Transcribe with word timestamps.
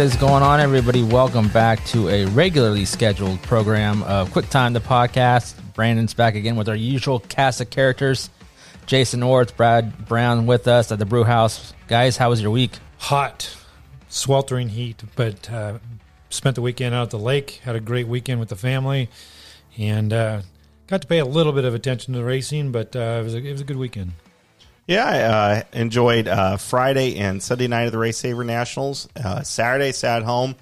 What 0.00 0.06
is 0.06 0.16
going 0.16 0.42
on, 0.42 0.60
everybody? 0.60 1.02
Welcome 1.02 1.48
back 1.48 1.84
to 1.88 2.08
a 2.08 2.24
regularly 2.24 2.86
scheduled 2.86 3.42
program 3.42 4.02
of 4.04 4.32
Quick 4.32 4.48
Time, 4.48 4.72
the 4.72 4.80
podcast. 4.80 5.54
Brandon's 5.74 6.14
back 6.14 6.36
again 6.36 6.56
with 6.56 6.70
our 6.70 6.74
usual 6.74 7.20
cast 7.20 7.60
of 7.60 7.68
characters. 7.68 8.30
Jason 8.86 9.22
Orts, 9.22 9.52
Brad 9.52 10.06
Brown 10.08 10.46
with 10.46 10.68
us 10.68 10.90
at 10.90 10.98
the 10.98 11.04
Brew 11.04 11.22
House. 11.22 11.74
Guys, 11.86 12.16
how 12.16 12.30
was 12.30 12.40
your 12.40 12.50
week? 12.50 12.78
hot, 12.96 13.54
sweltering 14.08 14.70
heat, 14.70 15.02
but 15.16 15.50
uh, 15.50 15.80
spent 16.30 16.54
the 16.54 16.62
weekend 16.62 16.94
out 16.94 17.02
at 17.02 17.10
the 17.10 17.18
lake. 17.18 17.60
Had 17.64 17.76
a 17.76 17.80
great 17.80 18.08
weekend 18.08 18.40
with 18.40 18.48
the 18.48 18.56
family, 18.56 19.10
and 19.76 20.14
uh, 20.14 20.40
got 20.86 21.02
to 21.02 21.06
pay 21.08 21.18
a 21.18 21.26
little 21.26 21.52
bit 21.52 21.66
of 21.66 21.74
attention 21.74 22.14
to 22.14 22.20
the 22.20 22.24
racing. 22.24 22.72
But 22.72 22.96
uh, 22.96 23.18
it 23.20 23.24
was 23.24 23.34
a, 23.34 23.36
it 23.36 23.52
was 23.52 23.60
a 23.60 23.64
good 23.64 23.76
weekend. 23.76 24.12
Yeah, 24.86 25.04
I 25.06 25.20
uh, 25.20 25.62
enjoyed 25.72 26.26
uh, 26.26 26.56
Friday 26.56 27.16
and 27.18 27.42
Sunday 27.42 27.68
night 27.68 27.82
of 27.84 27.92
the 27.92 27.98
Race 27.98 28.16
Saver 28.18 28.42
Nationals. 28.44 29.08
Uh, 29.16 29.42
Saturday, 29.42 29.92
sat 29.92 30.22
home, 30.24 30.56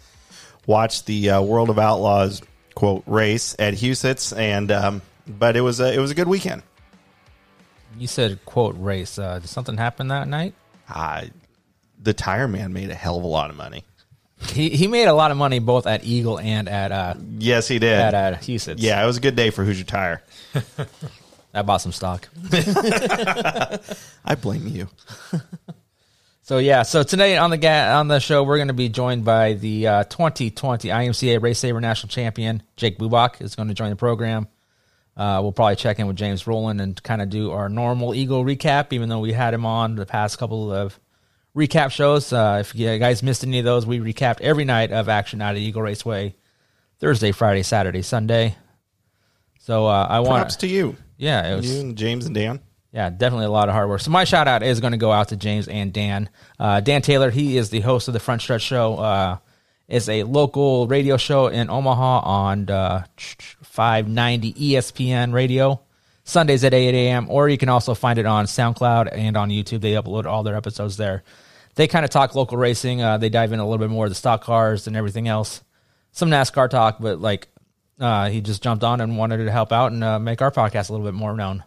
watched 0.66 1.06
the 1.06 1.30
uh, 1.30 1.40
World 1.42 1.70
of 1.70 1.78
Outlaws 1.78 2.42
quote 2.74 3.02
race 3.06 3.56
at 3.58 3.74
Huset's, 3.74 4.32
and 4.32 4.70
um, 4.70 5.02
but 5.26 5.56
it 5.56 5.62
was 5.62 5.80
a 5.80 5.92
it 5.94 5.98
was 5.98 6.10
a 6.10 6.14
good 6.14 6.28
weekend. 6.28 6.62
You 7.98 8.06
said, 8.06 8.44
quote, 8.44 8.76
race. 8.78 9.18
Uh, 9.18 9.38
did 9.38 9.48
something 9.48 9.76
happen 9.76 10.08
that 10.08 10.28
night? 10.28 10.54
Uh, 10.92 11.24
the 12.00 12.12
tire 12.14 12.46
man 12.46 12.72
made 12.72 12.90
a 12.90 12.94
hell 12.94 13.16
of 13.18 13.24
a 13.24 13.26
lot 13.26 13.50
of 13.50 13.56
money. 13.56 13.82
He, 14.50 14.68
he 14.70 14.86
made 14.86 15.06
a 15.06 15.12
lot 15.14 15.32
of 15.32 15.36
money 15.36 15.58
both 15.58 15.84
at 15.88 16.04
Eagle 16.04 16.38
and 16.38 16.68
at 16.68 16.92
uh, 16.92 17.14
Yes, 17.38 17.66
he 17.66 17.80
did. 17.80 17.98
at 17.98 18.14
uh, 18.14 18.36
Huset's. 18.36 18.80
yeah, 18.80 19.02
it 19.02 19.06
was 19.06 19.16
a 19.16 19.20
good 19.20 19.34
day 19.34 19.50
for 19.50 19.64
Hoosier 19.64 19.84
Tire. 19.84 20.22
I 21.54 21.62
bought 21.62 21.78
some 21.78 21.92
stock. 21.92 22.28
I 22.52 24.34
blame 24.40 24.66
you. 24.68 24.88
So 26.48 26.56
yeah, 26.56 26.84
so 26.84 27.02
today 27.02 27.36
on 27.36 27.50
the 27.50 27.58
ga- 27.58 27.92
on 27.98 28.08
the 28.08 28.20
show 28.20 28.42
we're 28.42 28.56
going 28.56 28.68
to 28.68 28.72
be 28.74 28.88
joined 28.88 29.22
by 29.22 29.52
the 29.52 29.86
uh, 29.86 30.04
2020 30.04 30.88
IMCA 30.88 31.42
Race 31.42 31.58
Saver 31.58 31.78
National 31.78 32.08
Champion 32.08 32.62
Jake 32.74 32.98
Bubak 32.98 33.42
is 33.42 33.54
going 33.54 33.68
to 33.68 33.74
join 33.74 33.90
the 33.90 33.96
program. 33.96 34.48
Uh, 35.14 35.40
we'll 35.42 35.52
probably 35.52 35.76
check 35.76 35.98
in 35.98 36.06
with 36.06 36.16
James 36.16 36.46
Rowland 36.46 36.80
and 36.80 37.02
kind 37.02 37.20
of 37.20 37.28
do 37.28 37.50
our 37.50 37.68
normal 37.68 38.14
Eagle 38.14 38.46
recap, 38.46 38.94
even 38.94 39.10
though 39.10 39.18
we 39.18 39.34
had 39.34 39.52
him 39.52 39.66
on 39.66 39.94
the 39.96 40.06
past 40.06 40.38
couple 40.38 40.72
of 40.72 40.98
recap 41.54 41.90
shows. 41.90 42.32
Uh, 42.32 42.56
if 42.62 42.74
you 42.74 42.98
guys 42.98 43.22
missed 43.22 43.44
any 43.44 43.58
of 43.58 43.66
those, 43.66 43.84
we 43.84 43.98
recapped 43.98 44.40
every 44.40 44.64
night 44.64 44.90
of 44.90 45.10
action 45.10 45.42
out 45.42 45.50
at 45.54 45.58
Eagle 45.60 45.82
Raceway, 45.82 46.34
Thursday, 46.98 47.30
Friday, 47.32 47.62
Saturday, 47.62 48.00
Sunday. 48.00 48.56
So 49.58 49.86
uh, 49.86 50.06
I 50.08 50.20
want 50.20 50.44
Props 50.44 50.56
to 50.56 50.66
you, 50.66 50.96
yeah, 51.18 51.52
it 51.52 51.56
was 51.56 51.74
you 51.74 51.80
and 51.80 51.96
James 51.96 52.24
and 52.24 52.34
Dan. 52.34 52.60
yeah, 52.92 53.10
definitely 53.10 53.44
a 53.46 53.50
lot 53.50 53.68
of 53.68 53.74
hard 53.74 53.90
work. 53.90 54.00
So 54.00 54.10
my 54.10 54.24
shout 54.24 54.48
out 54.48 54.62
is 54.62 54.80
going 54.80 54.92
to 54.92 54.98
go 54.98 55.12
out 55.12 55.28
to 55.28 55.36
James 55.36 55.68
and 55.68 55.92
Dan. 55.92 56.30
Uh, 56.58 56.80
Dan 56.80 57.02
Taylor, 57.02 57.30
he 57.30 57.58
is 57.58 57.68
the 57.68 57.80
host 57.80 58.08
of 58.08 58.14
the 58.14 58.20
Front 58.20 58.40
Stretch 58.40 58.62
Show. 58.62 58.94
Uh, 58.94 59.36
is 59.88 60.08
a 60.10 60.22
local 60.24 60.86
radio 60.86 61.16
show 61.16 61.46
in 61.46 61.70
Omaha 61.70 62.20
on 62.20 62.68
uh, 62.68 63.04
590 63.62 64.52
ESPN 64.52 65.32
radio. 65.32 65.80
Sundays 66.24 66.62
at 66.62 66.74
8 66.74 66.94
a.m. 66.94 67.26
Or 67.30 67.48
you 67.48 67.56
can 67.56 67.70
also 67.70 67.94
find 67.94 68.18
it 68.18 68.26
on 68.26 68.44
SoundCloud 68.44 69.08
and 69.12 69.34
on 69.34 69.48
YouTube. 69.48 69.80
They 69.80 69.92
upload 69.92 70.26
all 70.26 70.42
their 70.42 70.56
episodes 70.56 70.98
there. 70.98 71.24
They 71.74 71.88
kind 71.88 72.04
of 72.04 72.10
talk 72.10 72.34
local 72.34 72.58
racing. 72.58 73.00
Uh, 73.00 73.16
they 73.16 73.30
dive 73.30 73.52
in 73.52 73.60
a 73.60 73.64
little 73.64 73.78
bit 73.78 73.88
more 73.88 74.04
of 74.04 74.10
the 74.10 74.14
stock 74.14 74.42
cars 74.44 74.86
and 74.86 74.94
everything 74.94 75.26
else. 75.26 75.62
Some 76.12 76.28
NASCAR 76.28 76.68
talk, 76.68 76.98
but 77.00 77.18
like 77.20 77.48
uh, 77.98 78.28
he 78.28 78.40
just 78.40 78.62
jumped 78.62 78.84
on 78.84 79.00
and 79.00 79.16
wanted 79.16 79.38
to 79.44 79.50
help 79.50 79.72
out 79.72 79.92
and 79.92 80.02
uh, 80.04 80.18
make 80.18 80.42
our 80.42 80.50
podcast 80.50 80.88
a 80.88 80.92
little 80.92 81.06
bit 81.06 81.14
more 81.14 81.34
known. 81.34 81.64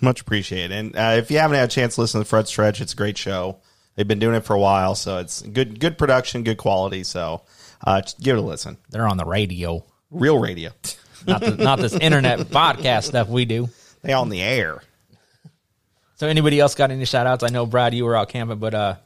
Much 0.00 0.20
appreciated. 0.20 0.72
And 0.72 0.96
uh, 0.96 1.14
if 1.18 1.30
you 1.30 1.38
haven't 1.38 1.56
had 1.56 1.68
a 1.68 1.72
chance 1.72 1.94
to 1.94 2.00
listen 2.00 2.20
to 2.20 2.24
Front 2.24 2.48
Stretch, 2.48 2.80
it's 2.80 2.92
a 2.92 2.96
great 2.96 3.16
show. 3.16 3.58
They've 3.94 4.08
been 4.08 4.18
doing 4.18 4.34
it 4.34 4.44
for 4.44 4.54
a 4.54 4.58
while, 4.58 4.94
so 4.94 5.18
it's 5.18 5.42
good 5.42 5.78
good 5.78 5.98
production, 5.98 6.44
good 6.44 6.56
quality. 6.56 7.04
So 7.04 7.42
uh, 7.84 8.00
just 8.00 8.20
give 8.20 8.36
it 8.36 8.40
a 8.40 8.42
listen. 8.42 8.78
They're 8.90 9.06
on 9.06 9.16
the 9.16 9.24
radio. 9.24 9.84
Real 10.10 10.38
radio. 10.38 10.70
not 11.26 11.40
the, 11.40 11.56
not 11.56 11.78
this 11.78 11.92
internet 11.94 12.38
podcast 12.40 13.04
stuff 13.04 13.28
we 13.28 13.44
do. 13.44 13.68
They 14.02 14.12
on 14.12 14.28
the 14.28 14.40
air. 14.42 14.82
So 16.16 16.26
anybody 16.26 16.58
else 16.58 16.74
got 16.74 16.90
any 16.90 17.04
shout 17.04 17.26
outs? 17.26 17.44
I 17.44 17.48
know 17.48 17.66
Brad, 17.66 17.94
you 17.94 18.04
were 18.04 18.16
out 18.16 18.28
camping, 18.28 18.58
but 18.58 18.74
uh 18.74 18.96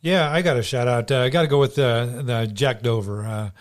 Yeah, 0.00 0.30
I 0.30 0.42
got 0.42 0.56
a 0.56 0.62
shout 0.62 0.88
out. 0.88 1.10
Uh, 1.10 1.20
I 1.20 1.28
got 1.28 1.42
to 1.42 1.48
go 1.48 1.60
with 1.60 1.78
uh, 1.78 2.22
the 2.22 2.50
Jack 2.52 2.82
Dover. 2.82 3.52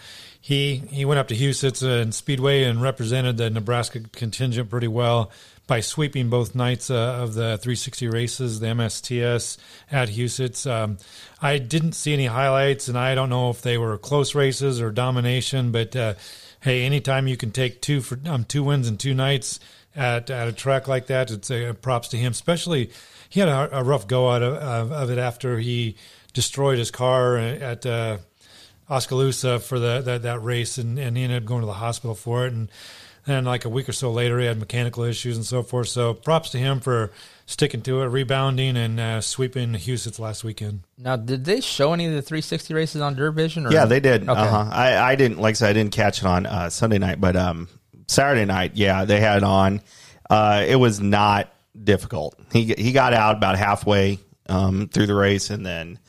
He 0.47 0.77
he 0.91 1.03
went 1.03 1.19
up 1.19 1.27
to 1.27 1.35
Huset's 1.35 1.83
uh, 1.83 1.89
and 1.89 2.15
Speedway 2.15 2.63
and 2.63 2.81
represented 2.81 3.35
the 3.35 3.49
Nebraska 3.49 3.99
contingent 4.13 4.69
pretty 4.69 4.87
well 4.87 5.29
by 5.67 5.81
sweeping 5.81 6.29
both 6.29 6.55
nights 6.55 6.89
uh, 6.89 7.19
of 7.21 7.33
the 7.33 7.57
360 7.57 8.07
races, 8.07 8.61
the 8.61 8.67
MSTS 8.67 9.57
at 9.91 10.07
Huset's. 10.07 10.65
Um, 10.65 10.99
I 11.41 11.57
didn't 11.57 11.95
see 11.95 12.13
any 12.13 12.27
highlights, 12.27 12.87
and 12.87 12.97
I 12.97 13.13
don't 13.13 13.29
know 13.29 13.49
if 13.49 13.61
they 13.61 13.77
were 13.77 13.97
close 13.97 14.35
races 14.35 14.79
or 14.79 14.89
domination. 14.89 15.73
But 15.73 15.93
uh, 15.97 16.13
hey, 16.61 16.85
anytime 16.85 17.27
you 17.27 17.35
can 17.35 17.51
take 17.51 17.81
two 17.81 17.99
for 17.99 18.17
um, 18.25 18.45
two 18.45 18.63
wins 18.63 18.87
in 18.87 18.95
two 18.95 19.13
nights 19.13 19.59
at 19.97 20.29
at 20.29 20.47
a 20.47 20.53
track 20.53 20.87
like 20.87 21.07
that, 21.07 21.29
it's 21.29 21.51
uh, 21.51 21.73
props 21.81 22.07
to 22.07 22.17
him. 22.17 22.31
Especially, 22.31 22.89
he 23.27 23.41
had 23.41 23.49
a, 23.49 23.79
a 23.79 23.83
rough 23.83 24.07
go 24.07 24.29
out 24.29 24.43
of, 24.43 24.53
of, 24.53 24.91
of 24.93 25.09
it 25.09 25.17
after 25.17 25.59
he 25.59 25.97
destroyed 26.31 26.77
his 26.77 26.89
car 26.89 27.35
at 27.35 27.85
uh, 27.85 28.19
Oskaloosa 28.89 29.59
for 29.59 29.79
the, 29.79 30.01
that 30.01 30.21
that 30.23 30.43
race, 30.43 30.77
and, 30.77 30.97
and 30.97 31.17
he 31.17 31.23
ended 31.23 31.43
up 31.43 31.47
going 31.47 31.61
to 31.61 31.67
the 31.67 31.73
hospital 31.73 32.15
for 32.15 32.45
it. 32.45 32.53
And 32.53 32.69
then, 33.25 33.43
like 33.43 33.65
a 33.65 33.69
week 33.69 33.89
or 33.89 33.93
so 33.93 34.11
later, 34.11 34.39
he 34.39 34.45
had 34.45 34.57
mechanical 34.57 35.03
issues 35.03 35.35
and 35.35 35.45
so 35.45 35.61
forth. 35.61 35.89
So, 35.89 36.13
props 36.13 36.49
to 36.51 36.57
him 36.57 36.79
for 36.79 37.11
sticking 37.45 37.81
to 37.81 38.01
it, 38.01 38.05
rebounding, 38.05 38.77
and 38.77 38.99
uh, 38.99 39.21
sweeping 39.21 39.73
the 39.73 39.77
Huset's 39.77 40.19
last 40.19 40.43
weekend. 40.43 40.83
now 40.97 41.15
did 41.15 41.45
they 41.45 41.61
show 41.61 41.93
any 41.93 42.05
of 42.05 42.13
the 42.13 42.21
360 42.21 42.73
races 42.73 43.01
on 43.01 43.15
Dirt 43.15 43.31
Vision? 43.31 43.65
Or 43.65 43.71
Yeah, 43.71 43.85
they 43.85 43.99
did. 43.99 44.23
Okay. 44.23 44.39
Uh-huh. 44.39 44.69
I, 44.71 45.11
I 45.11 45.15
didn't 45.15 45.39
like 45.39 45.53
I 45.53 45.55
said 45.55 45.69
I 45.69 45.73
didn't 45.73 45.93
catch 45.93 46.19
it 46.19 46.25
on 46.25 46.45
uh, 46.45 46.69
Sunday 46.69 46.97
night, 46.97 47.19
but 47.19 47.35
um, 47.35 47.67
Saturday 48.07 48.45
night, 48.45 48.71
yeah, 48.75 49.05
they 49.05 49.19
had 49.19 49.37
it 49.37 49.43
on. 49.43 49.81
Uh, 50.29 50.63
it 50.67 50.75
was 50.75 50.99
not 50.99 51.53
difficult. 51.81 52.39
He 52.51 52.73
he 52.77 52.91
got 52.91 53.13
out 53.13 53.37
about 53.37 53.57
halfway 53.57 54.19
um, 54.47 54.87
through 54.87 55.07
the 55.07 55.15
race, 55.15 55.49
and 55.49 55.65
then 55.65 55.99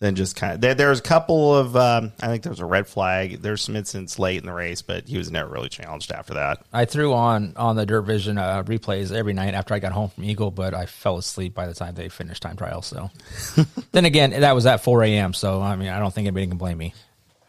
then 0.00 0.14
just 0.14 0.36
kind 0.36 0.52
of 0.54 0.60
there, 0.60 0.74
there 0.74 0.90
was 0.90 1.00
a 1.00 1.02
couple 1.02 1.54
of 1.56 1.76
um, 1.76 2.12
I 2.20 2.28
think 2.28 2.44
there 2.44 2.50
was 2.50 2.60
a 2.60 2.64
red 2.66 2.86
flag. 2.86 3.42
There's 3.42 3.62
some 3.62 3.74
incidents 3.74 4.18
late 4.18 4.38
in 4.38 4.46
the 4.46 4.52
race, 4.52 4.80
but 4.80 5.08
he 5.08 5.18
was 5.18 5.30
never 5.30 5.50
really 5.50 5.68
challenged 5.68 6.12
after 6.12 6.34
that. 6.34 6.64
I 6.72 6.84
threw 6.84 7.12
on 7.14 7.54
on 7.56 7.76
the 7.76 7.84
Dirt 7.84 8.02
Vision 8.02 8.38
uh, 8.38 8.62
replays 8.62 9.12
every 9.12 9.32
night 9.32 9.54
after 9.54 9.74
I 9.74 9.80
got 9.80 9.92
home 9.92 10.10
from 10.10 10.24
Eagle, 10.24 10.50
but 10.50 10.72
I 10.72 10.86
fell 10.86 11.18
asleep 11.18 11.54
by 11.54 11.66
the 11.66 11.74
time 11.74 11.94
they 11.94 12.08
finished 12.08 12.42
time 12.42 12.56
trial. 12.56 12.82
So 12.82 13.10
then 13.92 14.04
again, 14.04 14.30
that 14.30 14.54
was 14.54 14.66
at 14.66 14.84
4 14.84 15.02
a.m. 15.04 15.34
So 15.34 15.60
I 15.60 15.74
mean, 15.74 15.88
I 15.88 15.98
don't 15.98 16.14
think 16.14 16.26
anybody 16.26 16.46
can 16.46 16.58
blame 16.58 16.78
me. 16.78 16.94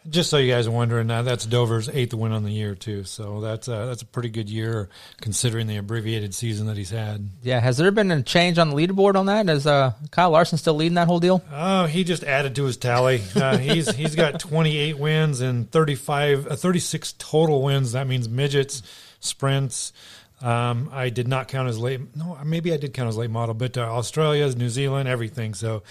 Just 0.09 0.29
so 0.29 0.37
you 0.37 0.51
guys 0.51 0.67
are 0.67 0.71
wondering, 0.71 1.09
uh, 1.11 1.21
that's 1.21 1.45
Dover's 1.45 1.89
eighth 1.89 2.13
win 2.13 2.31
on 2.31 2.43
the 2.43 2.51
year 2.51 2.75
too. 2.75 3.03
So 3.03 3.41
that's 3.41 3.67
uh, 3.67 3.85
that's 3.85 4.01
a 4.01 4.05
pretty 4.05 4.29
good 4.29 4.49
year 4.49 4.89
considering 5.21 5.67
the 5.67 5.77
abbreviated 5.77 6.33
season 6.33 6.67
that 6.67 6.77
he's 6.77 6.89
had. 6.89 7.29
Yeah, 7.43 7.59
has 7.59 7.77
there 7.77 7.91
been 7.91 8.11
a 8.11 8.21
change 8.23 8.57
on 8.57 8.69
the 8.69 8.75
leaderboard 8.75 9.15
on 9.15 9.27
that? 9.27 9.49
Is 9.49 9.67
uh, 9.67 9.93
Kyle 10.11 10.31
Larson 10.31 10.57
still 10.57 10.73
leading 10.75 10.95
that 10.95 11.07
whole 11.07 11.19
deal? 11.19 11.43
Oh, 11.51 11.85
he 11.85 12.03
just 12.03 12.23
added 12.23 12.55
to 12.55 12.65
his 12.65 12.77
tally. 12.77 13.21
Uh, 13.35 13.57
he's 13.57 13.89
he's 13.95 14.15
got 14.15 14.39
28 14.39 14.97
wins 14.97 15.41
and 15.41 15.69
35, 15.71 16.47
uh, 16.47 16.55
36 16.55 17.13
total 17.17 17.61
wins. 17.61 17.91
That 17.91 18.07
means 18.07 18.27
midgets, 18.27 18.81
sprints. 19.19 19.93
Um, 20.41 20.89
I 20.93 21.09
did 21.09 21.27
not 21.27 21.49
count 21.49 21.67
his 21.67 21.77
late. 21.77 22.15
No, 22.15 22.37
maybe 22.45 22.73
I 22.73 22.77
did 22.77 22.93
count 22.93 23.07
his 23.07 23.17
late 23.17 23.29
model, 23.29 23.53
but 23.53 23.77
uh, 23.77 23.81
Australia, 23.81 24.47
New 24.55 24.69
Zealand, 24.69 25.09
everything. 25.09 25.53
So 25.53 25.83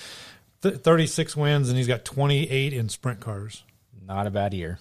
th- 0.62 0.76
36 0.76 1.37
wins, 1.37 1.69
and 1.69 1.76
he's 1.76 1.87
got 1.87 2.05
28 2.05 2.73
in 2.73 2.88
sprint 2.88 3.21
cars. 3.21 3.62
Not 4.08 4.26
a 4.26 4.31
bad 4.31 4.55
year. 4.55 4.78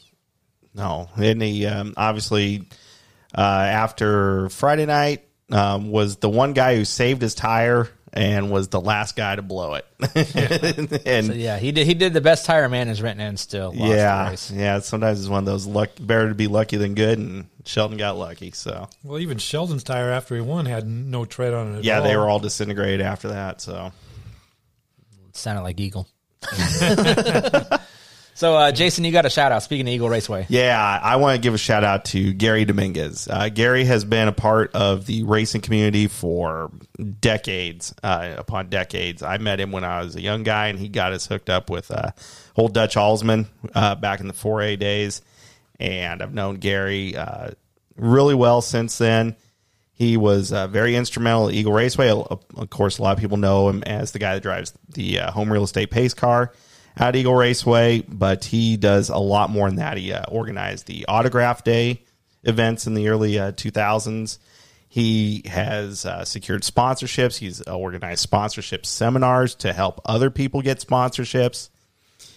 No, 0.73 1.09
and 1.17 1.41
he 1.41 1.65
um, 1.65 1.93
obviously 1.97 2.63
uh, 3.37 3.41
after 3.41 4.47
Friday 4.49 4.85
night 4.85 5.27
um, 5.51 5.91
was 5.91 6.15
the 6.17 6.29
one 6.29 6.53
guy 6.53 6.75
who 6.75 6.85
saved 6.85 7.21
his 7.21 7.35
tire 7.35 7.89
and 8.13 8.49
was 8.49 8.69
the 8.69 8.79
last 8.79 9.15
guy 9.15 9.35
to 9.35 9.41
blow 9.41 9.73
it. 9.75 9.85
and 11.05 11.25
So 11.27 11.33
yeah, 11.33 11.57
he 11.57 11.71
did. 11.71 11.85
He 11.85 11.93
did 11.93 12.13
the 12.13 12.21
best 12.21 12.45
tire 12.45 12.69
management 12.69 13.19
and 13.19 13.37
still 13.39 13.73
lost 13.73 13.79
the 13.79 13.87
yeah, 13.97 14.29
race. 14.29 14.51
yeah. 14.51 14.79
Sometimes 14.79 15.19
it's 15.19 15.27
one 15.29 15.39
of 15.39 15.45
those 15.45 15.65
luck. 15.65 15.89
Better 15.99 16.29
to 16.29 16.35
be 16.35 16.47
lucky 16.47 16.77
than 16.77 16.95
good, 16.95 17.19
and 17.19 17.47
Sheldon 17.65 17.97
got 17.97 18.17
lucky. 18.17 18.51
So 18.51 18.87
Well, 19.03 19.19
even 19.19 19.39
Sheldon's 19.39 19.83
tire 19.83 20.09
after 20.09 20.35
he 20.35 20.41
won 20.41 20.65
had 20.67 20.87
no 20.87 21.25
tread 21.25 21.53
on 21.53 21.75
it. 21.75 21.77
At 21.79 21.83
yeah, 21.83 21.97
all. 21.97 22.03
they 22.03 22.15
were 22.15 22.29
all 22.29 22.39
disintegrated 22.39 23.01
after 23.01 23.27
that. 23.29 23.59
So 23.61 23.91
Sounded 25.33 25.63
like 25.63 25.79
Eagle. 25.79 26.07
so, 28.37 28.55
uh, 28.55 28.71
Jason, 28.71 29.03
you 29.03 29.11
got 29.11 29.25
a 29.25 29.31
shout 29.31 29.51
out. 29.51 29.63
Speaking 29.63 29.87
of 29.87 29.93
Eagle 29.95 30.09
Raceway, 30.09 30.45
Yeah, 30.47 30.79
I 30.79 31.15
want 31.15 31.35
to 31.35 31.41
give 31.41 31.55
a 31.55 31.57
shout 31.57 31.83
out 31.83 32.05
to 32.05 32.33
Gary 32.33 32.65
Dominguez. 32.65 33.27
Uh, 33.27 33.49
Gary 33.49 33.83
has 33.85 34.05
been 34.05 34.27
a 34.27 34.31
part 34.31 34.75
of 34.75 35.07
the 35.07 35.23
racing 35.23 35.61
community 35.61 36.05
for 36.05 36.69
decades 37.19 37.95
uh, 38.03 38.35
upon 38.37 38.69
decades. 38.69 39.23
I 39.23 39.39
met 39.39 39.59
him 39.59 39.71
when 39.71 39.83
I 39.83 40.03
was 40.03 40.15
a 40.15 40.21
young 40.21 40.43
guy, 40.43 40.67
and 40.67 40.77
he 40.77 40.87
got 40.87 41.13
us 41.13 41.25
hooked 41.25 41.49
up 41.49 41.71
with 41.71 41.89
uh, 41.89 42.11
old 42.55 42.75
Dutch 42.75 42.95
Alsman 42.95 43.47
uh, 43.73 43.95
back 43.95 44.19
in 44.19 44.27
the 44.27 44.35
4A 44.35 44.77
days. 44.77 45.23
And 45.79 46.21
I've 46.21 46.33
known 46.33 46.57
Gary 46.57 47.15
uh, 47.15 47.49
really 47.95 48.35
well 48.35 48.61
since 48.61 48.99
then. 48.99 49.35
He 49.93 50.15
was 50.15 50.51
very 50.51 50.95
instrumental 50.95 51.47
at 51.47 51.55
Eagle 51.55 51.73
Raceway. 51.73 52.09
Of 52.11 52.69
course, 52.69 52.99
a 52.99 53.01
lot 53.01 53.17
of 53.17 53.19
people 53.19 53.37
know 53.37 53.67
him 53.67 53.81
as 53.81 54.11
the 54.11 54.19
guy 54.19 54.35
that 54.35 54.43
drives 54.43 54.71
the 54.93 55.15
home 55.15 55.51
real 55.51 55.63
estate 55.63 55.89
pace 55.89 56.13
car 56.13 56.53
at 56.97 57.15
Eagle 57.15 57.35
Raceway, 57.35 58.01
but 58.01 58.45
he 58.45 58.77
does 58.77 59.09
a 59.09 59.17
lot 59.17 59.49
more 59.49 59.67
than 59.67 59.77
that. 59.77 59.97
He 59.97 60.11
uh, 60.11 60.23
organized 60.29 60.87
the 60.87 61.05
Autograph 61.07 61.63
Day 61.63 62.01
events 62.43 62.87
in 62.87 62.93
the 62.93 63.09
early 63.09 63.37
uh, 63.37 63.51
2000s. 63.51 64.37
He 64.89 65.43
has 65.45 66.05
uh, 66.05 66.25
secured 66.25 66.63
sponsorships. 66.63 67.37
He's 67.37 67.61
organized 67.61 68.21
sponsorship 68.21 68.85
seminars 68.85 69.53
to 69.55 69.73
help 69.73 70.01
other 70.05 70.29
people 70.29 70.61
get 70.61 70.79
sponsorships. 70.79 71.69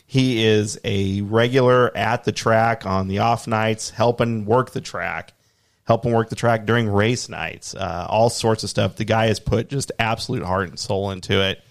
He 0.06 0.44
is 0.44 0.78
a 0.84 1.20
regular 1.20 1.96
at 1.96 2.24
the 2.24 2.32
track 2.32 2.84
on 2.84 3.06
the 3.06 3.20
off 3.20 3.46
nights, 3.46 3.90
helping 3.90 4.44
work 4.44 4.72
the 4.72 4.80
track, 4.80 5.32
helping 5.84 6.12
work 6.12 6.28
the 6.28 6.36
track 6.36 6.66
during 6.66 6.88
race 6.88 7.28
nights, 7.28 7.76
uh, 7.76 8.06
all 8.10 8.28
sorts 8.28 8.64
of 8.64 8.70
stuff. 8.70 8.96
The 8.96 9.04
guy 9.04 9.28
has 9.28 9.38
put 9.38 9.68
just 9.68 9.92
absolute 10.00 10.42
heart 10.42 10.68
and 10.68 10.78
soul 10.78 11.12
into 11.12 11.40
it. 11.40 11.62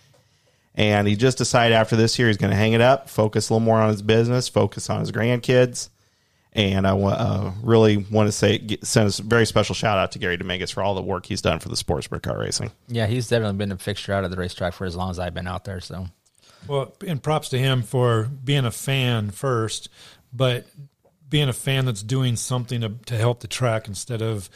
And 0.76 1.08
he 1.08 1.16
just 1.16 1.38
decided 1.38 1.76
after 1.76 1.96
this 1.96 2.18
year 2.18 2.28
he's 2.28 2.38
going 2.38 2.52
to 2.52 2.58
hang 2.58 2.74
it 2.74 2.82
up, 2.82 3.10
focus 3.10 3.50
a 3.50 3.54
little 3.54 3.66
more 3.66 3.80
on 3.80 3.90
his 3.90 4.02
business, 4.02 4.48
focus 4.48 4.90
on 4.90 5.00
his 5.02 5.12
grandkids. 5.12 5.90
And 6.54 6.88
I 6.88 6.92
uh, 6.92 7.52
really 7.62 7.98
want 7.98 8.28
to 8.28 8.32
say 8.32 8.80
send 8.82 9.08
a 9.08 9.24
very 9.24 9.46
special 9.46 9.76
shout 9.76 10.00
out 10.00 10.14
to 10.14 10.20
Gary 10.20 10.38
Dominguez 10.38 10.72
for 10.72 10.82
all 10.82 10.96
the 10.96 11.02
work 11.02 11.26
he's 11.26 11.42
done 11.42 11.60
for 11.60 11.70
the 11.70 11.76
sports 11.76 12.08
car 12.08 12.40
racing. 12.40 12.72
Yeah, 12.88 13.06
he's 13.06 13.28
definitely 13.28 13.58
been 13.58 13.72
a 13.72 13.78
fixture 13.78 14.14
out 14.14 14.24
of 14.24 14.32
the 14.32 14.38
racetrack 14.38 14.74
for 14.74 14.86
as 14.86 14.96
long 14.96 15.12
as 15.12 15.20
I've 15.20 15.34
been 15.34 15.48
out 15.48 15.66
there. 15.66 15.80
So, 15.80 16.08
well, 16.68 16.96
and 17.06 17.22
props 17.22 17.50
to 17.50 17.60
him 17.60 17.84
for 17.84 18.24
being 18.44 18.66
a 18.66 18.72
fan 18.72 19.30
first, 19.30 19.90
but 20.34 20.66
being 21.30 21.50
a 21.50 21.54
fan 21.54 21.86
that's 21.86 22.02
doing 22.02 22.36
something 22.36 22.82
to, 22.82 22.90
to 23.06 23.16
help 23.16 23.42
the 23.42 23.48
track 23.48 23.88
instead 23.88 24.24
of 24.24 24.50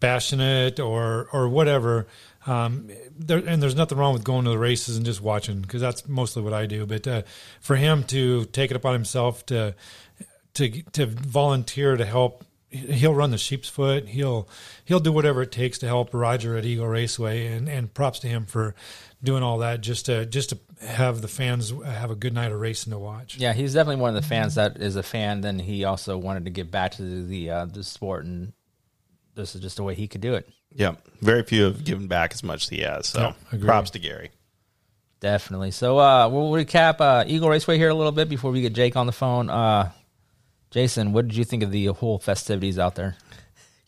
bashing 0.00 0.40
it 0.40 0.80
or 0.80 1.28
or 1.32 1.48
whatever. 1.48 2.06
Um, 2.48 2.88
there, 3.18 3.38
and 3.38 3.62
there's 3.62 3.76
nothing 3.76 3.98
wrong 3.98 4.14
with 4.14 4.24
going 4.24 4.44
to 4.44 4.50
the 4.50 4.58
races 4.58 4.96
and 4.96 5.04
just 5.04 5.20
watching 5.20 5.60
because 5.60 5.82
that's 5.82 6.08
mostly 6.08 6.42
what 6.42 6.54
I 6.54 6.64
do. 6.64 6.86
But 6.86 7.06
uh, 7.06 7.22
for 7.60 7.76
him 7.76 8.04
to 8.04 8.46
take 8.46 8.70
it 8.70 8.76
upon 8.76 8.94
himself 8.94 9.44
to 9.46 9.74
to 10.54 10.82
to 10.92 11.06
volunteer 11.06 11.96
to 11.98 12.06
help, 12.06 12.44
he'll 12.70 13.14
run 13.14 13.32
the 13.32 13.38
sheep's 13.38 13.68
foot. 13.68 14.08
He'll 14.08 14.48
he'll 14.86 14.98
do 14.98 15.12
whatever 15.12 15.42
it 15.42 15.52
takes 15.52 15.78
to 15.80 15.86
help 15.86 16.14
Roger 16.14 16.56
at 16.56 16.64
Eagle 16.64 16.88
Raceway. 16.88 17.48
And, 17.48 17.68
and 17.68 17.92
props 17.92 18.18
to 18.20 18.28
him 18.28 18.46
for 18.46 18.74
doing 19.22 19.42
all 19.42 19.58
that 19.58 19.82
just 19.82 20.06
to 20.06 20.24
just 20.24 20.50
to 20.50 20.58
have 20.86 21.20
the 21.20 21.28
fans 21.28 21.72
have 21.84 22.10
a 22.10 22.14
good 22.14 22.32
night 22.32 22.50
of 22.50 22.60
racing 22.60 22.92
to 22.92 22.98
watch. 22.98 23.36
Yeah, 23.36 23.52
he's 23.52 23.74
definitely 23.74 24.00
one 24.00 24.16
of 24.16 24.22
the 24.22 24.26
fans 24.26 24.54
that 24.54 24.78
is 24.78 24.96
a 24.96 25.02
fan. 25.02 25.42
Then 25.42 25.58
he 25.58 25.84
also 25.84 26.16
wanted 26.16 26.46
to 26.46 26.50
give 26.50 26.70
back 26.70 26.92
to 26.92 27.02
the 27.02 27.22
the, 27.28 27.50
uh, 27.50 27.64
the 27.66 27.84
sport, 27.84 28.24
and 28.24 28.54
this 29.34 29.54
is 29.54 29.60
just 29.60 29.78
a 29.78 29.82
way 29.82 29.94
he 29.94 30.08
could 30.08 30.22
do 30.22 30.34
it. 30.34 30.48
Yeah, 30.78 30.94
very 31.20 31.42
few 31.42 31.64
have 31.64 31.84
given 31.84 32.06
back 32.06 32.32
as 32.32 32.44
much 32.44 32.62
as 32.62 32.68
he 32.68 32.80
has. 32.82 33.08
So 33.08 33.34
yeah, 33.52 33.58
props 33.60 33.90
to 33.90 33.98
Gary. 33.98 34.30
Definitely. 35.18 35.72
So 35.72 35.98
uh, 35.98 36.28
we'll 36.28 36.52
recap 36.52 37.00
uh, 37.00 37.24
Eagle 37.26 37.50
Raceway 37.50 37.78
here 37.78 37.88
a 37.88 37.94
little 37.94 38.12
bit 38.12 38.28
before 38.28 38.52
we 38.52 38.60
get 38.60 38.74
Jake 38.74 38.94
on 38.94 39.06
the 39.06 39.12
phone. 39.12 39.50
Uh, 39.50 39.90
Jason, 40.70 41.12
what 41.12 41.26
did 41.26 41.36
you 41.36 41.44
think 41.44 41.64
of 41.64 41.72
the 41.72 41.86
whole 41.86 42.20
festivities 42.20 42.78
out 42.78 42.94
there? 42.94 43.16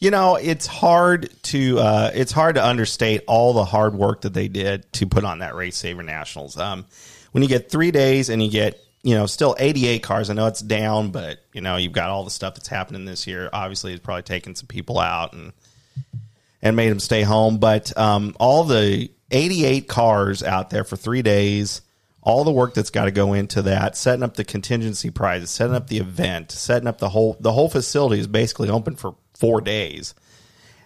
You 0.01 0.11
know, 0.11 0.35
it's 0.35 0.67
hard 0.67 1.31
to 1.45 1.79
uh, 1.79 2.11
it's 2.13 2.33
hard 2.33 2.57
to 2.57 2.67
understate 2.67 3.23
all 3.29 3.53
the 3.53 3.65
hard 3.65 3.95
work 3.95 4.23
that 4.23 4.35
they 4.35 4.49
did 4.49 4.93
to 4.95 5.07
put 5.07 5.25
on 5.25 5.39
that 5.39 5.55
Race 5.55 5.77
Saver 5.77 6.03
Nationals. 6.03 6.57
Um, 6.57 6.87
when 7.31 7.43
you 7.43 7.49
get 7.49 7.71
three 7.71 7.93
days 7.93 8.31
and 8.31 8.43
you 8.43 8.51
get 8.51 8.83
you 9.05 9.15
know 9.15 9.27
still 9.27 9.55
88 9.61 10.03
cars, 10.03 10.29
I 10.29 10.33
know 10.33 10.47
it's 10.47 10.63
down, 10.63 11.13
but 11.13 11.39
you 11.53 11.61
know 11.61 11.77
you've 11.77 11.93
got 11.93 12.11
all 12.11 12.25
the 12.25 12.31
stuff 12.31 12.55
that's 12.55 12.67
happening 12.67 13.05
this 13.05 13.29
year. 13.29 13.49
Obviously, 13.53 13.93
it's 13.93 14.03
probably 14.03 14.23
taken 14.23 14.57
some 14.57 14.67
people 14.67 14.99
out 14.99 15.35
and 15.35 15.53
and 16.63 16.77
made 16.77 16.91
them 16.91 17.01
stay 17.01 17.23
home. 17.23 17.59
But 17.59 17.97
um, 17.97 18.35
all 18.39 18.65
the 18.65 19.11
88 19.31 19.89
cars 19.89 20.43
out 20.43 20.71
there 20.71 20.85
for 20.85 20.97
three 20.97 21.23
days, 21.23 21.83
all 22.23 22.45
the 22.45 22.53
work 22.53 22.75
that's 22.75 22.91
got 22.91 23.05
to 23.05 23.11
go 23.11 23.33
into 23.33 23.63
that, 23.63 23.97
setting 23.97 24.23
up 24.23 24.35
the 24.35 24.45
contingency 24.45 25.11
prizes, 25.11 25.51
setting 25.51 25.75
up 25.75 25.89
the 25.89 25.99
event, 25.99 26.51
setting 26.53 26.89
up 26.89 26.99
the 26.99 27.09
whole 27.09 27.37
the 27.41 27.53
whole 27.53 27.69
facility 27.69 28.21
is 28.21 28.27
basically 28.27 28.69
open 28.69 28.97
for 28.97 29.15
four 29.35 29.61
days. 29.61 30.15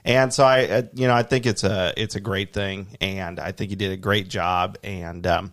And 0.05 0.33
so 0.35 0.45
I, 0.45 0.65
uh, 0.67 0.83
you 0.93 1.09
know, 1.09 1.15
I 1.15 1.23
think 1.23 1.47
it's 1.47 1.65
a 1.65 1.93
it's 1.97 2.15
a 2.15 2.21
great 2.21 2.53
thing, 2.53 2.89
and 3.01 3.41
I 3.41 3.53
think 3.53 3.71
he 3.71 3.77
did 3.77 3.91
a 3.91 3.97
great 3.97 4.29
job. 4.29 4.77
And 4.85 5.27
um, 5.27 5.53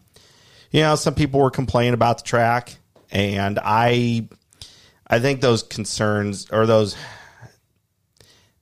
you 0.72 0.82
know, 0.82 0.96
some 0.96 1.16
people 1.16 1.40
were 1.40 1.52
complaining 1.52 1.94
about 1.94 2.20
the 2.20 2.24
track, 2.24 2.76
and 3.12 3.60
I, 3.62 4.28
I 5.08 5.20
think 5.20 5.42
those 5.42 5.64
concerns 5.64 6.50
or 6.52 6.66
those, 6.66 6.96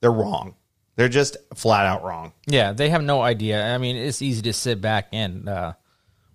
they're 0.00 0.12
wrong. 0.12 0.54
They're 1.00 1.08
just 1.08 1.38
flat 1.54 1.86
out 1.86 2.04
wrong. 2.04 2.34
Yeah, 2.46 2.74
they 2.74 2.90
have 2.90 3.02
no 3.02 3.22
idea. 3.22 3.66
I 3.74 3.78
mean, 3.78 3.96
it's 3.96 4.20
easy 4.20 4.42
to 4.42 4.52
sit 4.52 4.82
back 4.82 5.08
and, 5.12 5.48
uh, 5.48 5.72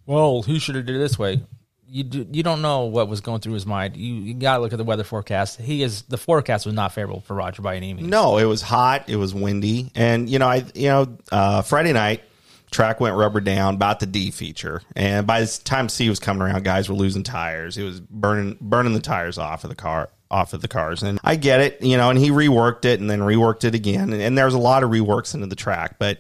well, 0.08 0.42
who 0.42 0.58
should 0.58 0.74
have 0.74 0.88
did 0.88 0.96
it 0.96 0.98
this 0.98 1.20
way? 1.20 1.44
You 1.88 2.04
do, 2.04 2.26
you 2.32 2.42
don't 2.42 2.64
know 2.64 2.86
what 2.86 3.08
was 3.08 3.22
going 3.22 3.42
through 3.42 3.54
his 3.54 3.68
mind. 3.68 3.96
You, 3.96 4.16
you 4.16 4.34
got 4.34 4.58
to 4.58 4.64
look 4.64 4.74
at 4.74 4.78
the 4.78 4.84
weather 4.84 5.04
forecast. 5.04 5.62
He 5.62 5.84
is 5.84 6.02
the 6.02 6.18
forecast 6.18 6.66
was 6.66 6.74
not 6.74 6.94
favorable 6.94 7.22
for 7.22 7.36
Roger 7.36 7.62
by 7.62 7.76
any 7.76 7.94
means. 7.94 8.08
No, 8.08 8.40
it 8.40 8.46
was 8.46 8.64
hot. 8.64 9.08
It 9.08 9.18
was 9.18 9.36
windy, 9.36 9.92
and 9.94 10.28
you 10.28 10.40
know, 10.40 10.48
I 10.48 10.66
you 10.74 10.90
know, 10.90 11.16
uh, 11.32 11.62
Friday 11.62 11.94
night 11.94 12.24
track 12.72 13.00
went 13.00 13.16
rubber 13.16 13.42
down 13.42 13.76
about 13.76 14.00
the 14.00 14.08
D 14.08 14.32
feature, 14.32 14.82
and 14.96 15.28
by 15.28 15.42
the 15.42 15.60
time 15.64 15.90
C 15.90 16.10
was 16.10 16.20
coming 16.20 16.42
around, 16.42 16.66
guys 16.66 16.90
were 16.90 16.96
losing 16.96 17.22
tires. 17.22 17.78
It 17.78 17.84
was 17.84 18.00
burning 18.00 18.58
burning 18.60 18.94
the 18.94 19.00
tires 19.00 19.38
off 19.38 19.64
of 19.64 19.70
the 19.70 19.76
car 19.76 20.10
off 20.36 20.54
of 20.54 20.62
the 20.62 20.68
cars. 20.68 21.02
And 21.02 21.20
I 21.24 21.38
get 21.38 21.62
it, 21.62 21.82
you 21.82 21.96
know, 21.96 22.10
and 22.10 22.20
he 22.20 22.30
reworked 22.30 22.84
it 22.84 23.00
and 23.00 23.10
then 23.10 23.22
reworked 23.22 23.64
it 23.64 23.74
again. 23.74 24.12
And, 24.12 24.22
and 24.22 24.38
there's 24.38 24.54
a 24.54 24.60
lot 24.60 24.84
of 24.84 24.90
reworks 24.90 25.34
into 25.34 25.48
the 25.48 25.56
track. 25.56 25.96
But 25.98 26.20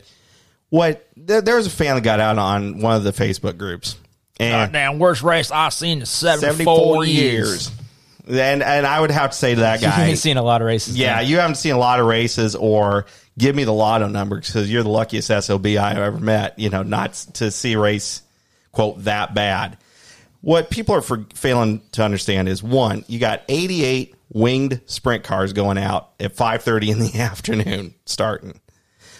what 0.70 1.08
there, 1.18 1.42
there, 1.42 1.58
was 1.58 1.68
a 1.68 1.72
fan 1.72 1.96
that 1.96 2.02
got 2.02 2.22
out 2.22 2.38
on 2.38 2.80
one 2.80 2.96
of 2.96 3.04
the 3.04 3.12
Facebook 3.12 3.58
groups. 3.58 3.98
And 4.40 4.72
damn, 4.72 5.00
worst 5.00 5.22
race 5.22 5.52
I've 5.52 5.74
seen 5.74 6.00
in 6.00 6.06
74, 6.06 6.54
74 6.54 7.06
years. 7.06 7.50
years. 7.50 7.72
And 8.28 8.64
and 8.64 8.88
I 8.88 9.00
would 9.00 9.12
have 9.12 9.32
to 9.32 9.38
say 9.38 9.54
to 9.54 9.62
that 9.62 9.82
guy, 9.82 9.88
you 9.88 9.92
haven't 9.92 10.18
seen 10.18 10.38
a 10.38 10.44
lot 10.44 10.62
of 10.62 10.68
races. 10.68 10.98
Yeah, 10.98 11.20
then. 11.20 11.30
you 11.30 11.38
haven't 11.38 11.56
seen 11.56 11.74
a 11.74 11.78
lot 11.78 12.00
of 12.00 12.08
races, 12.08 12.56
or 12.56 13.06
give 13.38 13.56
me 13.56 13.66
the 13.66 13.74
lotto 13.74 14.08
number 14.08 14.40
because 14.40 14.72
you're 14.72 14.82
the 14.82 14.90
luckiest 14.90 15.28
sob 15.28 15.66
I've 15.66 15.98
ever 15.98 16.18
met. 16.18 16.58
You 16.58 16.70
know, 16.72 16.82
not 16.82 17.14
to 17.36 17.52
see 17.52 17.76
race 17.76 18.24
quote 18.72 19.04
that 19.04 19.36
bad 19.36 19.78
what 20.46 20.70
people 20.70 20.94
are 20.94 21.02
for 21.02 21.26
failing 21.34 21.82
to 21.94 22.04
understand 22.04 22.48
is 22.48 22.62
one, 22.62 23.04
you 23.08 23.18
got 23.18 23.42
88 23.50 24.14
winged 24.32 24.80
sprint 24.86 25.24
cars 25.24 25.54
going 25.54 25.80
out 25.80 26.12
at 26.20 26.36
5:30 26.36 26.90
in 26.90 27.00
the 27.00 27.16
afternoon 27.20 27.96
starting. 28.06 28.60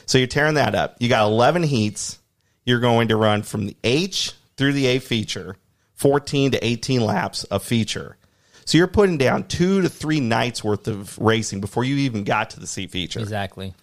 So 0.06 0.20
you're 0.20 0.28
tearing 0.28 0.54
that 0.54 0.76
up. 0.76 0.98
You 1.00 1.10
got 1.10 1.26
11 1.26 1.64
heats. 1.64 2.20
You're 2.64 2.80
going 2.80 3.08
to 3.08 3.16
run 3.16 3.42
from 3.42 3.66
the 3.66 3.76
H 3.84 4.34
through 4.56 4.74
the 4.74 4.86
A 4.86 5.00
feature, 5.00 5.56
14 5.96 6.52
to 6.52 6.64
18 6.64 7.02
laps 7.02 7.44
of 7.46 7.64
feature. 7.64 8.18
So 8.66 8.78
you're 8.78 8.86
putting 8.86 9.18
down 9.18 9.48
2 9.48 9.82
to 9.82 9.90
3 9.90 10.20
nights 10.20 10.64
worth 10.64 10.88
of 10.88 11.18
racing 11.18 11.60
before 11.60 11.84
you 11.84 11.96
even 11.96 12.24
got 12.24 12.52
to 12.52 12.60
the 12.60 12.68
C 12.68 12.86
feature. 12.86 13.20
Exactly. 13.20 13.74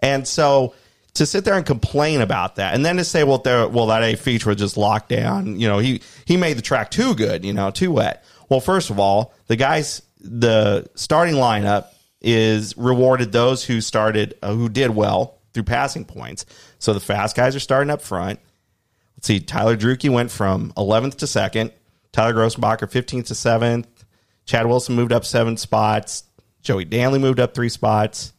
And 0.00 0.28
so 0.28 0.74
to 1.14 1.26
sit 1.26 1.44
there 1.44 1.54
and 1.54 1.64
complain 1.64 2.20
about 2.20 2.56
that, 2.56 2.74
and 2.74 2.84
then 2.84 2.96
to 2.96 3.04
say, 3.04 3.24
well, 3.24 3.38
there, 3.38 3.68
well, 3.68 3.86
that 3.86 4.02
A 4.02 4.16
feature 4.16 4.50
was 4.50 4.58
just 4.58 4.76
locked 4.76 5.08
down. 5.08 5.58
You 5.58 5.68
know, 5.68 5.78
he 5.78 6.02
he 6.24 6.36
made 6.36 6.58
the 6.58 6.62
track 6.62 6.90
too 6.90 7.14
good. 7.14 7.44
You 7.44 7.52
know, 7.52 7.70
too 7.70 7.92
wet. 7.92 8.24
Well, 8.48 8.60
first 8.60 8.90
of 8.90 8.98
all, 8.98 9.32
the 9.46 9.56
guys, 9.56 10.02
the 10.20 10.88
starting 10.94 11.34
lineup 11.34 11.86
is 12.20 12.76
rewarded 12.76 13.32
those 13.32 13.64
who 13.64 13.80
started, 13.80 14.34
uh, 14.42 14.54
who 14.54 14.68
did 14.68 14.90
well 14.90 15.38
through 15.52 15.62
passing 15.62 16.04
points. 16.04 16.44
So 16.78 16.92
the 16.92 17.00
fast 17.00 17.36
guys 17.36 17.54
are 17.56 17.60
starting 17.60 17.90
up 17.90 18.02
front. 18.02 18.40
Let's 19.16 19.26
see, 19.26 19.40
Tyler 19.40 19.76
Drueke 19.76 20.10
went 20.10 20.30
from 20.30 20.72
11th 20.76 21.16
to 21.18 21.26
second. 21.26 21.72
Tyler 22.12 22.34
Grossenbacher 22.34 22.90
15th 22.90 23.26
to 23.26 23.34
seventh. 23.34 24.04
Chad 24.44 24.66
Wilson 24.66 24.94
moved 24.94 25.12
up 25.12 25.24
seven 25.24 25.56
spots. 25.56 26.24
Joey 26.62 26.84
Danley 26.84 27.18
moved 27.18 27.40
up 27.40 27.54
three 27.54 27.68
spots. 27.68 28.33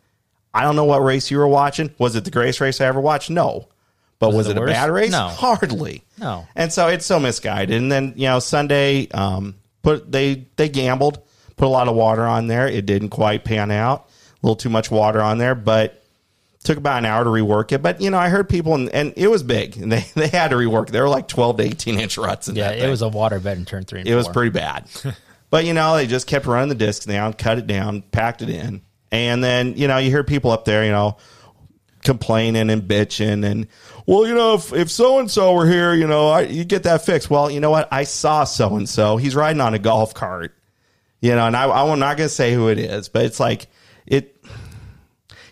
I 0.55 0.63
don't 0.63 0.77
know 0.77 0.85
what 0.85 1.03
race 1.03 1.29
you 1.29 1.37
were 1.37 1.47
watching. 1.47 1.93
Was 1.97 2.15
it 2.15 2.23
the 2.23 2.31
greatest 2.31 2.61
race 2.61 2.79
I 2.79 2.85
ever 2.85 3.01
watched? 3.01 3.29
No. 3.29 3.67
But 4.19 4.29
was, 4.29 4.47
was 4.47 4.47
it, 4.47 4.57
it 4.57 4.63
a 4.63 4.65
bad 4.65 4.89
race? 4.89 5.11
No. 5.11 5.27
Hardly. 5.27 6.03
No. 6.17 6.47
And 6.55 6.71
so 6.71 6.87
it's 6.87 7.05
so 7.05 7.19
misguided. 7.19 7.75
And 7.75 7.91
then, 7.91 8.13
you 8.15 8.27
know, 8.27 8.39
Sunday, 8.39 9.09
um, 9.09 9.55
put 9.83 10.09
they 10.09 10.47
they 10.55 10.69
gambled, 10.69 11.19
put 11.57 11.65
a 11.65 11.69
lot 11.69 11.89
of 11.89 11.95
water 11.95 12.25
on 12.25 12.47
there. 12.47 12.67
It 12.67 12.85
didn't 12.85 13.09
quite 13.09 13.43
pan 13.43 13.69
out. 13.69 14.09
A 14.41 14.45
little 14.45 14.55
too 14.55 14.69
much 14.69 14.89
water 14.89 15.21
on 15.21 15.37
there, 15.39 15.55
but 15.55 16.01
took 16.63 16.77
about 16.77 16.99
an 16.99 17.05
hour 17.05 17.23
to 17.23 17.29
rework 17.29 17.73
it. 17.73 17.81
But 17.81 17.99
you 17.99 18.09
know, 18.09 18.17
I 18.17 18.29
heard 18.29 18.47
people 18.47 18.75
and, 18.75 18.89
and 18.89 19.13
it 19.17 19.27
was 19.27 19.43
big. 19.43 19.75
And 19.77 19.91
they, 19.91 20.05
they 20.15 20.27
had 20.29 20.49
to 20.49 20.55
rework. 20.55 20.89
There 20.89 21.03
were 21.03 21.09
like 21.09 21.27
twelve 21.27 21.57
to 21.57 21.63
eighteen 21.63 21.99
inch 21.99 22.17
ruts 22.17 22.47
in 22.47 22.55
yeah, 22.55 22.71
it 22.71 22.89
was 22.89 23.01
a 23.01 23.09
water 23.09 23.39
bed 23.39 23.57
in 23.57 23.65
turn 23.65 23.83
three. 23.83 24.01
it 24.01 24.07
four. 24.07 24.15
was 24.15 24.29
pretty 24.29 24.51
bad. 24.51 24.87
but 25.49 25.65
you 25.65 25.73
know, 25.73 25.97
they 25.97 26.07
just 26.07 26.27
kept 26.27 26.45
running 26.45 26.69
the 26.69 26.75
discs 26.75 27.05
down, 27.05 27.33
cut 27.33 27.57
it 27.57 27.67
down, 27.67 28.01
packed 28.01 28.41
it 28.41 28.49
in, 28.49 28.81
and 29.15 29.43
then, 29.43 29.75
you 29.75 29.87
know, 29.87 29.97
you 29.97 30.09
hear 30.09 30.23
people 30.23 30.51
up 30.51 30.65
there, 30.65 30.85
you 30.85 30.91
know, 30.91 31.17
complaining 32.03 32.69
and 32.69 32.83
bitching 32.83 33.45
and, 33.45 33.67
well, 34.05 34.27
you 34.27 34.35
know, 34.35 34.53
if, 34.53 34.71
if 34.73 34.91
so 34.91 35.19
and 35.19 35.29
so 35.29 35.53
were 35.53 35.67
here, 35.67 35.93
you 35.93 36.05
know, 36.05 36.29
I, 36.29 36.41
you 36.41 36.63
get 36.63 36.83
that 36.83 37.03
fixed. 37.03 37.29
Well, 37.29 37.49
you 37.49 37.59
know 37.59 37.71
what? 37.71 37.87
I 37.91 38.03
saw 38.03 38.43
so 38.43 38.75
and 38.75 38.87
so. 38.87 39.17
He's 39.17 39.35
riding 39.35 39.61
on 39.61 39.73
a 39.73 39.79
golf 39.79 40.13
cart, 40.13 40.55
you 41.21 41.33
know, 41.33 41.47
and 41.47 41.57
I, 41.57 41.69
I'm 41.69 41.99
not 41.99 42.17
going 42.17 42.29
to 42.29 42.33
say 42.33 42.53
who 42.53 42.69
it 42.69 42.77
is, 42.77 43.09
but 43.09 43.25
it's 43.25 43.39
like, 43.39 43.67
it, 44.05 44.43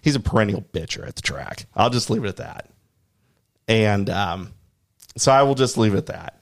he's 0.02 0.16
a 0.16 0.20
perennial 0.20 0.62
bitcher 0.62 1.08
at 1.08 1.16
the 1.16 1.24
track. 1.24 1.66
I'll 1.76 1.90
just 1.90 2.10
leave 2.10 2.24
it 2.24 2.30
at 2.30 2.38
that. 2.38 2.70
And, 3.68 4.10
um, 4.10 4.54
so 5.18 5.32
I 5.32 5.44
will 5.44 5.56
just 5.56 5.78
leave 5.78 5.96
it 5.96 5.98
at 5.98 6.06
that. 6.08 6.40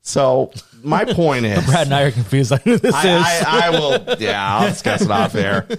So 0.00 0.52
my 0.82 1.04
point 1.14 1.44
is, 1.46 1.64
Brad 1.66 1.86
and 1.86 1.94
I 1.94 2.02
are 2.02 2.10
confused 2.10 2.52
on 2.52 2.60
who 2.60 2.76
this 2.78 2.94
is. 2.94 3.04
I, 3.04 3.42
I, 3.46 3.66
I 3.66 3.70
will. 3.70 4.16
Yeah, 4.18 4.56
I'll 4.56 4.68
discuss 4.68 5.02
it 5.02 5.10
off 5.10 5.32
there. 5.32 5.66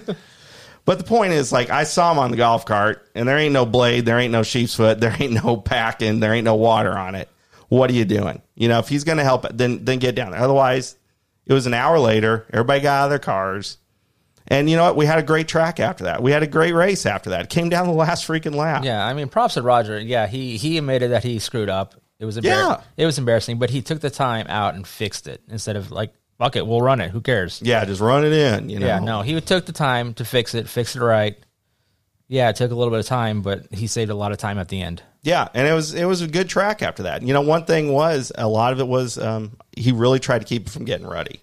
But 0.86 0.96
the 0.98 1.04
point 1.04 1.32
is, 1.34 1.52
like, 1.52 1.68
I 1.68 1.84
saw 1.84 2.12
him 2.12 2.18
on 2.18 2.30
the 2.30 2.36
golf 2.38 2.64
cart, 2.64 3.06
and 3.14 3.28
there 3.28 3.36
ain't 3.36 3.52
no 3.52 3.66
blade, 3.66 4.06
there 4.06 4.18
ain't 4.18 4.32
no 4.32 4.42
sheep's 4.42 4.74
foot, 4.74 4.98
there 5.00 5.14
ain't 5.20 5.34
no 5.44 5.58
packing, 5.58 6.20
there 6.20 6.32
ain't 6.32 6.44
no 6.46 6.54
water 6.54 6.96
on 6.96 7.14
it. 7.14 7.28
What 7.68 7.90
are 7.90 7.94
you 7.94 8.04
doing? 8.06 8.40
You 8.54 8.68
know, 8.68 8.78
if 8.78 8.88
he's 8.88 9.04
going 9.04 9.18
to 9.18 9.24
help, 9.24 9.44
then 9.52 9.84
then 9.84 9.98
get 9.98 10.14
down 10.14 10.30
there. 10.30 10.40
Otherwise, 10.40 10.96
it 11.44 11.52
was 11.52 11.66
an 11.66 11.74
hour 11.74 11.98
later. 11.98 12.46
Everybody 12.52 12.80
got 12.80 13.00
out 13.00 13.04
of 13.06 13.10
their 13.10 13.18
cars, 13.18 13.78
and 14.46 14.70
you 14.70 14.76
know 14.76 14.84
what? 14.84 14.94
We 14.96 15.04
had 15.06 15.18
a 15.18 15.22
great 15.24 15.48
track 15.48 15.80
after 15.80 16.04
that. 16.04 16.22
We 16.22 16.30
had 16.30 16.44
a 16.44 16.46
great 16.46 16.72
race 16.72 17.04
after 17.04 17.30
that. 17.30 17.42
It 17.42 17.50
came 17.50 17.68
down 17.68 17.88
the 17.88 17.92
last 17.92 18.26
freaking 18.26 18.54
lap. 18.54 18.84
Yeah, 18.84 19.04
I 19.04 19.12
mean, 19.14 19.28
props 19.28 19.54
to 19.54 19.62
Roger. 19.62 19.98
Yeah, 19.98 20.28
he 20.28 20.56
he 20.56 20.78
admitted 20.78 21.10
that 21.10 21.24
he 21.24 21.40
screwed 21.40 21.68
up. 21.68 21.96
It 22.20 22.24
was 22.24 22.38
embar- 22.38 22.44
Yeah. 22.44 22.80
it 22.96 23.04
was 23.04 23.18
embarrassing, 23.18 23.58
but 23.58 23.70
he 23.70 23.82
took 23.82 24.00
the 24.00 24.08
time 24.10 24.46
out 24.48 24.74
and 24.76 24.86
fixed 24.86 25.26
it 25.26 25.42
instead 25.48 25.74
of 25.76 25.90
like, 25.90 26.14
fuck 26.38 26.56
it, 26.56 26.66
we'll 26.66 26.80
run 26.80 27.00
it. 27.00 27.10
Who 27.10 27.20
cares? 27.20 27.60
Yeah, 27.62 27.84
just 27.84 28.00
run 28.00 28.24
it 28.24 28.32
in. 28.32 28.68
You 28.68 28.78
know. 28.78 28.86
Yeah, 28.86 28.98
no, 28.98 29.22
he 29.22 29.40
took 29.40 29.66
the 29.66 29.72
time 29.72 30.14
to 30.14 30.24
fix 30.24 30.54
it, 30.54 30.68
fix 30.68 30.96
it 30.96 31.00
right. 31.00 31.36
Yeah, 32.28 32.48
it 32.48 32.56
took 32.56 32.72
a 32.72 32.74
little 32.74 32.90
bit 32.90 33.00
of 33.00 33.06
time, 33.06 33.42
but 33.42 33.72
he 33.72 33.86
saved 33.86 34.10
a 34.10 34.14
lot 34.14 34.32
of 34.32 34.38
time 34.38 34.58
at 34.58 34.68
the 34.68 34.82
end. 34.82 35.02
Yeah, 35.22 35.48
and 35.54 35.66
it 35.66 35.72
was 35.72 35.94
it 35.94 36.04
was 36.04 36.22
a 36.22 36.28
good 36.28 36.48
track 36.48 36.82
after 36.82 37.04
that. 37.04 37.22
You 37.22 37.32
know, 37.32 37.40
one 37.40 37.64
thing 37.64 37.92
was 37.92 38.32
a 38.36 38.48
lot 38.48 38.72
of 38.72 38.80
it 38.80 38.86
was 38.86 39.18
um, 39.18 39.56
he 39.76 39.92
really 39.92 40.18
tried 40.18 40.40
to 40.40 40.44
keep 40.44 40.66
it 40.66 40.70
from 40.70 40.84
getting 40.84 41.06
ruddy, 41.06 41.40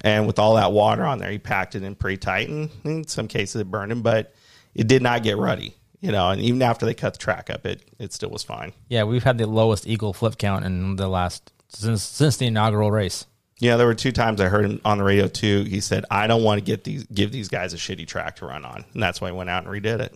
and 0.00 0.26
with 0.26 0.38
all 0.38 0.54
that 0.56 0.72
water 0.72 1.04
on 1.04 1.18
there, 1.18 1.30
he 1.30 1.38
packed 1.38 1.74
it 1.74 1.82
in 1.82 1.94
pretty 1.94 2.16
tight, 2.16 2.48
and 2.48 2.70
in 2.84 3.06
some 3.06 3.28
cases 3.28 3.60
it 3.60 3.70
burned 3.70 3.92
him, 3.92 4.02
but 4.02 4.34
it 4.74 4.86
did 4.86 5.02
not 5.02 5.22
get 5.22 5.36
ruddy. 5.36 5.74
You 6.00 6.12
know, 6.12 6.30
and 6.30 6.40
even 6.40 6.62
after 6.62 6.86
they 6.86 6.94
cut 6.94 7.14
the 7.14 7.18
track 7.18 7.50
up, 7.50 7.66
it 7.66 7.82
it 7.98 8.12
still 8.12 8.30
was 8.30 8.44
fine. 8.44 8.72
Yeah, 8.88 9.04
we've 9.04 9.24
had 9.24 9.38
the 9.38 9.46
lowest 9.46 9.86
eagle 9.86 10.12
flip 10.12 10.38
count 10.38 10.64
in 10.64 10.94
the 10.94 11.08
last 11.08 11.52
since 11.68 12.02
since 12.02 12.36
the 12.36 12.46
inaugural 12.46 12.90
race. 12.90 13.26
Yeah, 13.60 13.76
there 13.76 13.86
were 13.86 13.94
two 13.94 14.12
times 14.12 14.40
I 14.40 14.48
heard 14.48 14.64
him 14.64 14.80
on 14.84 14.98
the 14.98 15.04
radio 15.04 15.26
too. 15.26 15.64
He 15.64 15.80
said, 15.80 16.04
"I 16.10 16.26
don't 16.26 16.44
want 16.44 16.58
to 16.58 16.64
get 16.64 16.84
these 16.84 17.04
give 17.04 17.32
these 17.32 17.48
guys 17.48 17.74
a 17.74 17.76
shitty 17.76 18.06
track 18.06 18.36
to 18.36 18.46
run 18.46 18.64
on," 18.64 18.84
and 18.94 19.02
that's 19.02 19.20
why 19.20 19.30
he 19.30 19.36
went 19.36 19.50
out 19.50 19.64
and 19.66 19.72
redid 19.72 20.00
it. 20.00 20.14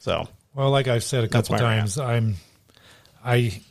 So 0.00 0.28
Well, 0.54 0.70
like 0.70 0.86
I've 0.88 1.04
said 1.04 1.24
a 1.24 1.28
couple 1.28 1.54
my 1.54 1.62
rant. 1.62 1.80
times, 1.80 1.98
I'm 1.98 2.36
I 3.24 3.62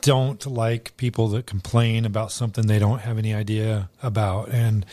don't 0.00 0.44
like 0.46 0.96
people 0.96 1.28
that 1.28 1.46
complain 1.46 2.04
about 2.04 2.32
something 2.32 2.66
they 2.66 2.78
don't 2.78 3.00
have 3.00 3.18
any 3.18 3.34
idea 3.34 3.90
about, 4.02 4.48
and 4.48 4.86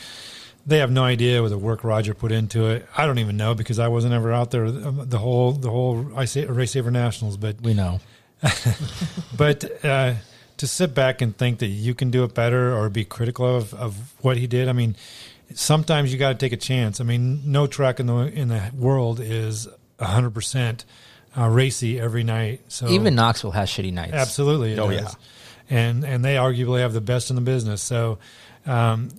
they 0.66 0.80
have 0.80 0.92
no 0.92 1.04
idea 1.04 1.42
what 1.42 1.50
the 1.50 1.58
work 1.58 1.84
Roger 1.86 2.14
put 2.14 2.34
into 2.34 2.66
it. 2.68 2.86
I 2.98 3.06
don't 3.06 3.20
even 3.20 3.38
know 3.38 3.56
because 3.56 3.80
I 3.80 3.88
wasn't 3.88 4.14
ever 4.14 4.34
out 4.34 4.52
there 4.52 4.66
um, 4.66 5.04
the 5.08 5.20
whole 5.20 5.54
the 5.54 5.70
whole 5.72 6.12
I 6.18 6.26
say 6.26 6.46
Race 6.46 6.72
Saver 6.72 6.92
Nationals, 6.92 7.38
but 7.38 7.62
We 7.62 7.74
know. 7.74 8.02
but 9.38 9.86
uh, 9.86 10.14
to 10.58 10.68
sit 10.68 10.94
back 10.96 11.22
and 11.22 11.36
think 11.38 11.60
that 11.60 11.68
you 11.68 11.94
can 11.96 12.12
do 12.12 12.24
it 12.24 12.34
better 12.34 12.76
or 12.76 12.90
be 12.90 13.06
critical 13.06 13.46
of, 13.56 13.74
of 13.74 14.14
what 14.24 14.38
he 14.38 14.48
did, 14.48 14.68
I 14.68 14.74
mean, 14.74 14.96
sometimes 15.54 16.12
you 16.12 16.20
got 16.20 16.30
to 16.30 16.36
take 16.38 16.52
a 16.54 16.58
chance. 16.58 17.00
I 17.00 17.04
mean, 17.04 17.42
no 17.52 17.68
track 17.68 18.00
in 18.00 18.08
the 18.08 18.16
in 18.28 18.48
the 18.50 18.72
world 18.76 19.20
is 19.20 19.68
hundred 20.00 20.32
percent 20.32 20.86
uh, 21.38 21.48
racy 21.48 22.00
every 22.00 22.24
night. 22.24 22.62
So 22.68 22.88
Even 22.90 23.16
Knoxville 23.16 23.52
has 23.52 23.70
shitty 23.70 23.94
nights. 23.94 24.14
absolutely, 24.14 24.78
Oh, 24.80 24.90
does. 24.90 25.02
yeah. 25.70 25.78
and 25.78 26.04
and 26.04 26.24
they 26.26 26.36
arguably 26.36 26.80
have 26.82 26.94
the 26.94 27.02
best 27.02 27.30
in 27.30 27.36
the 27.36 27.42
business. 27.44 27.82
So. 27.82 28.20
Um, 28.66 29.10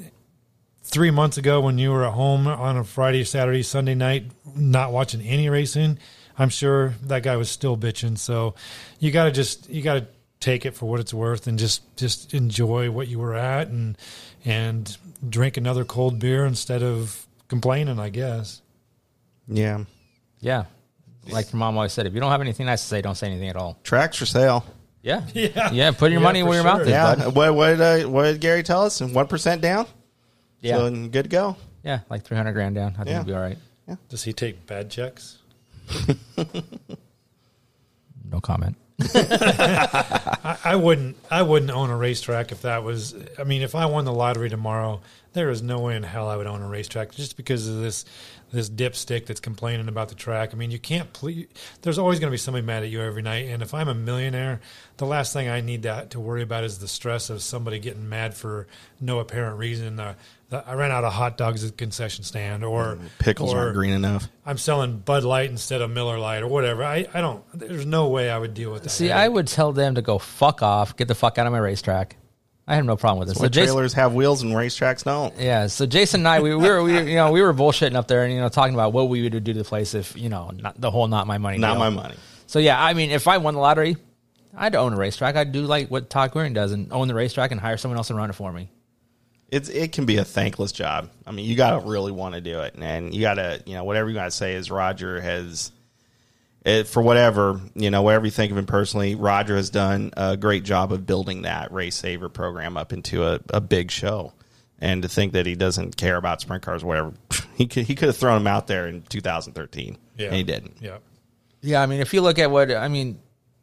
Three 0.90 1.10
months 1.10 1.36
ago, 1.36 1.60
when 1.60 1.76
you 1.76 1.90
were 1.92 2.06
at 2.06 2.14
home 2.14 2.46
on 2.46 2.78
a 2.78 2.82
Friday, 2.84 3.22
Saturday, 3.24 3.62
Sunday 3.62 3.94
night, 3.94 4.24
not 4.56 4.90
watching 4.90 5.20
any 5.20 5.50
racing, 5.50 5.98
I'm 6.38 6.48
sure 6.48 6.94
that 7.02 7.22
guy 7.22 7.36
was 7.36 7.50
still 7.50 7.76
bitching. 7.76 8.16
So, 8.16 8.54
you 8.98 9.10
got 9.10 9.24
to 9.24 9.30
just 9.30 9.68
you 9.68 9.82
got 9.82 9.94
to 9.94 10.06
take 10.40 10.64
it 10.66 10.74
for 10.74 10.86
what 10.88 11.00
it's 11.00 11.12
worth 11.14 11.46
and 11.46 11.58
just 11.58 11.82
just 11.96 12.32
enjoy 12.34 12.90
what 12.90 13.08
you 13.08 13.18
were 13.18 13.34
at 13.34 13.68
and 13.68 13.96
and 14.44 14.96
drink 15.28 15.56
another 15.56 15.84
cold 15.84 16.18
beer 16.18 16.46
instead 16.46 16.82
of 16.82 17.26
complaining. 17.48 17.98
I 17.98 18.08
guess. 18.10 18.62
yeah, 19.48 19.84
Yeah. 20.40 20.64
Like 21.30 21.52
your 21.52 21.58
mom 21.58 21.76
always 21.76 21.92
said, 21.92 22.06
if 22.06 22.14
you 22.14 22.20
don't 22.20 22.30
have 22.30 22.40
anything 22.40 22.66
nice 22.66 22.80
to 22.82 22.88
say, 22.88 23.02
don't 23.02 23.14
say 23.16 23.26
anything 23.26 23.48
at 23.50 23.56
all. 23.56 23.76
tracks 23.84 24.16
for 24.16 24.26
sale. 24.26 24.64
Yeah. 25.02 25.22
Yeah. 25.34 25.70
Yeah. 25.72 25.90
Put 25.90 26.10
your 26.10 26.20
Yeah, 26.20 26.24
money 26.26 26.40
for 26.40 26.46
where 26.48 26.54
your 26.62 26.64
mouth 26.64 26.80
is, 26.82 26.88
Yeah, 26.88 27.14
bud. 27.16 27.34
what 27.34 27.54
what 27.54 27.68
did, 27.76 27.80
uh, 28.04 28.08
what 28.08 28.22
did 28.24 28.40
Gary 28.40 28.62
tell 28.62 28.84
us? 28.84 29.00
and 29.00 29.14
One 29.14 29.26
percent 29.26 29.60
down. 29.60 29.86
Yeah. 30.60 30.76
so 30.76 30.84
then 30.84 31.08
good 31.10 31.24
to 31.24 31.28
go. 31.28 31.56
yeah. 31.84 32.00
Like 32.10 32.24
300 32.24 32.52
grand 32.52 32.74
down. 32.76 32.92
I 32.94 32.96
think 32.98 33.08
Yeah. 33.08 33.20
it'll 33.20 33.26
be 33.26 33.34
all 33.34 33.40
right. 33.40 33.58
yeah 33.86 33.96
Does 34.08 34.22
he 34.24 34.32
take 34.32 34.66
bad 34.66 34.90
checks? 34.90 35.38
No 38.30 38.40
comment. 38.40 38.76
I, 39.00 40.58
I 40.64 40.76
wouldn't. 40.76 41.16
I 41.30 41.42
wouldn't 41.42 41.70
own 41.70 41.90
a 41.90 41.96
racetrack 41.96 42.50
if 42.52 42.62
that 42.62 42.82
was. 42.82 43.14
I 43.38 43.44
mean, 43.44 43.62
if 43.62 43.74
I 43.74 43.86
won 43.86 44.04
the 44.04 44.12
lottery 44.12 44.50
tomorrow, 44.50 45.00
there 45.34 45.50
is 45.50 45.62
no 45.62 45.78
way 45.78 45.96
in 45.96 46.02
hell 46.02 46.28
I 46.28 46.36
would 46.36 46.46
own 46.46 46.62
a 46.62 46.68
racetrack 46.68 47.12
just 47.12 47.36
because 47.36 47.68
of 47.68 47.76
this 47.80 48.04
this 48.50 48.70
dipstick 48.70 49.26
that's 49.26 49.40
complaining 49.40 49.88
about 49.88 50.08
the 50.08 50.14
track. 50.14 50.50
I 50.52 50.56
mean, 50.56 50.70
you 50.70 50.78
can't 50.78 51.12
please. 51.12 51.46
There's 51.82 51.98
always 51.98 52.18
going 52.18 52.28
to 52.28 52.32
be 52.32 52.38
somebody 52.38 52.64
mad 52.64 52.82
at 52.82 52.90
you 52.90 53.00
every 53.00 53.22
night. 53.22 53.46
And 53.48 53.62
if 53.62 53.74
I'm 53.74 53.88
a 53.88 53.94
millionaire, 53.94 54.60
the 54.96 55.06
last 55.06 55.32
thing 55.32 55.48
I 55.48 55.60
need 55.60 55.82
that 55.82 56.10
to 56.10 56.20
worry 56.20 56.42
about 56.42 56.64
is 56.64 56.78
the 56.78 56.88
stress 56.88 57.30
of 57.30 57.42
somebody 57.42 57.78
getting 57.78 58.08
mad 58.08 58.34
for 58.34 58.66
no 59.00 59.18
apparent 59.18 59.58
reason. 59.58 59.96
The, 59.96 60.16
the, 60.48 60.66
I 60.66 60.74
ran 60.74 60.90
out 60.90 61.04
of 61.04 61.12
hot 61.12 61.36
dogs 61.36 61.62
at 61.64 61.70
the 61.72 61.76
concession 61.76 62.24
stand, 62.24 62.64
or 62.64 62.96
mm, 62.96 63.08
Pickles 63.18 63.52
or 63.52 63.58
aren't 63.58 63.74
green 63.74 63.92
enough. 63.92 64.28
I'm 64.46 64.58
selling 64.58 64.98
Bud 64.98 65.24
Light 65.24 65.50
instead 65.50 65.82
of 65.82 65.90
Miller 65.90 66.18
Lite, 66.18 66.42
or 66.42 66.48
whatever. 66.48 66.84
I, 66.84 67.06
I 67.12 67.20
don't. 67.20 67.44
There's 67.52 67.86
no 67.86 68.08
way 68.08 68.30
I 68.30 68.38
would 68.38 68.54
deal 68.54 68.72
with 68.72 68.84
that. 68.84 68.90
See, 68.90 69.10
I 69.10 69.28
would 69.28 69.46
tell 69.46 69.72
them 69.72 69.96
to 69.96 70.02
go 70.02 70.18
fuck 70.18 70.62
off, 70.62 70.96
get 70.96 71.08
the 71.08 71.14
fuck 71.14 71.38
out 71.38 71.46
of 71.46 71.52
my 71.52 71.58
racetrack. 71.58 72.16
I 72.68 72.74
have 72.74 72.84
no 72.84 72.96
problem 72.96 73.20
with 73.20 73.28
this. 73.28 73.38
What 73.38 73.50
Jason, 73.50 73.74
trailers 73.74 73.94
have 73.94 74.12
wheels 74.12 74.42
and 74.42 74.52
racetracks 74.52 75.02
don't? 75.02 75.34
yeah, 75.38 75.68
so 75.68 75.86
Jason 75.86 76.20
and 76.20 76.28
I, 76.28 76.40
we, 76.40 76.54
we 76.54 76.68
were, 76.68 76.82
we, 76.82 76.98
you 76.98 77.16
know, 77.16 77.32
we 77.32 77.40
were 77.40 77.54
bullshitting 77.54 77.94
up 77.94 78.08
there 78.08 78.24
and 78.24 78.32
you 78.32 78.40
know 78.40 78.50
talking 78.50 78.74
about 78.74 78.92
what 78.92 79.08
we 79.08 79.22
would 79.22 79.32
do 79.32 79.40
to 79.40 79.58
the 79.58 79.64
place 79.64 79.94
if 79.94 80.14
you 80.18 80.28
know 80.28 80.50
not 80.50 80.78
the 80.78 80.90
whole 80.90 81.08
not 81.08 81.26
my 81.26 81.38
money. 81.38 81.56
Not 81.56 81.72
deal. 81.72 81.78
my 81.78 81.88
money. 81.88 82.14
So 82.46 82.58
yeah, 82.58 82.82
I 82.82 82.92
mean, 82.92 83.10
if 83.10 83.26
I 83.26 83.38
won 83.38 83.54
the 83.54 83.60
lottery, 83.60 83.96
I'd 84.54 84.74
own 84.74 84.92
a 84.92 84.96
racetrack. 84.96 85.34
I'd 85.34 85.50
do 85.50 85.62
like 85.62 85.90
what 85.90 86.10
Todd 86.10 86.30
Queering 86.32 86.52
does 86.52 86.72
and 86.72 86.92
own 86.92 87.08
the 87.08 87.14
racetrack 87.14 87.52
and 87.52 87.60
hire 87.60 87.78
someone 87.78 87.96
else 87.96 88.08
to 88.08 88.14
run 88.14 88.28
it 88.28 88.34
for 88.34 88.52
me. 88.52 88.68
It's 89.50 89.70
it 89.70 89.92
can 89.92 90.04
be 90.04 90.18
a 90.18 90.24
thankless 90.24 90.72
job. 90.72 91.08
I 91.26 91.30
mean, 91.30 91.46
you 91.46 91.56
got 91.56 91.80
to 91.80 91.88
really 91.88 92.12
want 92.12 92.34
to 92.34 92.42
do 92.42 92.60
it, 92.60 92.74
and 92.78 93.14
you 93.14 93.22
got 93.22 93.34
to 93.34 93.62
you 93.64 93.74
know 93.74 93.84
whatever 93.84 94.10
you 94.10 94.14
got 94.14 94.26
to 94.26 94.30
say 94.30 94.54
is 94.54 94.70
Roger 94.70 95.22
has. 95.22 95.72
It, 96.68 96.86
for 96.86 97.02
whatever 97.02 97.60
you 97.74 97.90
know, 97.90 98.02
whatever 98.02 98.26
you 98.26 98.30
think 98.30 98.52
of 98.52 98.58
him 98.58 98.66
personally, 98.66 99.14
Roger 99.14 99.56
has 99.56 99.70
done 99.70 100.12
a 100.16 100.36
great 100.36 100.64
job 100.64 100.92
of 100.92 101.06
building 101.06 101.42
that 101.42 101.72
race 101.72 101.96
saver 101.96 102.28
program 102.28 102.76
up 102.76 102.92
into 102.92 103.24
a, 103.24 103.40
a 103.50 103.60
big 103.60 103.90
show. 103.90 104.32
And 104.80 105.02
to 105.02 105.08
think 105.08 105.32
that 105.32 105.46
he 105.46 105.54
doesn't 105.56 105.96
care 105.96 106.16
about 106.16 106.40
sprint 106.40 106.62
cars, 106.62 106.82
or 106.82 106.86
whatever, 106.86 107.12
he 107.56 107.66
could 107.66 107.84
he 107.86 107.94
could 107.94 108.08
have 108.08 108.16
thrown 108.16 108.36
him 108.40 108.46
out 108.46 108.66
there 108.66 108.86
in 108.86 109.02
2013, 109.02 109.96
Yeah. 110.16 110.26
and 110.26 110.36
he 110.36 110.42
didn't. 110.44 110.76
Yeah. 110.80 110.98
Yeah, 111.62 111.82
I 111.82 111.86
mean, 111.86 112.00
if 112.00 112.14
you 112.14 112.20
look 112.20 112.38
at 112.38 112.50
what 112.50 112.70
I 112.70 112.86
mean, 112.88 113.18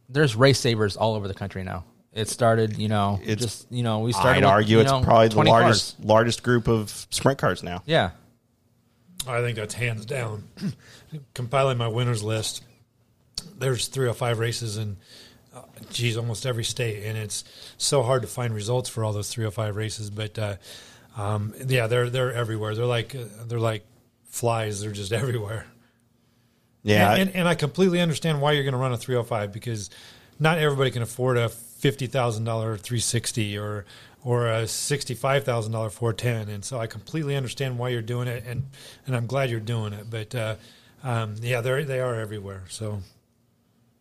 there's 0.10 0.36
race 0.36 0.60
savers 0.60 0.98
all 0.98 1.16
over 1.16 1.28
the 1.30 1.34
country 1.34 1.64
now. 1.64 1.86
It 2.12 2.28
started, 2.30 2.78
you 2.78 2.88
know, 2.90 3.20
It's- 3.24 3.40
just 3.40 3.72
you 3.72 3.84
know, 3.84 4.00
we 4.00 4.12
started. 4.14 4.40
I'd 4.40 4.44
with, 4.44 4.50
argue 4.50 4.80
it's 4.80 4.92
know, 4.92 5.02
probably 5.04 5.28
the 5.30 5.44
largest 5.44 5.98
cars. 5.98 6.06
largest 6.06 6.44
group 6.44 6.68
of 6.68 6.90
sprint 7.12 7.38
cars 7.40 7.62
now. 7.64 7.84
Yeah, 7.86 8.10
I 9.28 9.40
think 9.42 9.56
that's 9.56 9.74
hands 9.74 10.06
down. 10.06 10.44
Compiling 11.34 11.78
my 11.78 11.88
winners 11.88 12.24
list, 12.24 12.64
there's 13.58 13.88
305 13.88 14.40
races 14.40 14.78
in, 14.78 14.98
uh, 15.56 15.62
geez, 15.92 16.18
almost 16.18 16.46
every 16.46 16.64
state, 16.64 17.04
and 17.06 17.18
it's 17.18 17.44
so 17.78 18.04
hard 18.04 18.22
to 18.22 18.28
find 18.28 18.54
results 18.54 18.90
for 18.90 19.04
all 19.04 19.14
those 19.14 19.30
305 19.30 19.76
races. 19.76 20.10
But 20.10 20.38
uh, 20.38 20.56
um, 21.18 21.54
yeah, 21.68 21.88
they're 21.88 22.10
they're 22.10 22.34
everywhere. 22.34 22.76
They're 22.76 22.86
like 22.86 23.16
uh, 23.16 23.26
they're 23.46 23.60
like 23.60 23.86
flies. 24.26 24.82
They're 24.82 24.92
just 24.92 25.12
everywhere. 25.24 25.68
Yeah, 26.84 27.14
and, 27.14 27.22
and, 27.22 27.36
and 27.36 27.48
I 27.48 27.56
completely 27.56 28.00
understand 28.00 28.42
why 28.42 28.52
you're 28.52 28.64
going 28.64 28.74
to 28.74 28.80
run 28.80 28.94
a 28.94 28.98
305 28.98 29.52
because 29.52 29.90
not 30.40 30.60
everybody 30.60 30.92
can 30.92 31.02
afford 31.02 31.38
a 31.38 31.50
fifty 31.50 32.08
thousand 32.08 32.44
dollar 32.44 32.78
360 32.78 33.58
or 33.58 33.86
or 34.24 34.48
a 34.48 34.68
sixty 34.68 35.14
five 35.14 35.44
thousand 35.46 35.72
dollar 35.72 35.90
410, 35.90 36.54
and 36.54 36.66
so 36.66 36.78
I 36.80 36.88
completely 36.88 37.36
understand 37.36 37.78
why 37.78 37.90
you're 37.90 38.02
doing 38.02 38.28
it, 38.28 38.44
and 38.46 38.64
and 39.08 39.16
I'm 39.16 39.28
glad 39.28 39.50
you're 39.50 39.60
doing 39.60 39.94
it. 39.94 40.10
But 40.10 40.36
uh, 40.36 40.56
um, 41.04 41.36
yeah, 41.42 41.62
they 41.62 41.84
they 41.84 42.00
are 42.00 42.16
everywhere. 42.16 42.64
So 42.70 43.02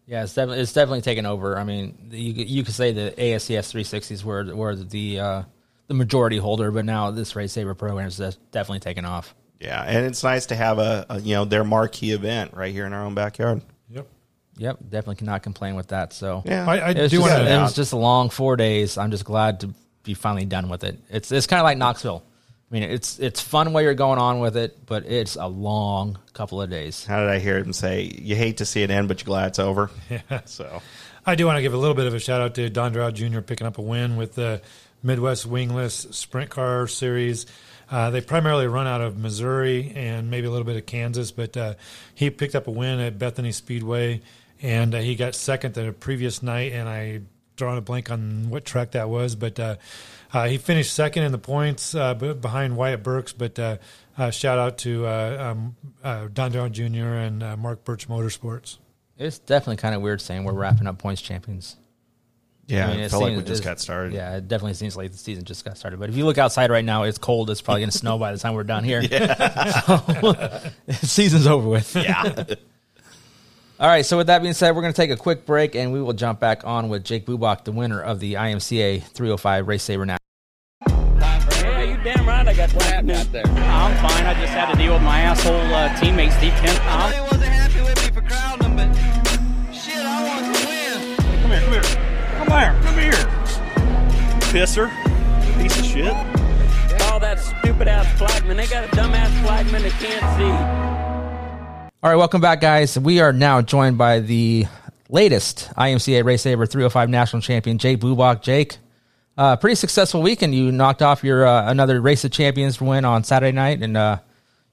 yeah, 0.06 0.22
it's 0.24 0.34
definitely 0.34 0.62
it's 0.62 0.72
definitely 0.72 1.02
taken 1.02 1.26
over. 1.26 1.58
I 1.58 1.64
mean, 1.64 2.08
you 2.10 2.32
you 2.32 2.64
could 2.64 2.74
say 2.74 2.92
the 2.92 3.14
ASCS 3.16 3.72
360s 3.72 4.24
were 4.24 4.54
were 4.54 4.76
the 4.76 5.20
uh, 5.20 5.42
the 5.86 5.94
majority 5.94 6.36
holder, 6.36 6.70
but 6.70 6.84
now 6.84 7.10
this 7.10 7.34
race 7.36 7.52
saver 7.52 7.74
program 7.74 8.06
is 8.06 8.18
definitely 8.18 8.80
taken 8.80 9.04
off. 9.04 9.34
Yeah, 9.60 9.82
and 9.82 10.04
it's 10.04 10.22
nice 10.22 10.46
to 10.46 10.56
have 10.56 10.78
a, 10.78 11.06
a 11.08 11.20
you 11.20 11.34
know 11.34 11.44
their 11.44 11.64
marquee 11.64 12.10
event 12.12 12.54
right 12.54 12.72
here 12.72 12.84
in 12.86 12.92
our 12.92 13.04
own 13.04 13.14
backyard. 13.14 13.62
yep. 13.88 14.06
Yep, 14.56 14.78
definitely 14.82 15.16
cannot 15.16 15.42
complain 15.42 15.74
with 15.74 15.88
that. 15.88 16.12
So 16.12 16.42
Yeah, 16.46 16.64
I, 16.68 16.76
I 16.78 16.90
it 16.90 16.98
was, 16.98 17.10
do 17.10 17.16
just, 17.16 17.28
want 17.28 17.42
it 17.42 17.48
to. 17.48 17.60
was 17.60 17.74
just 17.74 17.92
a 17.92 17.96
long 17.96 18.30
four 18.30 18.56
days. 18.56 18.96
I'm 18.98 19.10
just 19.10 19.24
glad 19.24 19.60
to 19.60 19.70
be 20.04 20.14
finally 20.14 20.44
done 20.44 20.68
with 20.68 20.84
it. 20.84 20.98
It's 21.10 21.32
it's 21.32 21.46
kind 21.46 21.60
of 21.60 21.64
like 21.64 21.78
Knoxville. 21.78 22.22
I 22.70 22.74
mean, 22.74 22.82
it's 22.84 23.18
it's 23.18 23.40
fun 23.40 23.72
while 23.72 23.82
you're 23.82 23.94
going 23.94 24.18
on 24.18 24.40
with 24.40 24.56
it, 24.56 24.84
but 24.86 25.04
it's 25.06 25.36
a 25.36 25.46
long 25.46 26.18
couple 26.32 26.60
of 26.60 26.70
days. 26.70 27.04
How 27.04 27.20
did 27.20 27.28
I 27.28 27.38
hear 27.38 27.58
him 27.58 27.72
say? 27.72 28.02
You 28.02 28.34
hate 28.36 28.56
to 28.58 28.64
see 28.64 28.82
it 28.82 28.90
end, 28.90 29.06
but 29.06 29.20
you're 29.20 29.26
glad 29.26 29.48
it's 29.48 29.58
over. 29.58 29.90
Yeah. 30.10 30.40
So 30.46 30.82
I 31.26 31.34
do 31.34 31.46
want 31.46 31.56
to 31.56 31.62
give 31.62 31.74
a 31.74 31.76
little 31.76 31.94
bit 31.94 32.06
of 32.06 32.14
a 32.14 32.18
shout 32.18 32.40
out 32.40 32.54
to 32.56 32.68
Don 32.70 32.92
Droud 32.92 33.14
Jr. 33.14 33.40
picking 33.40 33.66
up 33.66 33.78
a 33.78 33.82
win 33.82 34.16
with 34.16 34.34
the 34.34 34.62
Midwest 35.02 35.46
Wingless 35.46 36.06
Sprint 36.10 36.50
Car 36.50 36.86
Series. 36.86 37.46
Uh, 37.90 38.10
they 38.10 38.20
primarily 38.20 38.66
run 38.66 38.86
out 38.86 39.02
of 39.02 39.18
Missouri 39.18 39.92
and 39.94 40.30
maybe 40.30 40.46
a 40.46 40.50
little 40.50 40.64
bit 40.64 40.76
of 40.76 40.86
Kansas, 40.86 41.30
but 41.30 41.56
uh, 41.56 41.74
he 42.14 42.30
picked 42.30 42.54
up 42.54 42.66
a 42.66 42.70
win 42.70 42.98
at 42.98 43.18
Bethany 43.18 43.52
Speedway, 43.52 44.22
and 44.62 44.94
uh, 44.94 44.98
he 44.98 45.14
got 45.14 45.34
second 45.34 45.74
the 45.74 45.92
previous 45.92 46.42
night. 46.42 46.72
And 46.72 46.88
I 46.88 47.20
drawing 47.56 47.78
a 47.78 47.82
blank 47.82 48.10
on 48.10 48.48
what 48.50 48.64
track 48.64 48.92
that 48.92 49.08
was, 49.08 49.34
but 49.34 49.60
uh, 50.34 50.38
uh, 50.38 50.48
he 50.48 50.58
finished 50.58 50.92
second 50.92 51.22
in 51.22 51.32
the 51.32 51.38
points 51.38 51.94
uh, 51.94 52.14
behind 52.14 52.76
Wyatt 52.76 53.02
Burks. 53.02 53.32
But 53.32 53.56
shout 54.32 54.58
out 54.58 54.78
to 54.78 55.06
um, 55.06 55.76
Don 56.02 56.52
Droud 56.52 56.72
Jr. 56.72 56.84
and 56.84 57.38
Mark 57.58 57.84
Birch 57.84 58.08
Motorsports. 58.08 58.78
It's 59.16 59.38
definitely 59.38 59.76
kind 59.76 59.94
of 59.94 60.02
weird 60.02 60.20
saying 60.20 60.44
we're 60.44 60.52
wrapping 60.52 60.86
up 60.86 60.98
points 60.98 61.22
champions. 61.22 61.76
Yeah, 62.66 62.86
I 62.86 62.90
mean, 62.90 63.00
it, 63.00 63.04
it 63.04 63.10
felt 63.10 63.24
seems, 63.24 63.36
like 63.36 63.44
we 63.44 63.48
just 63.48 63.62
got 63.62 63.80
started. 63.80 64.14
Yeah, 64.14 64.36
it 64.36 64.48
definitely 64.48 64.74
seems 64.74 64.96
like 64.96 65.12
the 65.12 65.18
season 65.18 65.44
just 65.44 65.64
got 65.64 65.76
started. 65.76 66.00
But 66.00 66.08
if 66.08 66.16
you 66.16 66.24
look 66.24 66.38
outside 66.38 66.70
right 66.70 66.84
now, 66.84 67.02
it's 67.02 67.18
cold. 67.18 67.50
It's 67.50 67.60
probably 67.60 67.82
going 67.82 67.90
to 67.90 67.98
snow 67.98 68.18
by 68.18 68.32
the 68.32 68.38
time 68.38 68.54
we're 68.54 68.64
done 68.64 68.84
here. 68.84 69.00
Yeah. 69.02 69.80
so, 69.82 70.70
season's 71.02 71.46
over 71.46 71.68
with. 71.68 71.94
Yeah. 71.94 72.44
All 73.80 73.88
right. 73.88 74.06
So 74.06 74.16
with 74.16 74.28
that 74.28 74.40
being 74.40 74.54
said, 74.54 74.74
we're 74.74 74.82
going 74.82 74.94
to 74.94 74.96
take 74.96 75.10
a 75.10 75.16
quick 75.16 75.44
break, 75.44 75.74
and 75.74 75.92
we 75.92 76.00
will 76.00 76.14
jump 76.14 76.40
back 76.40 76.64
on 76.64 76.88
with 76.88 77.04
Jake 77.04 77.26
Bubak, 77.26 77.64
the 77.64 77.72
winner 77.72 78.00
of 78.00 78.20
the 78.20 78.34
IMCA 78.34 79.02
305 79.02 79.68
Race 79.68 79.82
Saver 79.82 80.06
now. 80.06 80.16
Yeah, 82.72 82.72
you 82.72 82.72
damn 82.72 82.72
right. 82.72 82.72
I 82.72 82.72
got 82.72 82.74
what 82.74 82.84
happened 82.84 83.10
out 83.12 83.32
there. 83.32 83.46
I'm 83.46 83.96
fine. 84.08 84.26
I 84.26 84.34
just 84.40 84.52
had 84.52 84.72
to 84.72 84.76
deal 84.78 84.94
with 84.94 85.02
my 85.02 85.20
asshole 85.20 85.54
uh, 85.54 85.88
teammate 85.96 86.32
Steve 86.38 86.52
Kent. 86.54 86.78
Uh, 86.84 87.26
wasn't 87.30 87.44
happy 87.44 87.80
with 87.82 88.02
me 88.02 88.10
for 88.10 88.26
crowding 88.26 88.76
but 88.76 88.94
shit, 89.74 89.96
I 89.96 90.24
want 90.26 90.56
to 90.56 90.66
win. 90.66 91.16
Come 91.42 91.50
here, 91.50 91.60
come 91.60 91.72
here. 91.72 91.82
Come 92.36 92.48
here, 92.48 92.74
come 92.82 92.98
here. 92.98 93.12
Pisser. 94.50 94.90
Piece 95.62 95.78
of 95.78 95.84
shit. 95.84 96.12
All 97.02 97.20
that 97.20 97.38
stupid 97.38 97.88
ass 97.88 98.06
flagman. 98.18 98.56
They 98.56 98.66
got 98.66 98.84
a 98.84 98.88
dumbass 98.88 99.30
flagman 99.44 99.82
that 99.82 99.92
can't 99.92 100.38
see. 100.38 101.04
All 102.02 102.10
right, 102.10 102.16
welcome 102.16 102.40
back, 102.40 102.60
guys. 102.60 102.98
We 102.98 103.20
are 103.20 103.32
now 103.32 103.62
joined 103.62 103.96
by 103.96 104.20
the 104.20 104.66
latest 105.08 105.70
IMCA 105.76 106.24
Race 106.24 106.42
Saver 106.42 106.66
305 106.66 107.08
national 107.08 107.42
champion, 107.42 107.78
Jake 107.78 108.00
Bubak. 108.00 108.42
Jake, 108.42 108.78
uh, 109.36 109.56
pretty 109.56 109.74
successful 109.74 110.22
weekend. 110.22 110.54
You 110.54 110.70
knocked 110.72 111.02
off 111.02 111.24
your 111.24 111.46
uh, 111.46 111.70
another 111.70 112.00
Race 112.00 112.24
of 112.24 112.30
Champions 112.30 112.80
win 112.80 113.04
on 113.04 113.24
Saturday 113.24 113.52
night, 113.52 113.82
and 113.82 113.96
uh, 113.96 114.18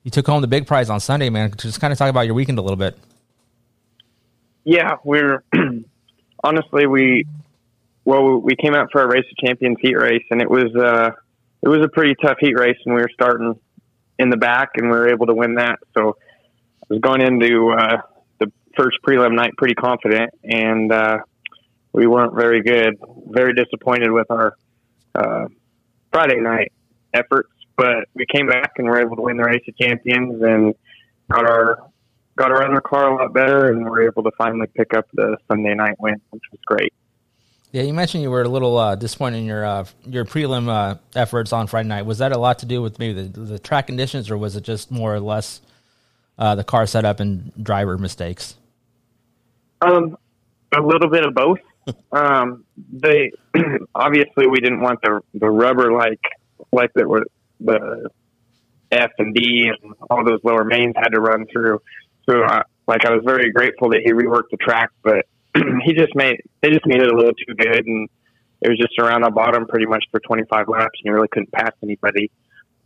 you 0.04 0.12
took 0.12 0.28
home 0.28 0.42
the 0.42 0.48
big 0.48 0.68
prize 0.68 0.90
on 0.90 1.00
Sunday, 1.00 1.30
man. 1.30 1.54
Just 1.58 1.80
kind 1.80 1.92
of 1.92 2.00
talk 2.00 2.10
about 2.10 2.22
your 2.22 2.36
weekend 2.36 2.60
a 2.60 2.62
little 2.62 2.78
bit. 2.78 2.98
Yeah, 4.64 4.98
we're 5.04 5.44
honestly 6.44 6.86
we 6.88 7.26
well, 8.06 8.38
we 8.38 8.56
came 8.56 8.74
out 8.74 8.90
for 8.92 9.02
a 9.02 9.08
race 9.08 9.26
of 9.30 9.38
champions 9.46 9.78
heat 9.80 9.96
race, 9.96 10.24
and 10.32 10.42
it 10.42 10.50
was 10.50 10.76
uh, 10.76 11.12
it 11.62 11.70
was 11.70 11.84
a 11.84 11.88
pretty 11.88 12.16
tough 12.22 12.38
heat 12.40 12.58
race, 12.58 12.78
and 12.86 12.96
we 12.96 13.02
were 13.02 13.12
starting 13.14 13.60
in 14.18 14.30
the 14.30 14.38
back, 14.38 14.72
and 14.76 14.90
we 14.90 14.98
were 14.98 15.10
able 15.10 15.28
to 15.28 15.34
win 15.34 15.56
that. 15.56 15.80
So 15.96 16.18
I 16.84 16.94
was 16.94 17.00
going 17.00 17.22
into 17.22 17.70
uh, 17.70 17.98
the 18.40 18.52
first 18.76 18.98
prelim 19.06 19.36
night 19.36 19.54
pretty 19.58 19.76
confident, 19.76 20.32
and 20.44 20.92
uh, 20.92 21.20
we 21.94 22.08
weren't 22.08 22.36
very 22.36 22.62
good. 22.62 22.98
Very 23.28 23.54
disappointed 23.54 24.12
with 24.12 24.30
our 24.30 24.58
uh, 25.16 25.46
Friday 26.12 26.40
night 26.40 26.72
efforts, 27.14 27.52
but 27.76 28.08
we 28.14 28.26
came 28.26 28.48
back 28.48 28.74
and 28.78 28.88
were 28.88 29.00
able 29.00 29.16
to 29.16 29.22
win 29.22 29.38
the 29.38 29.44
race 29.44 29.64
of 29.68 29.78
champions 29.78 30.42
and 30.42 30.76
got 31.30 31.46
our 31.50 31.88
got 32.38 32.52
our 32.52 32.64
other 32.64 32.82
car 32.82 33.12
a 33.12 33.16
lot 33.16 33.34
better, 33.34 33.72
and 33.72 33.86
were 33.86 34.08
able 34.08 34.24
to 34.24 34.32
finally 34.38 34.68
pick 34.68 34.94
up 34.94 35.06
the 35.14 35.38
Sunday 35.48 35.74
night 35.76 36.00
win, 36.00 36.20
which 36.30 36.44
was 36.52 36.60
great. 36.66 36.94
Yeah, 37.72 37.84
you 37.84 37.94
mentioned 37.94 38.24
you 38.24 38.32
were 38.32 38.42
a 38.42 38.50
little 38.50 38.78
uh, 38.78 38.96
disappointed 38.96 39.38
in 39.38 39.46
your 39.46 39.66
uh, 39.66 39.86
your 40.06 40.26
prelim 40.26 40.68
uh, 40.70 40.96
efforts 41.16 41.54
on 41.54 41.68
Friday 41.68 41.88
night. 41.88 42.06
Was 42.06 42.18
that 42.18 42.32
a 42.32 42.38
lot 42.38 42.60
to 42.60 42.66
do 42.66 42.82
with 42.82 43.00
maybe 43.00 43.24
the, 43.24 43.40
the 43.40 43.60
track 43.60 43.88
conditions, 43.88 44.30
or 44.30 44.38
was 44.38 44.56
it 44.56 44.64
just 44.64 44.92
more 44.92 45.14
or 45.14 45.20
less 45.20 45.62
uh, 46.38 46.56
the 46.56 46.64
car 46.64 46.86
setup 46.86 47.20
and 47.20 47.52
driver 47.62 47.98
mistakes? 47.98 48.56
Um, 49.82 50.18
a 50.76 50.82
little 50.82 51.10
bit 51.10 51.26
of 51.26 51.34
both. 51.34 51.60
Um, 52.12 52.66
they 52.92 53.32
obviously 53.96 54.48
we 54.48 54.60
didn't 54.60 54.82
want 54.82 55.00
the 55.02 55.22
the 55.34 55.50
rubber 55.50 55.92
like 55.92 56.22
like 56.72 56.92
that 56.96 57.08
were 57.08 57.26
the 57.60 58.10
F 58.92 59.12
and 59.18 59.34
D 59.34 59.70
and 59.70 59.94
all 60.10 60.26
those 60.26 60.40
lower 60.44 60.64
mains 60.64 60.94
had 60.98 61.10
to 61.10 61.22
run 61.22 61.46
through. 61.52 61.80
So, 62.30 62.44
uh, 62.44 62.64
like, 62.88 63.06
I 63.06 63.12
was 63.12 63.24
very 63.26 63.52
grateful 63.52 63.90
that 63.90 64.02
he 64.04 64.12
reworked 64.12 64.50
the 64.52 64.58
track, 64.58 64.90
but 65.04 65.26
he 65.86 65.94
just 65.94 66.16
made 66.16 66.42
they 66.62 66.70
just 66.70 66.86
made 66.86 67.02
it 67.02 67.12
a 67.12 67.16
little 67.16 67.34
too 67.34 67.56
good, 67.56 67.86
and 67.86 68.10
it 68.62 68.70
was 68.70 68.78
just 68.78 69.00
around 69.00 69.24
the 69.24 69.32
bottom 69.32 69.66
pretty 69.66 69.86
much 69.86 70.04
for 70.12 70.20
25 70.20 70.68
laps, 70.68 71.00
and 71.00 71.06
you 71.06 71.14
really 71.14 71.28
couldn't 71.30 71.52
pass 71.52 71.72
anybody. 71.82 72.30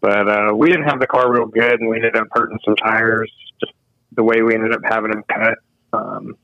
But 0.02 0.30
uh, 0.30 0.54
we 0.56 0.70
didn't 0.70 0.88
have 0.88 1.00
the 1.00 1.08
car 1.08 1.32
real 1.32 1.48
good, 1.48 1.80
and 1.80 1.90
we 1.90 1.98
ended 1.98 2.16
up 2.16 2.28
hurting 2.32 2.60
some 2.64 2.76
tires. 2.76 3.32
Just 3.60 3.74
the 4.14 4.24
way 4.24 4.42
we 4.42 4.54
ended 4.54 4.74
up 4.74 4.82
having 4.84 5.12
them 5.12 5.24
cut. 5.28 5.58
Um, 5.94 6.38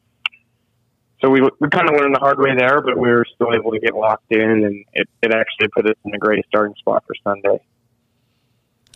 so 1.22 1.30
we 1.30 1.42
we 1.60 1.70
kind 1.70 1.90
of 1.90 1.96
learned 1.96 2.16
the 2.16 2.20
hard 2.20 2.40
way 2.40 2.56
there, 2.58 2.82
but 2.82 2.98
we 2.98 3.10
were 3.10 3.26
still 3.36 3.54
able 3.54 3.72
to 3.72 3.80
get 3.80 3.96
locked 3.96 4.32
in, 4.32 4.42
and 4.42 4.86
it, 4.94 5.08
it 5.22 5.34
actually 5.34 5.68
put 5.70 5.86
us 5.86 5.96
in 6.06 6.14
a 6.14 6.18
great 6.18 6.46
starting 6.48 6.76
spot 6.76 7.04
for 7.06 7.14
Sunday. 7.24 7.62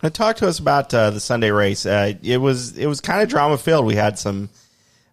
And 0.04 0.14
talk 0.14 0.36
to 0.38 0.48
us 0.48 0.60
about 0.60 0.94
uh, 0.94 1.12
the 1.12 1.20
Sunday 1.20 1.52
race. 1.52 1.86
Uh, 1.86 2.14
it 2.22 2.38
was 2.38 2.78
it 2.78 2.88
was 2.88 3.02
kind 3.02 3.22
of 3.22 3.30
drama 3.30 3.58
filled. 3.58 3.86
We 3.86 3.96
had 3.96 4.20
some 4.20 4.50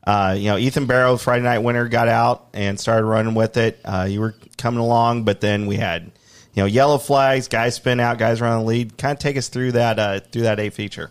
uh, 0.04 0.34
you 0.36 0.46
know, 0.46 0.58
Ethan 0.58 0.86
Barrow, 0.86 1.16
Friday 1.16 1.44
night 1.44 1.60
winner, 1.60 1.88
got 1.88 2.08
out 2.08 2.48
and 2.54 2.78
started 2.78 3.06
running 3.06 3.34
with 3.34 3.56
it. 3.56 3.80
Uh, 3.84 4.06
you 4.08 4.20
were 4.20 4.34
coming 4.56 4.80
along, 4.80 5.24
but 5.24 5.40
then 5.40 5.66
we 5.66 5.76
had, 5.76 6.10
you 6.54 6.62
know, 6.62 6.66
yellow 6.66 6.98
flags, 6.98 7.48
guys 7.48 7.76
spin 7.76 8.00
out, 8.00 8.18
guys 8.18 8.40
run 8.40 8.58
the 8.58 8.64
lead. 8.64 8.98
Kind 8.98 9.12
of 9.12 9.20
take 9.20 9.36
us 9.36 9.48
through 9.48 9.72
that 9.72 9.98
uh, 9.98 10.20
through 10.20 10.42
that 10.42 10.58
A 10.58 10.70
feature. 10.70 11.10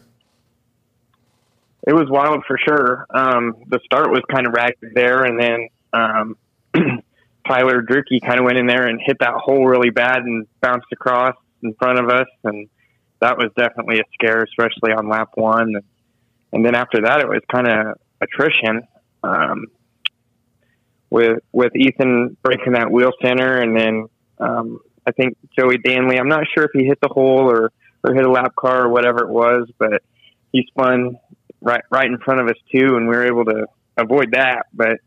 It 1.87 1.93
was 1.93 2.09
wild 2.09 2.43
for 2.45 2.57
sure. 2.57 3.07
Um, 3.09 3.55
the 3.67 3.79
start 3.85 4.11
was 4.11 4.21
kind 4.29 4.45
of 4.45 4.53
ragged 4.53 4.93
there, 4.93 5.23
and 5.23 5.39
then 5.39 5.69
um, 5.93 6.37
Tyler 7.47 7.81
Drueke 7.81 8.21
kind 8.25 8.39
of 8.39 8.45
went 8.45 8.57
in 8.57 8.67
there 8.67 8.87
and 8.87 8.99
hit 9.03 9.17
that 9.19 9.33
hole 9.33 9.65
really 9.65 9.89
bad 9.89 10.19
and 10.19 10.47
bounced 10.61 10.87
across 10.91 11.35
in 11.63 11.73
front 11.75 11.99
of 11.99 12.09
us, 12.09 12.27
and 12.43 12.69
that 13.19 13.37
was 13.37 13.51
definitely 13.57 13.99
a 13.99 14.03
scare, 14.13 14.43
especially 14.43 14.93
on 14.93 15.09
lap 15.09 15.29
one. 15.35 15.75
And, 15.75 15.83
and 16.53 16.65
then 16.65 16.75
after 16.75 17.01
that, 17.03 17.19
it 17.21 17.27
was 17.27 17.41
kind 17.51 17.67
of 17.67 17.97
attrition 18.21 18.87
um, 19.23 19.65
with 21.09 21.39
with 21.51 21.75
Ethan 21.75 22.37
breaking 22.41 22.73
that 22.73 22.91
wheel 22.91 23.11
center, 23.21 23.57
and 23.57 23.77
then 23.77 24.07
um, 24.39 24.79
I 25.05 25.11
think 25.11 25.37
Joey 25.57 25.77
Danley. 25.77 26.17
I'm 26.17 26.29
not 26.29 26.45
sure 26.53 26.65
if 26.65 26.71
he 26.73 26.85
hit 26.85 26.99
the 27.01 27.09
hole 27.09 27.49
or 27.49 27.71
or 28.03 28.13
hit 28.13 28.25
a 28.25 28.31
lap 28.31 28.55
car 28.55 28.85
or 28.85 28.89
whatever 28.89 29.23
it 29.23 29.29
was, 29.29 29.69
but 29.77 30.01
he 30.51 30.65
spun 30.67 31.17
right 31.61 31.83
right 31.91 32.05
in 32.05 32.17
front 32.19 32.41
of 32.41 32.47
us 32.47 32.57
too, 32.71 32.95
and 32.95 33.07
we 33.07 33.15
were 33.15 33.27
able 33.27 33.45
to 33.45 33.67
avoid 33.97 34.31
that. 34.31 34.67
But 34.73 34.97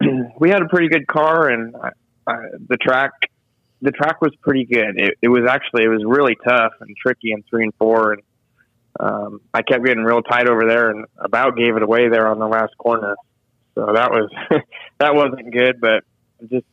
we 0.38 0.50
had 0.50 0.62
a 0.62 0.68
pretty 0.68 0.88
good 0.88 1.06
car, 1.06 1.48
and 1.48 1.74
uh, 1.74 2.34
the 2.68 2.76
track 2.76 3.12
the 3.82 3.90
track 3.90 4.20
was 4.20 4.34
pretty 4.42 4.64
good. 4.64 5.00
It, 5.00 5.14
it 5.22 5.28
was 5.28 5.44
actually 5.48 5.84
it 5.84 5.88
was 5.88 6.02
really 6.04 6.36
tough 6.44 6.72
and 6.80 6.94
tricky 6.96 7.32
in 7.32 7.42
three 7.48 7.64
and 7.64 7.74
four, 7.78 8.14
and 8.14 8.22
um, 8.98 9.40
I 9.54 9.62
kept 9.62 9.84
getting 9.84 10.04
real 10.04 10.22
tight 10.22 10.48
over 10.48 10.66
there 10.66 10.90
and 10.90 11.06
about 11.16 11.56
gave 11.56 11.76
it 11.76 11.82
away 11.82 12.08
there 12.08 12.28
on 12.28 12.38
the 12.38 12.48
last 12.48 12.76
corner. 12.76 13.16
So 13.74 13.92
that 13.94 14.10
was 14.10 14.30
that 14.98 15.14
wasn't 15.14 15.52
good, 15.52 15.80
but 15.80 16.04
just 16.50 16.66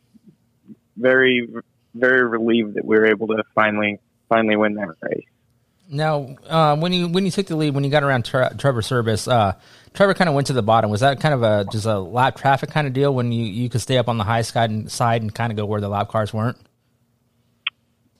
very 0.96 1.48
very 1.94 2.26
relieved 2.26 2.74
that 2.74 2.84
we 2.84 2.96
were 2.96 3.06
able 3.06 3.28
to 3.28 3.42
finally 3.54 3.98
finally 4.28 4.56
win 4.56 4.74
that 4.74 4.88
race. 5.00 5.24
Now, 5.90 6.36
uh, 6.46 6.76
when 6.76 6.92
you 6.92 7.08
when 7.08 7.24
you 7.24 7.30
took 7.30 7.46
the 7.46 7.56
lead, 7.56 7.74
when 7.74 7.82
you 7.82 7.90
got 7.90 8.02
around 8.02 8.24
Tre- 8.24 8.50
Trevor 8.58 8.82
Serbus, 8.82 9.30
uh, 9.30 9.54
Trevor 9.94 10.14
kind 10.14 10.28
of 10.28 10.34
went 10.34 10.48
to 10.48 10.52
the 10.52 10.62
bottom. 10.62 10.90
Was 10.90 11.00
that 11.00 11.20
kind 11.20 11.34
of 11.34 11.42
a 11.42 11.64
just 11.72 11.86
a 11.86 11.98
lap 11.98 12.36
traffic 12.36 12.70
kind 12.70 12.86
of 12.86 12.92
deal 12.92 13.14
when 13.14 13.32
you, 13.32 13.44
you 13.44 13.70
could 13.70 13.80
stay 13.80 13.96
up 13.96 14.08
on 14.08 14.18
the 14.18 14.24
high 14.24 14.42
side 14.42 14.70
and, 14.70 14.90
side 14.90 15.22
and 15.22 15.34
kind 15.34 15.50
of 15.50 15.56
go 15.56 15.64
where 15.64 15.80
the 15.80 15.88
lap 15.88 16.08
cars 16.08 16.34
weren't? 16.34 16.58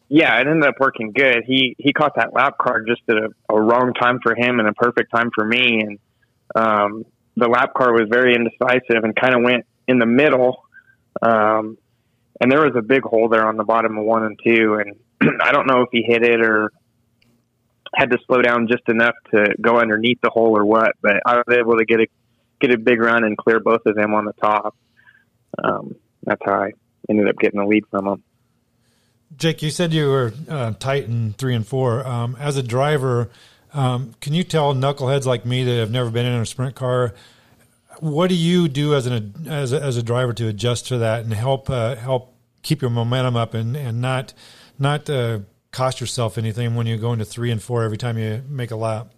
yeah, 0.09 0.41
it 0.41 0.47
ended 0.47 0.69
up 0.69 0.77
working 0.81 1.13
good. 1.13 1.45
He 1.47 1.77
he 1.79 1.93
caught 1.93 2.17
that 2.17 2.33
lap 2.33 2.57
car 2.59 2.81
just 2.81 3.03
at 3.09 3.17
a, 3.17 3.29
a 3.51 3.61
wrong 3.61 3.93
time 3.93 4.21
for 4.23 4.35
him 4.35 4.59
and 4.59 4.69
a 4.69 4.73
perfect 4.73 5.11
time 5.15 5.31
for 5.35 5.45
me. 5.45 5.83
And 5.83 5.99
um, 6.55 7.05
the 7.37 7.49
lap 7.49 7.75
car 7.75 7.93
was 7.93 8.09
very 8.11 8.35
indecisive 8.35 9.05
and 9.05 9.15
kind 9.15 9.35
of 9.35 9.43
went 9.43 9.67
in 9.87 9.99
the 9.99 10.07
middle. 10.07 10.65
Um, 11.21 11.77
and 12.41 12.51
there 12.51 12.63
was 12.63 12.75
a 12.77 12.83
big 12.83 13.03
hole 13.03 13.29
there 13.29 13.47
on 13.47 13.57
the 13.57 13.65
bottom 13.65 13.99
of 13.99 14.05
one 14.05 14.25
and 14.25 14.39
two. 14.43 14.81
And 14.81 15.41
I 15.43 15.53
don't 15.53 15.67
know 15.67 15.83
if 15.83 15.91
he 15.93 16.03
hit 16.03 16.23
it 16.23 16.41
or 16.41 16.73
had 17.95 18.11
to 18.11 18.19
slow 18.27 18.43
down 18.43 18.69
just 18.69 18.89
enough 18.89 19.15
to 19.33 19.55
go 19.61 19.79
underneath 19.79 20.21
the 20.23 20.31
hole 20.31 20.57
or 20.57 20.65
what. 20.65 20.93
But 21.03 21.21
I 21.25 21.37
was 21.37 21.57
able 21.57 21.79
to 21.79 21.85
get 21.85 22.01
a 22.01 22.07
get 22.61 22.73
a 22.73 22.79
big 22.79 23.01
run 23.01 23.25
and 23.25 23.37
clear 23.37 23.61
both 23.61 23.83
of 23.87 23.95
them 23.95 24.15
on 24.15 24.25
the 24.25 24.33
top. 24.35 24.75
Um, 25.63 25.95
that's 26.25 26.43
how 26.45 26.55
I 26.55 26.73
ended 27.09 27.29
up 27.29 27.37
getting 27.39 27.61
the 27.61 27.67
lead 27.67 27.85
from 27.91 28.05
them. 28.05 28.23
Jake, 29.37 29.63
you 29.63 29.71
said 29.71 29.93
you 29.93 30.09
were 30.09 30.33
uh, 30.49 30.73
tight 30.79 31.05
in 31.05 31.35
three 31.35 31.55
and 31.55 31.67
four. 31.67 32.07
Um, 32.07 32.37
as 32.41 32.57
a 32.57 32.63
driver, 32.63 33.31
um, 33.75 34.15
can 34.21 34.33
you 34.33 34.43
tell 34.43 34.75
knuckleheads 34.75 35.27
like 35.27 35.45
me 35.45 35.65
that 35.65 35.77
have 35.77 35.91
never 35.91 36.11
been 36.11 36.27
in 36.27 36.41
a 36.41 36.47
sprint 36.47 36.75
car, 36.75 37.15
what 38.01 38.29
do 38.29 38.35
you 38.35 38.69
do 38.69 38.95
as 38.95 39.07
an 39.07 39.47
as 39.49 39.73
a, 39.73 39.83
as 39.83 39.97
a 39.97 40.03
driver 40.03 40.33
to 40.33 40.49
adjust 40.49 40.87
to 40.89 40.99
that 40.99 41.25
and 41.25 41.33
help 41.33 41.69
uh, 41.69 41.97
help 41.97 42.35
keep 42.63 42.81
your 42.81 42.91
momentum 42.91 43.37
up 43.37 43.55
and 43.55 43.77
and 43.77 44.01
not 44.01 44.33
not 44.79 45.11
uh, 45.11 45.41
cost 45.73 46.01
yourself 46.01 46.39
anything 46.39 46.75
when 46.75 46.87
you 46.87 46.97
go 46.97 47.13
into 47.13 47.25
three 47.25 47.51
and 47.51 47.63
four 47.63 47.83
every 47.83 47.99
time 47.99 48.19
you 48.19 48.43
make 48.49 48.71
a 48.71 48.77
lap? 48.77 49.13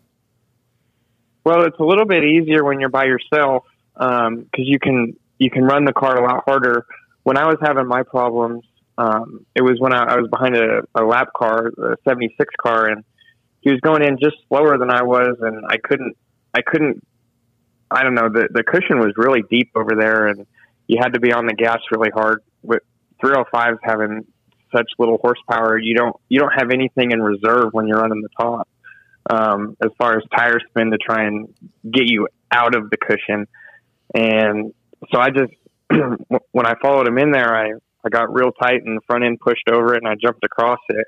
Well, 1.44 1.64
it's 1.64 1.78
a 1.78 1.84
little 1.84 2.04
bit 2.04 2.24
easier 2.24 2.64
when 2.64 2.80
you're 2.80 2.90
by 2.90 3.04
yourself 3.04 3.64
because 3.94 4.26
um, 4.28 4.46
you 4.56 4.78
can 4.78 5.16
you 5.38 5.50
can 5.50 5.64
run 5.64 5.84
the 5.84 5.92
car 5.92 6.22
a 6.22 6.26
lot 6.26 6.44
harder. 6.44 6.86
When 7.22 7.36
I 7.36 7.46
was 7.46 7.56
having 7.62 7.86
my 7.86 8.02
problems, 8.02 8.64
um, 8.98 9.46
it 9.54 9.62
was 9.62 9.78
when 9.78 9.94
I, 9.94 10.14
I 10.14 10.16
was 10.16 10.28
behind 10.28 10.56
a, 10.56 10.82
a 10.94 11.04
lap 11.04 11.28
car, 11.34 11.68
a 11.68 11.96
'76 12.04 12.54
car, 12.60 12.86
and 12.86 13.04
he 13.60 13.70
was 13.70 13.80
going 13.80 14.02
in 14.02 14.18
just 14.20 14.36
slower 14.48 14.78
than 14.78 14.90
I 14.90 15.02
was, 15.02 15.36
and 15.40 15.64
I 15.66 15.76
couldn't 15.78 16.16
I 16.54 16.60
couldn't 16.62 17.04
I 17.90 18.02
don't 18.02 18.14
know 18.14 18.28
the 18.28 18.48
the 18.50 18.62
cushion 18.62 18.98
was 18.98 19.14
really 19.16 19.42
deep 19.50 19.70
over 19.74 19.94
there, 19.98 20.26
and 20.26 20.46
you 20.86 20.98
had 21.00 21.14
to 21.14 21.20
be 21.20 21.32
on 21.32 21.46
the 21.46 21.54
gas 21.54 21.78
really 21.90 22.10
hard. 22.10 22.42
With 22.62 22.82
305s 23.22 23.78
having 23.82 24.26
such 24.74 24.90
little 24.98 25.18
horsepower, 25.18 25.78
you 25.78 25.94
don't 25.94 26.16
you 26.28 26.40
don't 26.40 26.52
have 26.52 26.70
anything 26.70 27.12
in 27.12 27.22
reserve 27.22 27.72
when 27.72 27.86
you're 27.86 28.00
running 28.00 28.22
the 28.22 28.28
top 28.38 28.68
um, 29.28 29.76
as 29.82 29.90
far 29.98 30.16
as 30.16 30.24
tire 30.34 30.58
spin 30.68 30.90
to 30.90 30.98
try 30.98 31.24
and 31.24 31.52
get 31.90 32.08
you 32.08 32.28
out 32.50 32.74
of 32.74 32.90
the 32.90 32.96
cushion. 32.96 33.46
And 34.14 34.72
so 35.12 35.20
I 35.20 35.30
just, 35.30 35.52
when 36.52 36.66
I 36.66 36.74
followed 36.80 37.06
him 37.06 37.18
in 37.18 37.30
there, 37.30 37.54
I, 37.54 37.72
I 38.04 38.08
got 38.08 38.32
real 38.32 38.52
tight 38.52 38.82
and 38.84 38.96
the 38.96 39.02
front 39.06 39.24
end 39.24 39.40
pushed 39.40 39.68
over 39.70 39.94
it 39.94 40.02
and 40.02 40.08
I 40.08 40.14
jumped 40.20 40.44
across 40.44 40.80
it. 40.88 41.06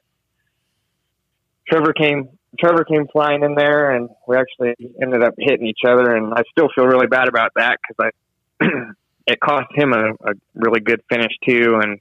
Trevor 1.68 1.92
came, 1.92 2.28
Trevor 2.60 2.84
came 2.84 3.06
flying 3.10 3.42
in 3.42 3.54
there 3.54 3.90
and 3.90 4.10
we 4.28 4.36
actually 4.36 4.74
ended 5.02 5.22
up 5.22 5.34
hitting 5.38 5.66
each 5.66 5.80
other. 5.86 6.14
And 6.14 6.34
I 6.34 6.42
still 6.50 6.68
feel 6.74 6.84
really 6.84 7.06
bad 7.06 7.28
about 7.28 7.52
that 7.56 7.78
because 7.88 8.12
I, 8.60 8.66
it 9.26 9.40
cost 9.40 9.68
him 9.74 9.92
a, 9.92 10.10
a 10.10 10.34
really 10.54 10.80
good 10.80 11.00
finish 11.08 11.32
too. 11.46 11.80
And, 11.82 11.98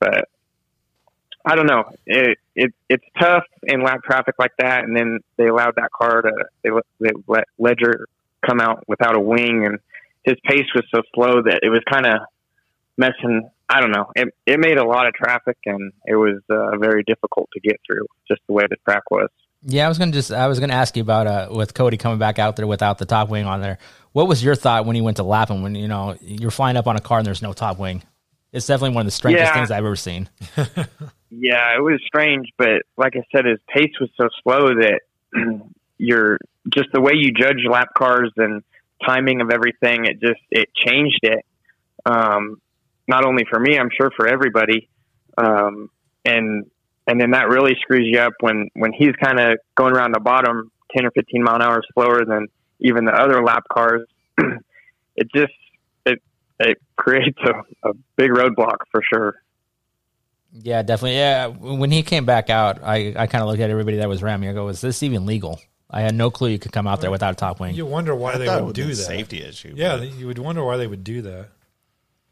but 0.00 0.28
I 1.48 1.54
don't 1.54 1.66
know. 1.66 1.84
It, 2.04 2.38
it 2.54 2.74
it's 2.90 3.04
tough 3.18 3.44
in 3.62 3.82
lap 3.82 4.02
traffic 4.04 4.34
like 4.38 4.52
that, 4.58 4.84
and 4.84 4.94
then 4.94 5.20
they 5.38 5.46
allowed 5.46 5.76
that 5.76 5.90
car 5.90 6.20
to 6.20 6.30
they 6.62 6.70
let, 6.70 6.84
they 7.00 7.10
let 7.26 7.44
Ledger 7.58 8.06
come 8.46 8.60
out 8.60 8.84
without 8.86 9.16
a 9.16 9.20
wing, 9.20 9.64
and 9.64 9.78
his 10.24 10.36
pace 10.44 10.66
was 10.74 10.84
so 10.94 11.00
slow 11.14 11.40
that 11.42 11.60
it 11.62 11.70
was 11.70 11.80
kind 11.90 12.04
of 12.04 12.20
messing. 12.98 13.48
I 13.66 13.80
don't 13.80 13.92
know. 13.92 14.12
It 14.14 14.28
it 14.44 14.60
made 14.60 14.76
a 14.76 14.84
lot 14.84 15.06
of 15.06 15.14
traffic, 15.14 15.56
and 15.64 15.90
it 16.04 16.16
was 16.16 16.42
uh, 16.50 16.76
very 16.76 17.02
difficult 17.02 17.48
to 17.54 17.60
get 17.60 17.80
through, 17.86 18.04
just 18.30 18.42
the 18.46 18.52
way 18.52 18.64
the 18.68 18.76
track 18.84 19.10
was. 19.10 19.30
Yeah, 19.62 19.86
I 19.86 19.88
was 19.88 19.96
gonna 19.96 20.12
just 20.12 20.30
I 20.30 20.48
was 20.48 20.60
gonna 20.60 20.74
ask 20.74 20.96
you 20.96 21.02
about 21.02 21.26
uh 21.26 21.48
with 21.50 21.72
Cody 21.72 21.96
coming 21.96 22.18
back 22.18 22.38
out 22.38 22.56
there 22.56 22.66
without 22.66 22.98
the 22.98 23.06
top 23.06 23.30
wing 23.30 23.46
on 23.46 23.62
there. 23.62 23.78
What 24.12 24.28
was 24.28 24.44
your 24.44 24.54
thought 24.54 24.84
when 24.84 24.96
he 24.96 25.02
went 25.02 25.16
to 25.16 25.22
lap 25.22 25.48
him 25.48 25.62
when 25.62 25.74
you 25.74 25.88
know 25.88 26.14
you're 26.20 26.50
flying 26.50 26.76
up 26.76 26.86
on 26.86 26.96
a 26.96 27.00
car 27.00 27.18
and 27.18 27.26
there's 27.26 27.40
no 27.40 27.54
top 27.54 27.78
wing? 27.78 28.02
It's 28.52 28.66
definitely 28.66 28.94
one 28.94 29.02
of 29.02 29.06
the 29.06 29.12
strangest 29.12 29.44
yeah. 29.44 29.54
things 29.54 29.70
I've 29.70 29.84
ever 29.84 29.96
seen. 29.96 30.28
yeah, 31.30 31.76
it 31.76 31.82
was 31.82 32.00
strange, 32.06 32.48
but 32.56 32.82
like 32.96 33.14
I 33.14 33.22
said, 33.34 33.44
his 33.44 33.58
pace 33.68 33.92
was 34.00 34.10
so 34.16 34.28
slow 34.42 34.68
that 34.74 35.00
you're 35.98 36.38
just 36.74 36.88
the 36.92 37.00
way 37.00 37.12
you 37.14 37.32
judge 37.32 37.64
lap 37.70 37.88
cars 37.96 38.32
and 38.36 38.62
timing 39.06 39.40
of 39.40 39.50
everything. 39.50 40.06
It 40.06 40.20
just 40.20 40.40
it 40.50 40.68
changed 40.74 41.20
it. 41.22 41.44
Um, 42.06 42.60
not 43.06 43.24
only 43.24 43.44
for 43.48 43.60
me, 43.60 43.78
I'm 43.78 43.90
sure 43.98 44.10
for 44.16 44.26
everybody. 44.26 44.88
Um, 45.36 45.90
and 46.24 46.66
and 47.06 47.20
then 47.20 47.30
that 47.32 47.48
really 47.48 47.74
screws 47.80 48.06
you 48.10 48.20
up 48.20 48.34
when 48.40 48.68
when 48.74 48.92
he's 48.92 49.14
kind 49.22 49.38
of 49.38 49.58
going 49.74 49.94
around 49.94 50.14
the 50.14 50.20
bottom 50.20 50.70
10 50.96 51.06
or 51.06 51.10
15 51.10 51.42
mile 51.42 51.56
an 51.56 51.62
hour 51.62 51.82
slower 51.94 52.24
than 52.24 52.46
even 52.80 53.04
the 53.04 53.12
other 53.12 53.42
lap 53.42 53.64
cars. 53.72 54.06
it 55.16 55.28
just 55.34 55.52
it 56.60 56.78
creates 56.96 57.38
a, 57.44 57.88
a 57.88 57.92
big 58.16 58.30
roadblock 58.30 58.78
for 58.90 59.02
sure. 59.02 59.34
Yeah, 60.52 60.82
definitely. 60.82 61.16
Yeah, 61.16 61.46
when 61.48 61.90
he 61.90 62.02
came 62.02 62.24
back 62.24 62.48
out, 62.50 62.82
I, 62.82 63.14
I 63.16 63.26
kind 63.26 63.42
of 63.42 63.48
looked 63.48 63.60
at 63.60 63.70
everybody 63.70 63.98
that 63.98 64.08
was 64.08 64.22
ramming. 64.22 64.48
I 64.48 64.52
go, 64.52 64.68
"Is 64.68 64.80
this 64.80 65.02
even 65.02 65.26
legal?" 65.26 65.60
I 65.90 66.02
had 66.02 66.14
no 66.14 66.30
clue 66.30 66.50
you 66.50 66.58
could 66.58 66.72
come 66.72 66.86
out 66.86 67.00
there 67.00 67.10
without 67.10 67.32
a 67.32 67.36
top 67.36 67.60
wing. 67.60 67.74
You 67.74 67.86
wonder 67.86 68.14
why 68.14 68.34
I 68.34 68.38
they 68.38 68.60
would 68.60 68.74
do 68.74 68.86
that. 68.86 68.94
Safety 68.94 69.42
issue. 69.42 69.72
Yeah, 69.76 69.98
but. 69.98 70.12
you 70.14 70.26
would 70.26 70.38
wonder 70.38 70.64
why 70.64 70.76
they 70.76 70.86
would 70.86 71.04
do 71.04 71.22
that. 71.22 71.48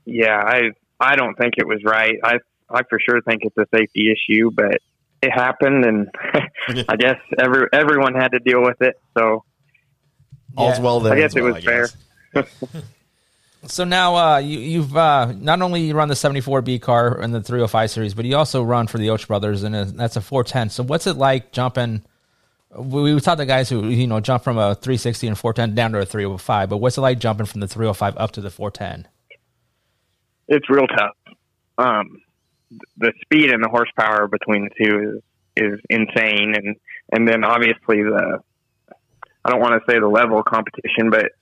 Yeah, 0.05 0.37
I 0.37 0.71
I 1.01 1.17
don't 1.17 1.35
think 1.37 1.55
it 1.57 1.67
was 1.67 1.83
right. 1.85 2.17
I 2.23 2.39
I 2.71 2.83
for 2.89 2.99
sure 2.99 3.21
think 3.23 3.43
it's 3.45 3.57
a 3.57 3.67
safety 3.75 4.11
issue, 4.13 4.51
but 4.51 4.79
it 5.23 5.31
happened, 5.31 5.85
and 5.85 6.09
I 6.89 6.97
guess 6.99 7.19
every 7.39 7.67
everyone 7.73 8.15
had 8.15 8.29
to 8.29 8.39
deal 8.39 8.63
with 8.63 8.81
it. 8.83 8.99
So 9.17 9.45
all's 10.57 10.81
well 10.81 11.01
then. 11.01 11.13
I 11.13 11.21
guess 11.21 11.37
it 11.37 11.43
was 11.43 11.63
fair. 11.63 11.89
So 13.69 13.85
now 13.85 14.17
uh, 14.17 14.39
you, 14.39 14.83
have 14.83 14.97
uh, 14.97 15.33
not 15.39 15.63
only 15.63 15.93
run 15.93 16.09
the 16.09 16.15
74B 16.15 16.81
car 16.81 17.21
in 17.21 17.33
the 17.33 17.43
305 17.43 17.91
series, 17.91 18.15
but 18.15 18.25
you 18.25 18.37
also 18.37 18.63
run 18.63 18.87
for 18.87 18.99
the 18.99 19.09
Oach 19.09 19.27
brothers, 19.27 19.63
and 19.63 19.75
that's 19.75 20.17
a 20.17 20.21
410. 20.21 20.71
So 20.71 20.83
what's 20.83 21.07
it 21.07 21.17
like 21.17 21.53
jumping? 21.53 22.05
We, 22.77 23.15
we 23.15 23.21
taught 23.21 23.39
the 23.39 23.47
guys 23.47 23.69
who 23.69 23.89
you 23.89 24.07
know 24.07 24.21
jump 24.21 24.45
from 24.45 24.59
a 24.59 24.75
360 24.75 25.29
and 25.29 25.39
410 25.39 25.75
down 25.75 25.93
to 25.93 25.99
a 25.99 26.07
305, 26.07 26.69
but 26.69 26.77
what's 26.79 26.99
it 26.99 27.01
like 27.01 27.19
jumping 27.19 27.47
from 27.47 27.61
the 27.61 27.69
305 27.69 28.17
up 28.17 28.33
to 28.33 28.41
the 28.41 28.51
410? 28.51 29.09
It's 30.49 30.69
real 30.71 30.87
tough. 30.87 31.17
Um, 31.79 32.23
the 32.97 33.13
speed 33.23 33.51
and 33.51 33.63
the 33.63 33.69
horsepower 33.69 34.29
between 34.29 34.69
the 34.69 34.85
two 34.85 35.01
is 35.17 35.23
is 35.57 35.81
insane, 35.89 36.55
and 36.55 36.77
and 37.13 37.27
then 37.27 37.43
obviously 37.43 38.03
the 38.03 38.41
I 39.45 39.51
don't 39.51 39.61
want 39.61 39.75
to 39.75 39.93
say 39.93 39.99
the 39.99 40.09
level 40.09 40.39
of 40.39 40.45
competition, 40.45 41.11
but 41.11 41.33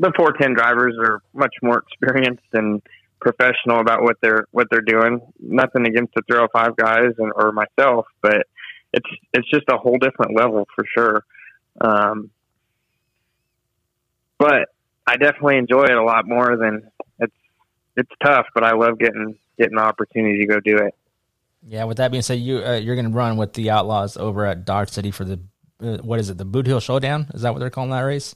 the 0.00 0.12
410 0.16 0.54
drivers 0.54 0.96
are 0.98 1.22
much 1.34 1.54
more 1.62 1.84
experienced 1.86 2.46
and 2.54 2.80
professional 3.20 3.80
about 3.80 4.02
what 4.02 4.16
they're 4.22 4.46
what 4.50 4.66
they're 4.70 4.80
doing. 4.80 5.20
Nothing 5.38 5.86
against 5.86 6.14
the 6.14 6.22
305 6.26 6.76
guys 6.76 7.12
and, 7.18 7.32
or 7.36 7.52
myself, 7.52 8.06
but 8.22 8.46
it's 8.94 9.08
it's 9.34 9.48
just 9.50 9.64
a 9.68 9.76
whole 9.76 9.98
different 9.98 10.34
level 10.34 10.66
for 10.74 10.84
sure. 10.96 11.24
Um, 11.82 12.30
but 14.38 14.70
I 15.06 15.16
definitely 15.16 15.58
enjoy 15.58 15.84
it 15.84 15.96
a 15.96 16.02
lot 16.02 16.26
more 16.26 16.56
than 16.56 16.90
it's 17.18 17.36
it's 17.94 18.10
tough, 18.24 18.46
but 18.54 18.64
I 18.64 18.72
love 18.72 18.98
getting 18.98 19.38
getting 19.58 19.76
the 19.76 19.82
opportunity 19.82 20.38
to 20.40 20.46
go 20.46 20.60
do 20.60 20.78
it. 20.78 20.94
Yeah. 21.68 21.84
With 21.84 21.98
that 21.98 22.10
being 22.10 22.22
said, 22.22 22.40
you 22.40 22.64
uh, 22.64 22.76
you're 22.76 22.96
going 22.96 23.10
to 23.10 23.16
run 23.16 23.36
with 23.36 23.52
the 23.52 23.68
Outlaws 23.68 24.16
over 24.16 24.46
at 24.46 24.64
Dodge 24.64 24.88
City 24.88 25.10
for 25.10 25.24
the 25.24 25.40
uh, 25.82 25.98
what 25.98 26.18
is 26.18 26.30
it? 26.30 26.38
The 26.38 26.46
Boot 26.46 26.66
Hill 26.66 26.80
Showdown? 26.80 27.26
Is 27.34 27.42
that 27.42 27.52
what 27.52 27.60
they're 27.60 27.68
calling 27.68 27.90
that 27.90 28.00
race? 28.00 28.34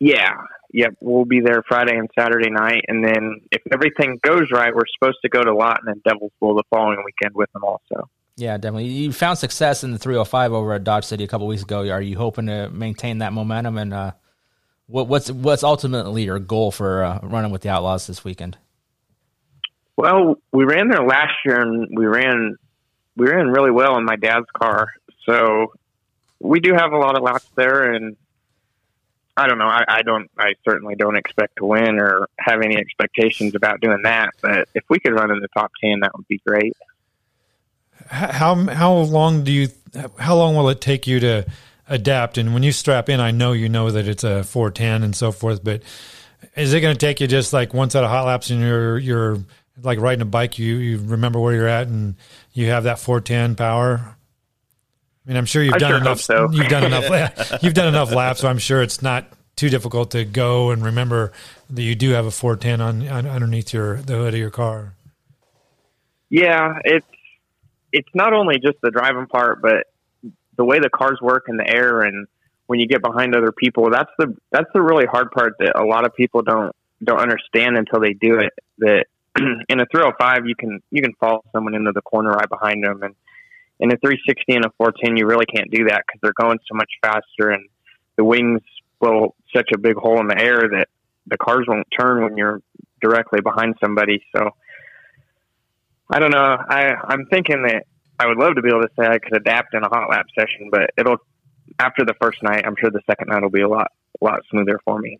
Yeah, 0.00 0.32
yep, 0.72 0.94
we'll 1.00 1.24
be 1.24 1.40
there 1.40 1.62
Friday 1.68 1.96
and 1.96 2.10
Saturday 2.18 2.50
night, 2.50 2.82
and 2.88 3.04
then 3.04 3.40
if 3.50 3.62
everything 3.72 4.18
goes 4.22 4.50
right, 4.52 4.74
we're 4.74 4.82
supposed 4.98 5.18
to 5.22 5.28
go 5.28 5.42
to 5.42 5.54
Lawton 5.54 5.88
and 5.88 6.02
Devil's 6.02 6.32
Bowl 6.40 6.54
the 6.54 6.64
following 6.70 7.02
weekend 7.04 7.34
with 7.34 7.52
them 7.52 7.64
also. 7.64 8.08
Yeah, 8.36 8.56
definitely. 8.56 8.86
You 8.86 9.12
found 9.12 9.38
success 9.38 9.84
in 9.84 9.92
the 9.92 9.98
305 9.98 10.52
over 10.52 10.72
at 10.72 10.84
Dodge 10.84 11.04
City 11.04 11.24
a 11.24 11.28
couple 11.28 11.46
weeks 11.46 11.62
ago. 11.62 11.88
Are 11.90 12.00
you 12.00 12.16
hoping 12.16 12.46
to 12.46 12.70
maintain 12.70 13.18
that 13.18 13.32
momentum? 13.32 13.76
And 13.76 13.92
uh, 13.92 14.12
what, 14.86 15.06
what's 15.06 15.30
what's 15.30 15.62
ultimately 15.62 16.24
your 16.24 16.38
goal 16.38 16.70
for 16.70 17.04
uh, 17.04 17.20
running 17.22 17.52
with 17.52 17.62
the 17.62 17.68
Outlaws 17.68 18.06
this 18.06 18.24
weekend? 18.24 18.56
Well, 19.96 20.36
we 20.50 20.64
ran 20.64 20.88
there 20.88 21.04
last 21.06 21.34
year, 21.44 21.60
and 21.60 21.88
we 21.94 22.06
ran 22.06 22.56
we 23.16 23.28
ran 23.28 23.48
really 23.48 23.70
well 23.70 23.98
in 23.98 24.04
my 24.04 24.16
dad's 24.16 24.46
car. 24.56 24.88
So 25.26 25.74
we 26.40 26.60
do 26.60 26.72
have 26.74 26.92
a 26.92 26.98
lot 26.98 27.16
of 27.16 27.22
laps 27.22 27.48
there, 27.54 27.92
and 27.92 28.16
I 29.36 29.46
don't 29.46 29.58
know. 29.58 29.66
I, 29.66 29.84
I 29.88 30.02
don't. 30.02 30.30
I 30.38 30.54
certainly 30.64 30.94
don't 30.94 31.16
expect 31.16 31.56
to 31.56 31.64
win 31.64 31.98
or 31.98 32.28
have 32.38 32.60
any 32.60 32.76
expectations 32.76 33.54
about 33.54 33.80
doing 33.80 34.02
that. 34.04 34.30
But 34.42 34.68
if 34.74 34.84
we 34.90 35.00
could 35.00 35.14
run 35.14 35.30
in 35.30 35.40
the 35.40 35.48
top 35.48 35.72
ten, 35.82 36.00
that 36.00 36.10
would 36.14 36.28
be 36.28 36.40
great. 36.46 36.74
How 38.08 38.54
how 38.54 38.92
long 38.94 39.42
do 39.42 39.52
you? 39.52 39.68
How 40.18 40.36
long 40.36 40.54
will 40.54 40.68
it 40.68 40.80
take 40.80 41.06
you 41.06 41.18
to 41.20 41.46
adapt? 41.88 42.36
And 42.36 42.52
when 42.52 42.62
you 42.62 42.72
strap 42.72 43.08
in, 43.08 43.20
I 43.20 43.30
know 43.30 43.52
you 43.52 43.70
know 43.70 43.90
that 43.90 44.06
it's 44.06 44.24
a 44.24 44.44
four 44.44 44.70
ten 44.70 45.02
and 45.02 45.16
so 45.16 45.32
forth. 45.32 45.64
But 45.64 45.82
is 46.54 46.74
it 46.74 46.80
going 46.80 46.94
to 46.94 47.06
take 47.06 47.20
you 47.20 47.26
just 47.26 47.54
like 47.54 47.72
one 47.72 47.88
set 47.88 48.04
of 48.04 48.10
hot 48.10 48.26
laps 48.26 48.50
and 48.50 48.60
you're 48.60 48.98
you're 48.98 49.38
like 49.80 49.98
riding 49.98 50.20
a 50.22 50.26
bike? 50.26 50.58
You 50.58 50.76
you 50.76 50.98
remember 50.98 51.40
where 51.40 51.54
you're 51.54 51.68
at 51.68 51.86
and 51.86 52.16
you 52.52 52.68
have 52.68 52.84
that 52.84 52.98
four 52.98 53.22
ten 53.22 53.54
power. 53.54 54.16
I 55.24 55.28
mean, 55.28 55.36
I'm 55.36 55.46
sure 55.46 55.62
you've 55.62 55.74
I 55.74 55.78
done 55.78 55.90
sure 55.90 56.00
enough. 56.00 56.20
So. 56.20 56.48
You've 56.50 56.68
done 56.68 56.84
enough. 56.84 57.52
you've 57.62 57.74
done 57.74 57.88
enough 57.88 58.12
laps, 58.12 58.40
so 58.40 58.48
I'm 58.48 58.58
sure 58.58 58.82
it's 58.82 59.02
not 59.02 59.26
too 59.56 59.68
difficult 59.68 60.10
to 60.12 60.24
go 60.24 60.70
and 60.70 60.84
remember 60.84 61.32
that 61.70 61.82
you 61.82 61.94
do 61.94 62.10
have 62.10 62.26
a 62.26 62.30
410 62.30 62.80
on, 62.80 63.08
on 63.08 63.26
underneath 63.26 63.72
your 63.72 63.96
the 63.96 64.14
hood 64.14 64.34
of 64.34 64.40
your 64.40 64.50
car. 64.50 64.94
Yeah, 66.28 66.78
it's 66.84 67.06
it's 67.92 68.08
not 68.14 68.32
only 68.32 68.58
just 68.58 68.78
the 68.82 68.90
driving 68.90 69.26
part, 69.26 69.60
but 69.60 69.86
the 70.56 70.64
way 70.64 70.78
the 70.78 70.90
cars 70.90 71.18
work 71.20 71.44
in 71.48 71.56
the 71.56 71.68
air 71.68 72.00
and 72.00 72.26
when 72.66 72.80
you 72.80 72.86
get 72.86 73.02
behind 73.02 73.36
other 73.36 73.52
people. 73.52 73.90
That's 73.90 74.10
the 74.18 74.34
that's 74.50 74.70
the 74.72 74.80
really 74.80 75.06
hard 75.06 75.30
part 75.30 75.54
that 75.58 75.78
a 75.78 75.84
lot 75.84 76.06
of 76.06 76.14
people 76.14 76.42
don't 76.42 76.74
don't 77.04 77.20
understand 77.20 77.76
until 77.76 78.00
they 78.00 78.14
do 78.14 78.38
it. 78.38 78.52
That 78.78 79.06
in 79.68 79.80
a 79.80 79.86
305, 79.86 80.46
you 80.46 80.54
can 80.56 80.82
you 80.90 81.02
can 81.02 81.12
follow 81.20 81.42
someone 81.52 81.74
into 81.74 81.92
the 81.92 82.02
corner 82.02 82.30
right 82.30 82.48
behind 82.48 82.82
them 82.82 83.02
and 83.02 83.14
in 83.82 83.90
a 83.90 83.96
360 83.96 84.54
and 84.54 84.64
a 84.64 84.70
410, 84.78 85.16
you 85.16 85.26
really 85.26 85.44
can't 85.44 85.68
do 85.70 85.86
that 85.88 86.04
because 86.06 86.20
they're 86.22 86.40
going 86.40 86.58
so 86.70 86.76
much 86.76 86.90
faster 87.02 87.50
and 87.50 87.68
the 88.16 88.24
wings 88.24 88.60
blow 89.00 89.34
such 89.54 89.70
a 89.74 89.78
big 89.78 89.96
hole 89.96 90.20
in 90.20 90.28
the 90.28 90.38
air 90.38 90.68
that 90.70 90.88
the 91.26 91.36
cars 91.36 91.66
won't 91.66 91.88
turn 91.98 92.22
when 92.22 92.36
you're 92.36 92.62
directly 93.00 93.40
behind 93.40 93.74
somebody. 93.82 94.22
So 94.34 94.50
I 96.08 96.20
don't 96.20 96.30
know. 96.30 96.56
I 96.68 96.92
I'm 97.08 97.26
thinking 97.26 97.64
that 97.64 97.86
I 98.20 98.28
would 98.28 98.38
love 98.38 98.54
to 98.54 98.62
be 98.62 98.68
able 98.68 98.82
to 98.82 98.90
say 98.96 99.04
I 99.04 99.18
could 99.18 99.36
adapt 99.36 99.74
in 99.74 99.82
a 99.82 99.88
hot 99.88 100.08
lap 100.08 100.26
session, 100.38 100.68
but 100.70 100.90
it'll 100.96 101.16
after 101.80 102.04
the 102.04 102.14
first 102.22 102.40
night. 102.42 102.64
I'm 102.64 102.76
sure 102.78 102.90
the 102.90 103.02
second 103.06 103.28
night 103.28 103.42
will 103.42 103.50
be 103.50 103.62
a 103.62 103.68
lot 103.68 103.90
lot 104.20 104.42
smoother 104.48 104.78
for 104.84 105.00
me. 105.00 105.18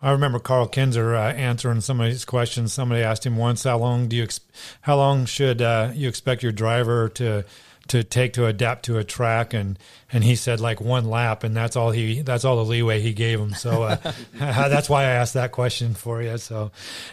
I 0.00 0.10
remember 0.10 0.40
Karl 0.40 0.66
Kinser 0.66 1.14
uh, 1.14 1.32
answering 1.34 1.80
somebody's 1.80 2.24
questions. 2.24 2.72
Somebody 2.72 3.02
asked 3.02 3.24
him 3.24 3.36
once, 3.36 3.62
"How 3.62 3.78
long 3.78 4.08
do 4.08 4.16
you 4.16 4.24
ex- 4.24 4.40
how 4.80 4.96
long 4.96 5.26
should 5.26 5.62
uh, 5.62 5.92
you 5.94 6.08
expect 6.08 6.42
your 6.42 6.50
driver 6.50 7.08
to 7.10 7.44
to 7.92 8.04
take 8.04 8.34
to 8.34 8.46
adapt 8.46 8.84
to 8.86 8.98
a 8.98 9.04
track?" 9.04 9.54
And 9.54 9.78
and 10.12 10.24
he 10.24 10.34
said 10.34 10.60
like 10.60 10.80
one 10.80 11.08
lap, 11.08 11.44
and 11.44 11.56
that's 11.56 11.76
all 11.76 11.90
he 11.90 12.22
that's 12.22 12.44
all 12.44 12.56
the 12.56 12.64
leeway 12.64 13.00
he 13.00 13.12
gave 13.12 13.38
him. 13.38 13.54
So 13.54 13.84
uh, 13.84 13.96
that's 14.34 14.90
why 14.90 15.02
I 15.02 15.10
asked 15.12 15.34
that 15.34 15.52
question 15.52 15.94
for 15.94 16.22
you. 16.22 16.36
So 16.38 16.72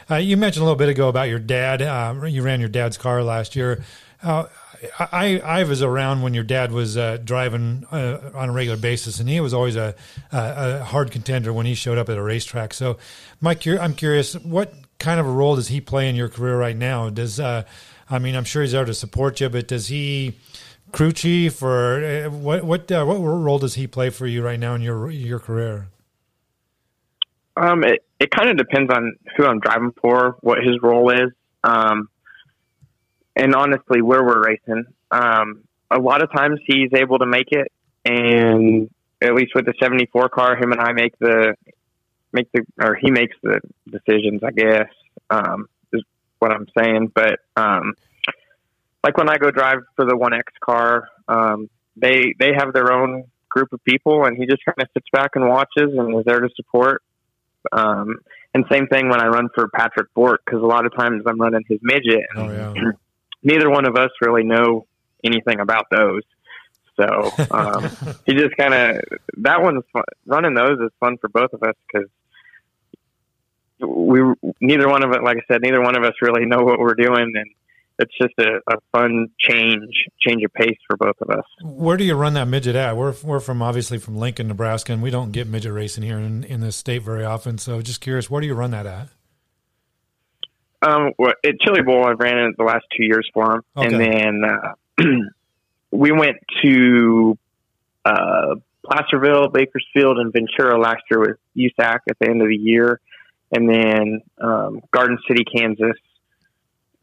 uh, 0.10 0.16
you 0.16 0.38
mentioned 0.38 0.62
a 0.62 0.66
little 0.66 0.78
bit 0.78 0.90
ago 0.90 1.08
about 1.08 1.30
your 1.30 1.40
dad. 1.40 1.82
Uh, 1.82 2.26
you 2.26 2.42
ran 2.42 2.60
your 2.60 2.70
dad's 2.70 2.98
car 2.98 3.24
last 3.24 3.56
year. 3.56 3.84
Uh, 4.22 4.46
I, 4.98 5.40
I 5.40 5.64
was 5.64 5.82
around 5.82 6.22
when 6.22 6.34
your 6.34 6.44
dad 6.44 6.72
was 6.72 6.96
uh, 6.98 7.18
driving 7.24 7.86
uh, 7.92 8.32
on 8.34 8.50
a 8.50 8.52
regular 8.52 8.78
basis, 8.78 9.20
and 9.20 9.28
he 9.28 9.42
was 9.42 9.54
always 9.54 9.76
a, 9.76 9.94
a, 10.32 10.80
a, 10.80 10.84
hard 10.84 11.12
contender 11.12 11.52
when 11.52 11.66
he 11.66 11.76
showed 11.76 11.98
up 11.98 12.08
at 12.08 12.18
a 12.18 12.24
racetrack. 12.24 12.74
So, 12.74 12.98
Mike, 13.42 13.68
I'm 13.68 13.94
curious, 13.94 14.36
what 14.36 14.74
kind 14.98 15.20
of 15.20 15.26
a 15.26 15.32
role 15.32 15.58
does 15.58 15.68
he 15.68 15.82
play 15.82 16.08
in 16.08 16.16
your 16.16 16.30
career 16.30 16.58
right 16.58 16.78
now? 16.78 17.10
Does 17.10 17.42
uh, 17.42 17.64
I 18.10 18.20
mean, 18.20 18.36
I'm 18.36 18.44
sure 18.44 18.64
he's 18.64 18.72
there 18.72 18.86
to 18.86 18.94
support 18.94 19.40
you, 19.40 19.50
but 19.50 19.68
does 19.68 19.88
he 19.88 20.38
crew 20.92 21.12
chief 21.12 21.62
or 21.62 22.04
uh, 22.04 22.30
what 22.30 22.64
what 22.64 22.92
uh, 22.92 23.04
what 23.06 23.18
role 23.20 23.60
does 23.60 23.76
he 23.76 23.88
play 23.88 24.10
for 24.10 24.28
you 24.28 24.44
right 24.44 24.60
now 24.60 24.76
in 24.76 24.82
your 24.82 25.10
your 25.10 25.40
career? 25.40 25.88
Um, 27.56 27.84
it 27.84 28.04
it 28.20 28.32
kind 28.32 28.50
of 28.50 28.58
depends 28.58 28.92
on 28.92 29.16
who 29.36 29.46
I'm 29.46 29.60
driving 29.60 29.94
for, 30.02 30.38
what 30.42 30.60
his 30.60 30.78
role 30.82 31.10
is. 31.12 31.32
Um, 31.64 32.10
and 33.36 33.56
honestly, 33.56 34.02
where 34.02 34.24
we're 34.24 34.44
racing, 34.44 34.86
um, 35.12 35.64
a 35.92 36.00
lot 36.00 36.22
of 36.22 36.32
times 36.32 36.60
he's 36.66 36.90
able 36.94 37.20
to 37.20 37.26
make 37.26 37.52
it, 37.52 37.72
and 38.06 38.90
at 39.22 39.34
least 39.34 39.54
with 39.56 39.66
the 39.66 39.74
'74 39.80 40.30
car, 40.30 40.56
him 40.56 40.72
and 40.72 40.82
I 40.82 40.94
make 40.94 41.18
the 41.20 41.56
make 42.32 42.52
the 42.52 42.66
or 42.82 42.96
he 42.96 43.12
makes 43.12 43.36
the 43.42 43.60
decisions. 43.90 44.42
I 44.44 44.52
guess 44.52 44.90
um, 45.30 45.68
is 45.94 46.04
what 46.40 46.52
I'm 46.52 46.68
saying. 46.78 47.12
But 47.14 47.40
um, 47.56 47.94
like 49.04 49.18
when 49.18 49.30
I 49.30 49.38
go 49.38 49.52
drive 49.52 49.80
for 49.96 50.06
the 50.06 50.18
One 50.18 50.34
X 50.34 50.52
car, 50.64 51.08
um, 51.28 51.70
they 51.96 52.34
they 52.40 52.52
have 52.58 52.74
their 52.74 52.92
own 52.92 53.26
group 53.50 53.74
of 53.74 53.84
people, 53.84 54.26
and 54.26 54.38
he 54.38 54.46
just 54.46 54.64
kind 54.66 54.80
of 54.80 54.88
sits 54.94 55.08
back 55.12 55.32
and 55.36 55.48
watches 55.48 55.92
and 55.98 56.18
is 56.18 56.26
there 56.26 56.40
to 56.40 56.50
support. 56.56 57.02
Um, 57.72 58.20
and 58.54 58.66
same 58.72 58.88
thing 58.88 59.10
when 59.10 59.22
I 59.22 59.28
run 59.28 59.50
for 59.54 59.68
Patrick 59.70 60.14
Bort 60.14 60.42
because 60.46 60.62
a 60.62 60.66
lot 60.66 60.86
of 60.86 60.96
times 60.96 61.24
I'm 61.28 61.40
running 61.40 61.64
his 61.68 61.80
midget. 61.82 62.26
And, 62.34 62.50
oh, 62.50 62.74
yeah. 62.76 62.92
neither 63.44 63.70
one 63.70 63.86
of 63.88 63.96
us 63.96 64.10
really 64.22 64.44
know 64.44 64.86
anything 65.24 65.60
about 65.60 65.86
those. 65.92 66.24
So 67.00 67.32
um, 67.52 67.84
he 68.26 68.34
just 68.34 68.56
kind 68.58 68.74
of 68.74 69.02
that 69.38 69.62
one's 69.62 69.84
fun. 69.94 70.04
running 70.26 70.54
those 70.54 70.80
is 70.80 70.92
fun 71.00 71.18
for 71.18 71.30
both 71.30 71.54
of 71.54 71.64
us 71.64 71.76
because 71.88 72.10
we 73.80 74.22
neither 74.60 74.90
one 74.90 75.04
of 75.04 75.12
it, 75.12 75.24
like 75.24 75.38
I 75.38 75.54
said, 75.54 75.62
neither 75.62 75.82
one 75.82 75.96
of 75.96 76.04
us 76.04 76.14
really 76.22 76.46
know 76.46 76.64
what 76.64 76.80
we're 76.80 76.96
doing, 76.96 77.32
and 77.36 77.52
it's 78.00 78.18
just 78.20 78.34
a, 78.40 78.60
a 78.68 78.78
fun 78.92 79.28
change 79.40 79.94
change 80.26 80.44
of 80.44 80.54
pace 80.54 80.78
for 80.88 80.98
both 80.98 81.16
of 81.22 81.30
us. 81.30 81.46
Where 81.62 81.98
do 81.98 82.04
you 82.04 82.16
run 82.16 82.34
that 82.34 82.48
midget 82.48 82.76
at? 82.76 82.96
We're 82.96 83.14
we're 83.24 83.40
from 83.40 83.62
obviously 83.62 83.98
from 83.98 84.18
Lincoln, 84.18 84.48
Nebraska, 84.48 84.94
and 84.94 85.04
we 85.04 85.12
don't 85.12 85.32
get 85.32 85.48
midget 85.48 85.74
racing 85.74 86.04
here 86.04 86.18
in 86.18 86.44
in 86.46 86.62
this 86.62 86.76
state 86.76 87.04
very 87.04 87.26
often. 87.26 87.58
So 87.58 87.82
just 87.82 88.02
curious, 88.02 88.30
where 88.30 88.42
do 88.42 88.48
you 88.48 88.56
run 88.56 88.72
that 88.72 88.86
at? 88.86 89.10
Um, 90.82 91.12
well, 91.18 91.34
at 91.46 91.60
Chili 91.60 91.82
Bowl, 91.82 92.06
I've 92.06 92.20
ran 92.20 92.38
it 92.38 92.56
the 92.58 92.64
last 92.64 92.86
two 92.96 93.04
years 93.04 93.30
for 93.34 93.56
him, 93.56 93.62
okay. 93.76 93.88
and 93.88 94.00
then 94.00 94.42
uh, 94.50 95.04
we 95.92 96.14
went 96.14 96.38
to 96.64 97.38
uh, 98.06 98.56
Placerville, 98.86 99.50
Bakersfield, 99.50 100.20
and 100.20 100.32
Ventura 100.32 100.80
last 100.80 101.04
year 101.12 101.20
with 101.20 101.38
USAC 101.58 102.00
at 102.10 102.18
the 102.22 102.30
end 102.30 102.42
of 102.42 102.48
the 102.48 102.56
year, 102.56 103.02
and 103.52 103.68
then 103.68 104.22
um, 104.40 104.80
Garden 104.92 105.18
City, 105.28 105.44
Kansas, 105.44 105.98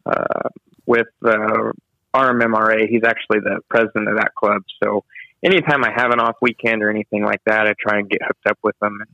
uh, 0.07 0.49
with 0.87 1.07
uh, 1.23 1.71
RMMRA. 2.15 2.87
He's 2.89 3.03
actually 3.03 3.39
the 3.41 3.59
president 3.69 4.09
of 4.09 4.15
that 4.17 4.33
club, 4.33 4.63
so 4.83 5.03
anytime 5.43 5.83
I 5.83 5.91
have 5.95 6.11
an 6.11 6.19
off 6.19 6.35
weekend 6.41 6.83
or 6.83 6.89
anything 6.89 7.23
like 7.23 7.41
that, 7.45 7.67
I 7.67 7.73
try 7.79 7.99
and 7.99 8.09
get 8.09 8.21
hooked 8.25 8.47
up 8.47 8.57
with 8.63 8.75
him 8.81 8.99
and 9.01 9.09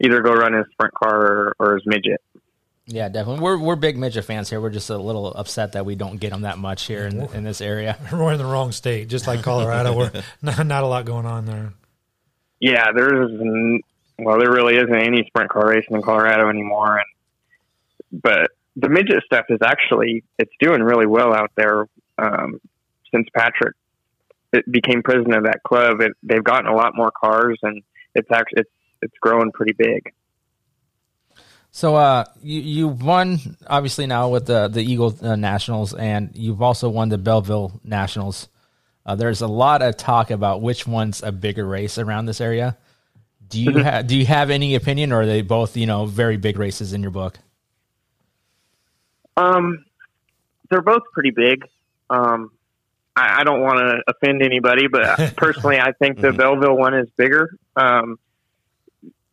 either 0.00 0.20
go 0.20 0.32
run 0.34 0.52
his 0.52 0.66
sprint 0.72 0.94
car 0.94 1.16
or, 1.16 1.56
or 1.58 1.74
his 1.74 1.86
midget. 1.86 2.20
Yeah, 2.86 3.08
definitely. 3.08 3.42
We're 3.42 3.58
we're 3.58 3.76
big 3.76 3.96
midget 3.96 4.24
fans 4.24 4.50
here. 4.50 4.60
We're 4.60 4.70
just 4.70 4.90
a 4.90 4.98
little 4.98 5.28
upset 5.28 5.72
that 5.72 5.86
we 5.86 5.94
don't 5.94 6.18
get 6.18 6.30
them 6.30 6.42
that 6.42 6.58
much 6.58 6.86
here 6.86 7.06
in, 7.06 7.22
in 7.32 7.44
this 7.44 7.60
area. 7.60 7.96
We're 8.12 8.32
in 8.32 8.38
the 8.38 8.44
wrong 8.44 8.72
state, 8.72 9.08
just 9.08 9.28
like 9.28 9.42
Colorado. 9.42 9.96
we're 9.96 10.10
not, 10.42 10.66
not 10.66 10.82
a 10.82 10.86
lot 10.88 11.04
going 11.04 11.24
on 11.24 11.46
there. 11.46 11.72
Yeah, 12.58 12.90
there's 12.92 13.30
well, 14.18 14.38
there 14.38 14.50
really 14.50 14.76
isn't 14.76 14.94
any 14.94 15.24
sprint 15.26 15.50
car 15.50 15.68
racing 15.68 15.94
in 15.96 16.02
Colorado 16.02 16.48
anymore, 16.48 16.98
and 16.98 18.20
but 18.20 18.50
the 18.76 18.88
midget 18.88 19.22
stuff 19.24 19.46
is 19.48 19.58
actually 19.64 20.24
it's 20.38 20.52
doing 20.60 20.82
really 20.82 21.06
well 21.06 21.34
out 21.34 21.50
there 21.56 21.86
um, 22.18 22.60
since 23.12 23.26
Patrick 23.36 23.74
it 24.52 24.70
became 24.70 25.02
president 25.02 25.34
of 25.34 25.44
that 25.44 25.62
club. 25.62 26.00
It, 26.00 26.12
they've 26.22 26.44
gotten 26.44 26.66
a 26.66 26.74
lot 26.74 26.94
more 26.94 27.10
cars, 27.10 27.58
and 27.62 27.82
it's 28.14 28.28
actually 28.30 28.62
it's 28.62 28.70
it's 29.00 29.14
growing 29.20 29.50
pretty 29.52 29.72
big. 29.72 30.12
So 31.70 31.96
uh, 31.96 32.24
you 32.42 32.60
you 32.60 32.88
won 32.88 33.38
obviously 33.66 34.06
now 34.06 34.28
with 34.28 34.46
the 34.46 34.68
the 34.68 34.82
Eagle 34.82 35.16
uh, 35.22 35.36
Nationals, 35.36 35.94
and 35.94 36.30
you've 36.34 36.62
also 36.62 36.88
won 36.88 37.08
the 37.08 37.18
Belleville 37.18 37.80
Nationals. 37.82 38.48
Uh, 39.04 39.16
there's 39.16 39.40
a 39.40 39.48
lot 39.48 39.82
of 39.82 39.96
talk 39.96 40.30
about 40.30 40.62
which 40.62 40.86
one's 40.86 41.22
a 41.22 41.32
bigger 41.32 41.66
race 41.66 41.98
around 41.98 42.26
this 42.26 42.40
area. 42.40 42.76
Do 43.48 43.60
you 43.60 43.70
mm-hmm. 43.70 43.80
have 43.80 44.06
do 44.06 44.16
you 44.16 44.26
have 44.26 44.50
any 44.50 44.74
opinion, 44.74 45.12
or 45.12 45.22
are 45.22 45.26
they 45.26 45.40
both 45.40 45.76
you 45.76 45.86
know 45.86 46.04
very 46.04 46.36
big 46.36 46.58
races 46.58 46.92
in 46.92 47.00
your 47.02 47.10
book? 47.10 47.38
Um, 49.36 49.84
they're 50.70 50.82
both 50.82 51.02
pretty 51.12 51.30
big. 51.30 51.64
Um, 52.10 52.50
I, 53.16 53.40
I 53.40 53.44
don't 53.44 53.60
want 53.60 53.78
to 53.78 54.02
offend 54.08 54.42
anybody, 54.42 54.88
but 54.88 55.36
personally, 55.36 55.78
I 55.78 55.92
think 55.92 56.20
the 56.20 56.28
mm-hmm. 56.28 56.36
Belleville 56.36 56.76
one 56.76 56.94
is 56.94 57.08
bigger. 57.16 57.56
Um, 57.76 58.18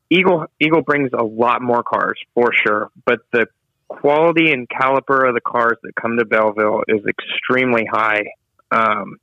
Eagle 0.09 0.47
Eagle 0.59 0.81
brings 0.81 1.11
a 1.13 1.23
lot 1.23 1.61
more 1.61 1.83
cars 1.83 2.19
for 2.33 2.51
sure, 2.65 2.89
but 3.05 3.19
the 3.31 3.45
quality 3.87 4.51
and 4.51 4.67
caliber 4.69 5.25
of 5.25 5.35
the 5.35 5.41
cars 5.41 5.77
that 5.83 5.95
come 5.95 6.17
to 6.17 6.25
Belleville 6.25 6.83
is 6.87 7.01
extremely 7.05 7.85
high. 7.85 8.23
Um, 8.71 9.17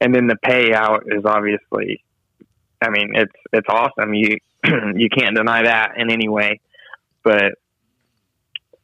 and 0.00 0.14
then 0.14 0.26
the 0.26 0.36
payout 0.44 1.02
is 1.06 1.24
obviously, 1.24 2.02
I 2.82 2.90
mean, 2.90 3.12
it's 3.14 3.32
it's 3.52 3.68
awesome. 3.68 4.12
You 4.14 4.38
you 4.96 5.08
can't 5.08 5.36
deny 5.36 5.62
that 5.64 5.92
in 5.96 6.10
any 6.10 6.28
way. 6.28 6.60
But 7.22 7.54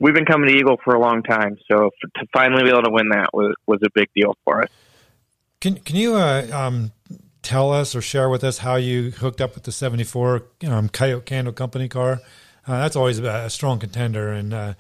we've 0.01 0.15
been 0.15 0.25
coming 0.25 0.49
to 0.49 0.57
Eagle 0.57 0.79
for 0.83 0.95
a 0.95 1.01
long 1.01 1.23
time, 1.23 1.57
so 1.71 1.91
to 2.03 2.27
finally 2.33 2.65
be 2.65 2.71
able 2.71 2.83
to 2.83 2.91
win 2.91 3.11
that 3.11 3.31
was 3.33 3.55
was 3.67 3.81
a 3.85 3.91
big 3.95 4.09
deal 4.15 4.35
for 4.45 4.63
us. 4.63 4.69
Can 5.61 5.77
can 5.77 5.97
you 5.97 6.15
uh, 6.15 6.49
um, 6.53 6.93
tell 7.43 7.73
us 7.73 7.95
or 7.95 8.01
share 8.01 8.29
with 8.29 8.43
us 8.43 8.59
how 8.59 8.77
you 8.77 9.11
hooked 9.11 9.41
up 9.41 9.55
with 9.55 9.65
the 9.65 9.73
74 9.73 10.43
um, 10.67 10.89
Coyote 10.89 11.25
Candle 11.25 11.53
Company 11.53 11.89
car? 11.89 12.21
Uh, 12.67 12.79
that's 12.79 12.97
always 12.97 13.19
a, 13.19 13.51
strong 13.51 13.79
contender, 13.79 14.31
and 14.33 14.53
uh, 14.53 14.75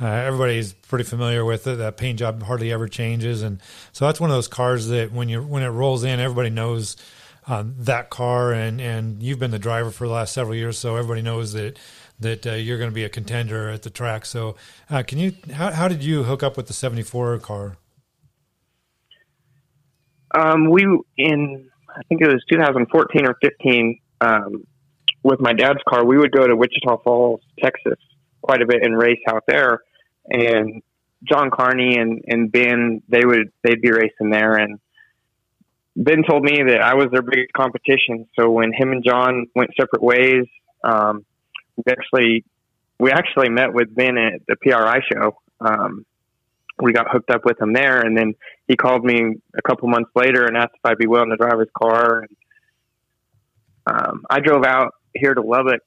uh, 0.00 0.06
everybody's 0.06 0.72
pretty 0.72 1.04
familiar 1.04 1.44
with 1.44 1.66
it. 1.66 1.76
That 1.76 1.96
paint 1.96 2.18
job 2.18 2.42
hardly 2.42 2.72
ever 2.72 2.88
changes, 2.88 3.42
and 3.42 3.60
so 3.92 4.06
that's 4.06 4.20
one 4.20 4.30
of 4.30 4.36
those 4.36 4.48
cars 4.48 4.88
that 4.88 5.12
when 5.12 5.28
you 5.28 5.42
when 5.42 5.62
it 5.62 5.68
rolls 5.68 6.04
in, 6.04 6.18
everybody 6.18 6.50
knows 6.50 6.96
um, 7.46 7.74
that 7.78 8.10
car, 8.10 8.52
and 8.52 8.80
and 8.80 9.22
you've 9.22 9.38
been 9.38 9.50
the 9.50 9.58
driver 9.58 9.90
for 9.90 10.06
the 10.06 10.12
last 10.12 10.32
several 10.32 10.54
years, 10.54 10.78
so 10.78 10.96
everybody 10.96 11.22
knows 11.22 11.52
that 11.52 11.78
that 12.20 12.46
uh, 12.46 12.52
you're 12.52 12.78
going 12.78 12.90
to 12.90 12.94
be 12.94 13.04
a 13.04 13.08
contender 13.08 13.68
at 13.68 13.82
the 13.82 13.90
track. 13.90 14.26
So, 14.26 14.56
uh, 14.90 15.02
can 15.02 15.18
you 15.18 15.32
how, 15.52 15.70
how 15.72 15.88
did 15.88 16.02
you 16.02 16.24
hook 16.24 16.42
up 16.42 16.56
with 16.56 16.66
the 16.66 16.72
74 16.72 17.38
car? 17.38 17.76
Um, 20.34 20.70
we 20.70 20.86
in 21.16 21.70
I 21.96 22.02
think 22.08 22.20
it 22.20 22.28
was 22.28 22.44
2014 22.50 23.26
or 23.26 23.36
15, 23.40 23.98
um, 24.20 24.66
with 25.22 25.40
my 25.40 25.52
dad's 25.52 25.80
car, 25.88 26.04
we 26.04 26.18
would 26.18 26.30
go 26.30 26.46
to 26.46 26.54
Wichita 26.54 26.98
Falls, 27.02 27.40
Texas, 27.60 27.98
quite 28.42 28.62
a 28.62 28.66
bit 28.66 28.82
and 28.82 28.96
race 28.96 29.20
out 29.28 29.44
there. 29.48 29.80
And 30.28 30.82
John 31.24 31.50
Carney 31.50 31.96
and, 31.98 32.22
and 32.26 32.52
Ben, 32.52 33.02
they 33.08 33.24
would 33.24 33.50
they'd 33.62 33.80
be 33.80 33.90
racing 33.90 34.30
there. 34.30 34.54
And 34.54 34.78
Ben 35.96 36.22
told 36.28 36.44
me 36.44 36.62
that 36.68 36.80
I 36.82 36.94
was 36.94 37.08
their 37.10 37.22
biggest 37.22 37.52
competition. 37.54 38.28
So 38.38 38.50
when 38.50 38.72
him 38.72 38.92
and 38.92 39.02
John 39.04 39.46
went 39.54 39.70
separate 39.78 40.02
ways, 40.02 40.44
um, 40.84 41.24
we 41.76 41.84
actually 41.90 42.44
we 42.98 43.10
actually 43.10 43.50
met 43.50 43.72
with 43.72 43.94
Ben 43.94 44.16
at 44.16 44.40
the 44.46 44.56
PRI 44.56 45.00
show. 45.12 45.38
Um, 45.60 46.06
we 46.78 46.92
got 46.92 47.10
hooked 47.10 47.30
up 47.30 47.44
with 47.44 47.60
him 47.60 47.72
there, 47.72 48.00
and 48.00 48.16
then 48.16 48.34
he 48.68 48.76
called 48.76 49.04
me 49.04 49.36
a 49.56 49.62
couple 49.62 49.88
months 49.88 50.10
later 50.14 50.44
and 50.44 50.56
asked 50.56 50.74
if 50.74 50.80
I'd 50.84 50.98
be 50.98 51.06
willing 51.06 51.30
to 51.30 51.36
drive 51.36 51.58
his 51.58 51.68
car. 51.76 52.20
And 52.20 52.36
um, 53.86 54.24
I 54.28 54.40
drove 54.40 54.64
out 54.64 54.94
here 55.14 55.34
to 55.34 55.40
Lubbock 55.40 55.82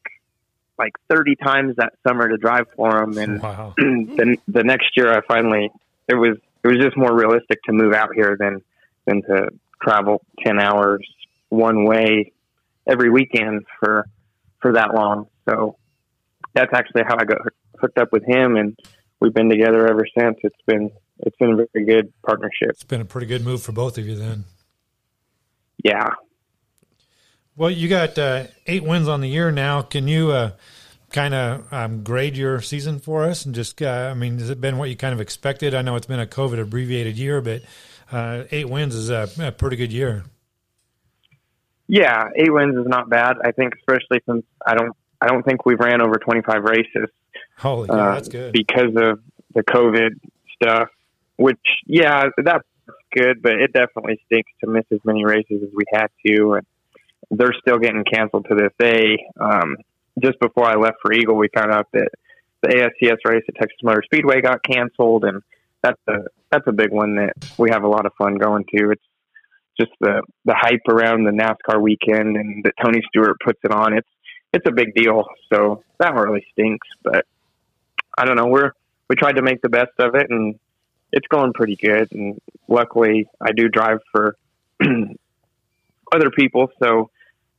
like 0.78 0.94
30 1.10 1.36
times 1.36 1.76
that 1.78 1.94
summer 2.08 2.30
to 2.30 2.38
drive 2.38 2.66
for 2.76 3.04
him, 3.04 3.18
and 3.18 3.42
wow. 3.42 3.74
the, 3.78 4.38
the 4.48 4.64
next 4.64 4.96
year 4.96 5.14
I 5.14 5.22
finally 5.28 5.72
it 6.08 6.16
was 6.16 6.38
it 6.64 6.68
was 6.68 6.78
just 6.78 6.98
more 6.98 7.16
realistic 7.16 7.62
to 7.64 7.74
move 7.74 7.94
out 7.94 8.10
here 8.16 8.36
than 8.40 8.62
than 9.06 9.22
to 9.24 9.50
travel 9.82 10.22
ten 10.46 10.60
hours 10.60 11.08
one 11.50 11.84
way 11.84 12.32
every 12.88 13.10
weekend 13.10 13.66
for 13.80 14.08
for 14.60 14.74
that 14.74 14.94
long. 14.94 15.28
So 15.50 15.78
that's 16.54 16.74
actually 16.74 17.04
how 17.08 17.16
I 17.18 17.26
got 17.26 17.40
hooked 17.80 17.98
up 17.98 18.12
with 18.12 18.24
him, 18.26 18.56
and 18.56 18.78
we've 19.20 19.34
been 19.34 19.50
together 19.50 19.88
ever 19.88 20.06
since. 20.18 20.38
It's 20.44 20.62
been 20.68 20.92
it's 21.20 21.36
been 21.38 21.52
a 21.52 21.56
very 21.56 21.86
good 21.86 22.14
partnership. 22.26 22.70
It's 22.70 22.84
been 22.84 23.02
a 23.02 23.06
pretty 23.06 23.28
good 23.28 23.44
move 23.44 23.62
for 23.62 23.72
both 23.72 23.98
of 23.98 24.06
you 24.06 24.16
then. 24.16 24.46
Yeah. 25.84 26.10
Well, 27.56 27.70
you 27.70 27.90
got 27.90 28.18
uh, 28.18 28.46
eight 28.68 28.84
wins 28.84 29.08
on 29.08 29.22
the 29.22 29.28
year 29.28 29.52
now. 29.52 29.82
Can 29.82 30.08
you 30.08 30.32
uh, 30.32 30.52
kind 31.12 31.34
of 31.34 31.74
um, 31.74 32.04
grade 32.04 32.38
your 32.38 32.62
season 32.62 33.00
for 33.00 33.26
us 33.26 33.46
and 33.46 33.54
just, 33.54 33.82
uh, 33.82 34.10
I 34.12 34.14
mean, 34.14 34.40
has 34.40 34.50
it 34.50 34.62
been 34.62 34.78
what 34.78 34.90
you 34.90 34.96
kind 34.96 35.14
of 35.14 35.20
expected? 35.20 35.74
I 35.74 35.82
know 35.82 35.96
it's 35.96 36.06
been 36.06 36.20
a 36.20 36.26
COVID 36.26 36.60
abbreviated 36.60 37.18
year, 37.18 37.42
but 37.42 37.64
uh, 38.12 38.44
eight 38.52 38.70
wins 38.70 38.96
is 38.96 39.10
a, 39.10 39.30
a, 39.40 39.52
pretty 39.52 39.76
good 39.76 39.92
year. 39.92 40.24
Yeah, 41.88 42.30
eight 42.36 42.54
wins 42.54 42.78
is 42.78 42.88
not 42.88 43.10
bad. 43.10 43.38
I 43.44 43.52
think, 43.52 43.74
especially 43.76 44.22
since 44.26 44.46
I 44.66 44.76
don't, 44.76 44.96
I 45.22 45.28
don't 45.28 45.44
think 45.44 45.66
we've 45.66 45.80
ran 45.80 46.02
over 46.02 46.16
twenty 46.16 46.42
five 46.42 46.64
races. 46.64 47.10
Holy, 47.58 47.88
yeah, 47.90 48.14
that's 48.14 48.30
good 48.30 48.54
because 48.54 48.96
of 48.96 49.20
the 49.54 49.64
COVID 49.64 50.12
stuff. 50.62 50.90
Which, 51.38 51.60
yeah, 51.86 52.26
that's 52.44 52.68
good, 53.14 53.42
but 53.42 53.54
it 53.54 53.72
definitely 53.72 54.20
stinks 54.26 54.52
to 54.62 54.70
miss 54.70 54.86
as 54.92 55.00
many 55.06 55.26
races 55.26 55.64
as 55.64 55.70
we 55.74 55.86
had 55.94 56.08
to, 56.26 56.54
and 56.56 56.66
they're 57.32 57.56
still 57.62 57.78
getting 57.78 58.04
canceled 58.04 58.48
to 58.50 58.56
this 58.56 58.72
day. 58.78 59.26
Um, 59.40 59.78
just 60.22 60.40
before 60.40 60.66
I 60.66 60.76
left 60.76 60.98
for 61.02 61.14
Eagle, 61.14 61.36
we 61.36 61.48
found 61.56 61.72
out 61.72 61.88
that 61.94 62.10
the 62.62 62.70
ASCS 62.70 63.18
race 63.30 63.44
at 63.48 63.56
Texas 63.56 63.78
Motor 63.84 64.04
Speedway 64.04 64.42
got 64.42 64.64
canceled, 64.64 65.24
and 65.24 65.42
that's 65.82 66.00
a 66.08 66.26
that's 66.52 66.68
a 66.68 66.72
big 66.72 66.92
one 66.92 67.16
that 67.16 67.34
we 67.58 67.70
have 67.72 67.84
a 67.84 67.88
lot 67.88 68.06
of 68.06 68.12
fun 68.18 68.36
going 68.36 68.66
to. 68.76 68.92
It's 68.92 69.04
just 69.80 69.92
the 70.02 70.22
the 70.46 70.56
hype 70.56 70.82
around 70.90 71.24
the 71.24 71.32
NASCAR 71.32 71.82
weekend 71.82 72.36
and 72.36 72.64
that 72.66 72.74
Tony 72.84 73.02
Stewart 73.08 73.38
puts 73.44 73.60
it 73.64 73.72
on. 73.72 73.98
It's 73.98 74.08
it's 74.54 74.66
a 74.68 74.72
big 74.72 74.94
deal. 74.94 75.26
So 75.52 75.84
that 76.00 76.14
really 76.14 76.46
stinks, 76.52 76.88
but 77.04 77.26
I 78.18 78.26
don't 78.26 78.36
know. 78.36 78.48
We're 78.48 78.72
we 79.08 79.16
tried 79.16 79.38
to 79.38 79.42
make 79.42 79.62
the 79.62 79.70
best 79.70 79.92
of 80.00 80.16
it, 80.16 80.30
and 80.30 80.60
it's 81.12 81.28
going 81.28 81.54
pretty 81.54 81.76
good. 81.76 82.12
And 82.12 82.40
luckily, 82.68 83.28
I 83.42 83.52
do 83.52 83.70
drive 83.70 84.00
for 84.12 84.36
other 86.12 86.30
people, 86.32 86.72
so 86.82 87.10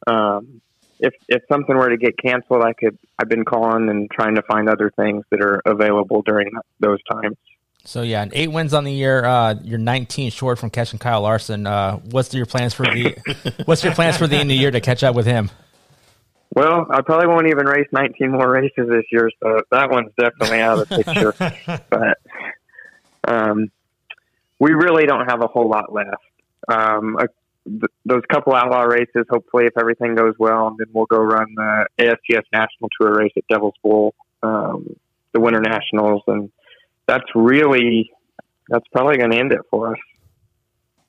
um, 0.06 0.60
if 0.98 1.14
if 1.28 1.42
something 1.48 1.76
were 1.76 1.90
to 1.90 1.96
get 1.96 2.16
canceled, 2.18 2.62
I 2.62 2.72
could. 2.72 2.98
I've 3.18 3.28
been 3.28 3.44
calling 3.44 3.88
and 3.88 4.10
trying 4.10 4.36
to 4.36 4.42
find 4.42 4.68
other 4.68 4.90
things 4.90 5.24
that 5.30 5.40
are 5.40 5.60
available 5.66 6.22
during 6.22 6.52
those 6.78 6.98
times. 7.10 7.36
So 7.84 8.02
yeah, 8.02 8.26
eight 8.32 8.52
wins 8.52 8.74
on 8.74 8.84
the 8.84 8.92
year. 8.92 9.24
Uh, 9.24 9.54
you're 9.62 9.78
19 9.78 10.30
short 10.30 10.58
from 10.58 10.70
catching 10.70 10.98
Kyle 10.98 11.22
Larson. 11.22 11.66
Uh, 11.66 11.96
what's 11.96 12.32
your 12.34 12.46
plans 12.46 12.74
for 12.74 12.84
the 12.84 13.62
What's 13.64 13.82
your 13.82 13.94
plans 13.94 14.18
for 14.18 14.26
the 14.26 14.36
end 14.36 14.42
of 14.42 14.48
the 14.48 14.56
year 14.56 14.70
to 14.70 14.80
catch 14.80 15.02
up 15.02 15.14
with 15.14 15.26
him? 15.26 15.50
Well, 16.52 16.86
I 16.90 17.00
probably 17.02 17.28
won't 17.28 17.46
even 17.46 17.66
race 17.66 17.86
19 17.92 18.32
more 18.32 18.50
races 18.50 18.88
this 18.88 19.04
year, 19.12 19.30
so 19.42 19.60
that 19.70 19.90
one's 19.90 20.10
definitely 20.18 20.60
out 20.60 20.80
of 20.80 20.88
the 20.88 21.04
picture. 21.04 21.82
but 21.90 22.18
um, 23.24 23.70
we 24.58 24.72
really 24.72 25.06
don't 25.06 25.28
have 25.28 25.42
a 25.42 25.46
whole 25.46 25.68
lot 25.68 25.92
left. 25.92 26.16
Um, 26.66 27.16
a 27.18 27.28
th- 27.68 27.90
those 28.04 28.22
couple 28.30 28.54
outlaw 28.54 28.82
races, 28.82 29.26
hopefully, 29.30 29.66
if 29.66 29.78
everything 29.78 30.16
goes 30.16 30.34
well, 30.38 30.68
and 30.68 30.76
then 30.78 30.88
we'll 30.92 31.06
go 31.06 31.18
run 31.18 31.54
the 31.54 31.86
ASCS 31.98 32.44
National 32.52 32.88
Tour 33.00 33.18
race 33.18 33.32
at 33.36 33.44
Devil's 33.48 33.74
Bowl, 33.82 34.14
um, 34.42 34.96
the 35.32 35.40
Winter 35.40 35.60
Nationals, 35.60 36.22
and 36.26 36.50
that's 37.06 37.24
really 37.34 38.10
that's 38.68 38.86
probably 38.92 39.18
going 39.18 39.30
to 39.30 39.38
end 39.38 39.52
it 39.52 39.60
for 39.70 39.92
us. 39.92 40.00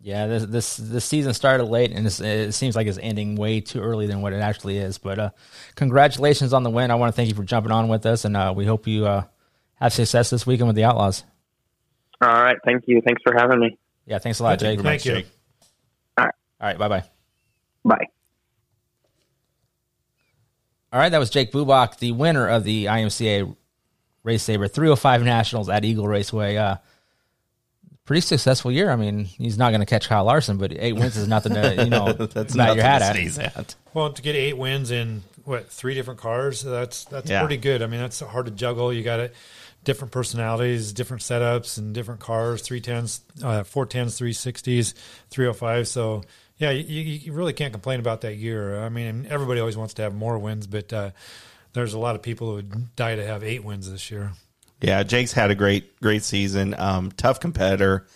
Yeah, 0.04 0.26
this 0.26 0.46
this 0.46 0.78
this 0.78 1.06
season 1.06 1.34
started 1.34 1.66
late, 1.66 1.92
and 1.92 2.08
it 2.08 2.54
seems 2.54 2.76
like 2.76 2.88
it's 2.88 2.98
ending 3.00 3.36
way 3.36 3.62
too 3.62 3.82
early 3.82 4.08
than 4.08 4.22
what 4.22 4.34
it 4.34 4.42
actually 4.42 4.78
is. 4.78 4.98
But 4.98 5.20
uh, 5.20 5.30
congratulations 5.76 6.54
on 6.54 6.64
the 6.64 6.72
win! 6.72 6.90
I 6.90 6.96
want 6.96 7.14
to 7.14 7.16
thank 7.16 7.30
you 7.30 7.36
for 7.36 7.44
jumping 7.44 7.72
on 7.72 7.88
with 7.88 8.06
us, 8.08 8.26
and 8.26 8.36
uh, 8.36 8.52
we 8.56 8.66
hope 8.66 8.88
you 8.88 9.06
uh, 9.06 9.26
have 9.76 9.94
success 9.94 10.32
this 10.32 10.48
weekend 10.48 10.68
with 10.68 10.76
the 10.76 10.86
Outlaws. 10.86 11.24
All 12.20 12.30
right, 12.30 12.58
thank 12.66 12.88
you. 12.88 13.02
Thanks 13.06 13.22
for 13.24 13.34
having 13.38 13.60
me. 13.60 13.78
Yeah, 14.08 14.18
thanks 14.18 14.40
a 14.40 14.44
lot, 14.44 14.58
Jake. 14.58 14.82
Thank 14.82 15.06
you. 15.06 15.16
Jake. 15.18 15.28
All 16.62 16.68
right. 16.68 16.78
Bye 16.78 16.88
bye. 16.88 17.04
Bye. 17.84 18.06
All 20.94 21.00
right. 21.00 21.10
That 21.10 21.18
was 21.18 21.30
Jake 21.30 21.52
Bubak, 21.52 21.98
the 21.98 22.12
winner 22.12 22.48
of 22.48 22.64
the 22.64 22.86
IMCA 22.86 23.56
Race 24.24 24.44
Saver 24.44 24.68
305 24.68 25.24
Nationals 25.24 25.70
at 25.70 25.86
Eagle 25.86 26.08
Raceway. 26.08 26.56
Pretty 28.12 28.28
successful 28.28 28.74
year. 28.74 28.92
I 28.92 28.98
mean, 28.98 29.24
he's 29.24 29.58
not 29.58 29.70
going 29.70 29.80
to 29.80 29.86
catch 29.86 30.10
Kyle 30.10 30.26
Larson, 30.26 30.58
but 30.58 30.74
eight 30.74 30.98
wins 30.98 31.16
is 31.16 31.30
nothing 31.30 31.54
to 31.54 31.82
you 31.86 31.90
know 31.90 32.12
that's 32.34 32.54
not 32.54 32.76
your 32.76 32.84
hat 32.84 33.02
at. 33.02 33.38
at. 33.56 33.76
Well, 33.94 34.12
to 34.12 34.22
get 34.22 34.36
eight 34.36 34.58
wins 34.58 34.92
in 34.92 35.24
what 35.46 35.70
three 35.70 35.94
different 35.94 36.20
cars, 36.20 36.62
that's 36.62 37.06
that's 37.06 37.30
yeah. 37.30 37.40
pretty 37.40 37.56
good. 37.56 37.82
I 37.82 37.88
mean, 37.88 38.02
that's 38.02 38.20
hard 38.20 38.48
to 38.48 38.52
juggle. 38.52 38.92
You 38.92 39.02
got 39.02 39.22
it 39.22 39.34
different 39.86 40.12
personalities, 40.12 40.92
different 40.92 41.24
setups, 41.24 41.78
and 41.78 41.94
different 41.94 42.20
cars. 42.20 42.62
Three 42.62 42.82
tens, 42.82 43.22
uh, 43.42 43.64
four 43.64 43.86
tens, 43.86 44.18
three 44.18 44.34
sixties, 44.34 44.94
three 45.30 45.46
hundred 45.46 45.60
five. 45.60 45.88
So 45.88 46.26
yeah, 46.58 46.72
you, 46.72 47.02
you, 47.02 47.32
really 47.32 47.54
can't 47.54 47.72
complain 47.72 48.02
about 48.02 48.20
that 48.22 48.36
year. 48.36 48.84
I 48.84 48.90
mean, 48.90 49.26
everybody 49.30 49.62
always 49.62 49.78
wants 49.78 49.94
to 49.94 50.02
have 50.02 50.14
more 50.14 50.38
wins, 50.38 50.68
but 50.68 50.92
uh, 50.92 51.12
there's 51.72 51.94
a 51.94 52.00
lot 52.00 52.16
of 52.16 52.22
people 52.22 52.50
who 52.50 52.56
would 52.56 52.94
die 52.98 53.16
to 53.16 53.26
have 53.26 53.42
eight 53.42 53.64
wins 53.64 53.90
this 53.90 54.12
year. 54.12 54.34
Yeah, 54.82 55.04
Jake's 55.04 55.32
had 55.32 55.52
a 55.52 55.56
great, 55.56 56.00
great 56.02 56.24
season. 56.24 56.76
Um, 56.78 57.12
tough 57.12 57.40
competitor. 57.40 58.08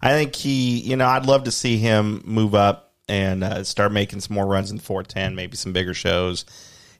I 0.00 0.10
think 0.10 0.34
he, 0.34 0.80
you 0.80 0.96
know, 0.96 1.06
I'd 1.06 1.26
love 1.26 1.44
to 1.44 1.50
see 1.50 1.78
him 1.78 2.22
move 2.24 2.54
up 2.54 2.92
and 3.08 3.44
uh, 3.44 3.64
start 3.64 3.92
making 3.92 4.20
some 4.20 4.34
more 4.34 4.46
runs 4.46 4.70
in 4.70 4.78
the 4.78 4.82
410, 4.82 5.34
maybe 5.34 5.56
some 5.56 5.72
bigger 5.72 5.94
shows. 5.94 6.44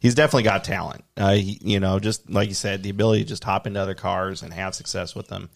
He's 0.00 0.14
definitely 0.14 0.42
got 0.42 0.64
talent. 0.64 1.04
Uh, 1.16 1.35
he, 1.35 1.58
you 1.62 1.80
know, 1.80 1.98
just 1.98 2.28
like 2.28 2.48
you 2.48 2.54
said, 2.54 2.82
the 2.82 2.90
ability 2.90 3.22
to 3.22 3.28
just 3.28 3.44
hop 3.44 3.66
into 3.66 3.80
other 3.80 3.94
cars 3.94 4.42
and 4.42 4.52
have 4.52 4.74
success 4.74 5.14
with 5.14 5.28
them 5.28 5.48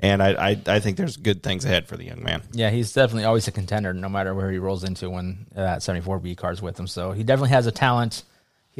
and 0.00 0.22
I, 0.22 0.50
I, 0.50 0.62
I 0.66 0.80
think 0.80 0.96
there's 0.96 1.16
good 1.16 1.42
things 1.42 1.64
ahead 1.64 1.86
for 1.86 1.96
the 1.96 2.04
young 2.04 2.22
man. 2.22 2.42
Yeah, 2.52 2.70
he's 2.70 2.92
definitely 2.92 3.24
always 3.24 3.46
a 3.48 3.52
contender, 3.52 3.92
no 3.92 4.08
matter 4.08 4.34
where 4.34 4.50
he 4.50 4.58
rolls 4.58 4.82
into 4.82 5.10
when 5.10 5.46
that 5.52 5.80
74B 5.80 6.36
car's 6.36 6.62
with 6.62 6.80
him. 6.80 6.86
So 6.86 7.12
he 7.12 7.22
definitely 7.22 7.50
has 7.50 7.66
a 7.66 7.72
talent. 7.72 8.24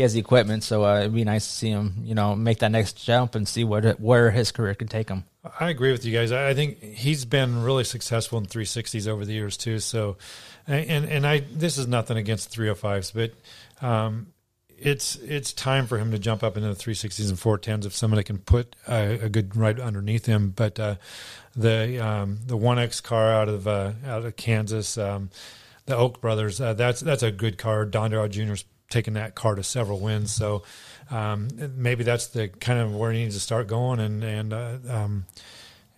He 0.00 0.02
has 0.02 0.14
the 0.14 0.18
equipment, 0.18 0.64
so 0.64 0.82
uh, 0.82 1.00
it'd 1.00 1.12
be 1.12 1.24
nice 1.24 1.46
to 1.46 1.52
see 1.52 1.68
him, 1.68 1.92
you 2.04 2.14
know, 2.14 2.34
make 2.34 2.60
that 2.60 2.70
next 2.70 3.04
jump 3.04 3.34
and 3.34 3.46
see 3.46 3.64
what 3.64 4.00
where 4.00 4.30
his 4.30 4.50
career 4.50 4.74
can 4.74 4.88
take 4.88 5.10
him. 5.10 5.24
I 5.60 5.68
agree 5.68 5.92
with 5.92 6.06
you 6.06 6.12
guys. 6.16 6.32
I 6.32 6.54
think 6.54 6.82
he's 6.82 7.26
been 7.26 7.62
really 7.62 7.84
successful 7.84 8.38
in 8.38 8.46
360s 8.46 9.06
over 9.06 9.26
the 9.26 9.34
years 9.34 9.58
too. 9.58 9.78
So, 9.78 10.16
and 10.66 11.04
and 11.04 11.26
I 11.26 11.40
this 11.40 11.76
is 11.76 11.86
nothing 11.86 12.16
against 12.16 12.50
305s, 12.50 13.12
but 13.12 13.86
um, 13.86 14.28
it's 14.78 15.16
it's 15.16 15.52
time 15.52 15.86
for 15.86 15.98
him 15.98 16.12
to 16.12 16.18
jump 16.18 16.42
up 16.42 16.56
into 16.56 16.70
the 16.70 16.74
360s 16.74 17.28
and 17.28 17.36
410s 17.36 17.84
if 17.84 17.94
somebody 17.94 18.22
can 18.22 18.38
put 18.38 18.74
a, 18.88 19.24
a 19.24 19.28
good 19.28 19.54
ride 19.54 19.78
underneath 19.80 20.24
him. 20.24 20.54
But 20.56 20.80
uh, 20.80 20.94
the 21.54 22.02
um, 22.02 22.38
the 22.46 22.56
one 22.56 22.78
X 22.78 23.02
car 23.02 23.30
out 23.30 23.50
of 23.50 23.68
uh, 23.68 23.92
out 24.06 24.24
of 24.24 24.34
Kansas, 24.36 24.96
um, 24.96 25.28
the 25.84 25.94
Oak 25.94 26.22
Brothers, 26.22 26.58
uh, 26.58 26.72
that's 26.72 27.00
that's 27.02 27.22
a 27.22 27.30
good 27.30 27.58
car. 27.58 27.84
Don 27.84 28.12
Jr.'s 28.30 28.64
taken 28.90 29.14
that 29.14 29.34
car 29.34 29.54
to 29.54 29.62
several 29.62 30.00
wins, 30.00 30.32
so 30.32 30.62
um, 31.10 31.48
maybe 31.76 32.04
that's 32.04 32.28
the 32.28 32.48
kind 32.48 32.78
of 32.78 32.94
where 32.94 33.12
he 33.12 33.22
needs 33.22 33.34
to 33.34 33.40
start 33.40 33.66
going. 33.66 34.00
And 34.00 34.22
and 34.22 34.52
uh, 34.52 34.76
um, 34.88 35.26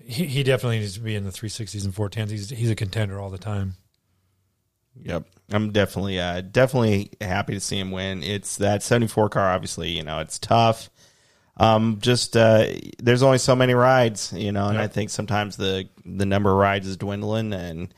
he, 0.04 0.26
he 0.26 0.42
definitely 0.42 0.80
needs 0.80 0.94
to 0.94 1.00
be 1.00 1.14
in 1.14 1.24
the 1.24 1.30
360s 1.30 1.84
and 1.84 1.94
410s. 1.94 2.30
He's 2.30 2.50
he's 2.50 2.70
a 2.70 2.76
contender 2.76 3.20
all 3.20 3.30
the 3.30 3.38
time. 3.38 3.74
Yep. 5.00 5.24
I'm 5.50 5.70
definitely 5.70 6.18
uh, 6.18 6.40
definitely 6.40 7.10
happy 7.20 7.54
to 7.54 7.60
see 7.60 7.78
him 7.78 7.90
win. 7.90 8.22
It's 8.22 8.56
that 8.56 8.82
74 8.82 9.28
car 9.28 9.50
obviously, 9.50 9.90
you 9.90 10.02
know, 10.02 10.20
it's 10.20 10.38
tough. 10.38 10.90
Um, 11.58 11.98
just 12.00 12.36
uh, 12.36 12.66
there's 12.98 13.22
only 13.22 13.38
so 13.38 13.54
many 13.54 13.74
rides, 13.74 14.32
you 14.34 14.52
know, 14.52 14.66
and 14.66 14.76
yep. 14.76 14.84
I 14.84 14.86
think 14.88 15.10
sometimes 15.10 15.56
the 15.56 15.88
the 16.04 16.26
number 16.26 16.50
of 16.50 16.56
rides 16.56 16.86
is 16.86 16.96
dwindling 16.96 17.52
and 17.52 17.92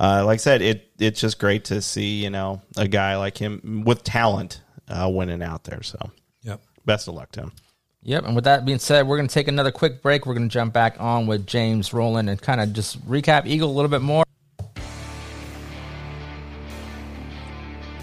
uh, 0.00 0.24
like 0.24 0.36
I 0.36 0.38
said, 0.38 0.62
it 0.62 0.90
it's 0.98 1.20
just 1.20 1.38
great 1.38 1.66
to 1.66 1.82
see, 1.82 2.24
you 2.24 2.30
know, 2.30 2.62
a 2.78 2.88
guy 2.88 3.18
like 3.18 3.36
him 3.36 3.82
with 3.84 4.02
talent 4.02 4.62
uh, 4.88 5.10
winning 5.12 5.42
out 5.42 5.64
there. 5.64 5.82
So, 5.82 6.10
yep. 6.42 6.62
Best 6.86 7.06
of 7.06 7.14
luck 7.14 7.30
to 7.32 7.42
him. 7.42 7.52
Yep. 8.04 8.24
And 8.24 8.34
with 8.34 8.44
that 8.44 8.64
being 8.64 8.78
said, 8.78 9.06
we're 9.06 9.18
going 9.18 9.28
to 9.28 9.34
take 9.34 9.46
another 9.46 9.70
quick 9.70 10.00
break. 10.00 10.24
We're 10.24 10.32
going 10.32 10.48
to 10.48 10.52
jump 10.52 10.72
back 10.72 10.96
on 10.98 11.26
with 11.26 11.46
James 11.46 11.92
Rowland 11.92 12.30
and 12.30 12.40
kind 12.40 12.62
of 12.62 12.72
just 12.72 13.06
recap 13.06 13.46
Eagle 13.46 13.70
a 13.70 13.74
little 13.74 13.90
bit 13.90 14.00
more. 14.00 14.24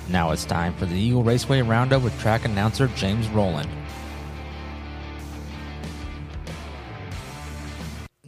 Now 0.07 0.31
it's 0.31 0.45
time 0.45 0.75
for 0.75 0.85
the 0.85 0.95
Eagle 0.95 1.23
Raceway 1.23 1.63
Roundup 1.63 2.03
with 2.03 2.17
track 2.21 2.45
announcer 2.45 2.87
James 2.89 3.27
Rowland. 3.29 3.67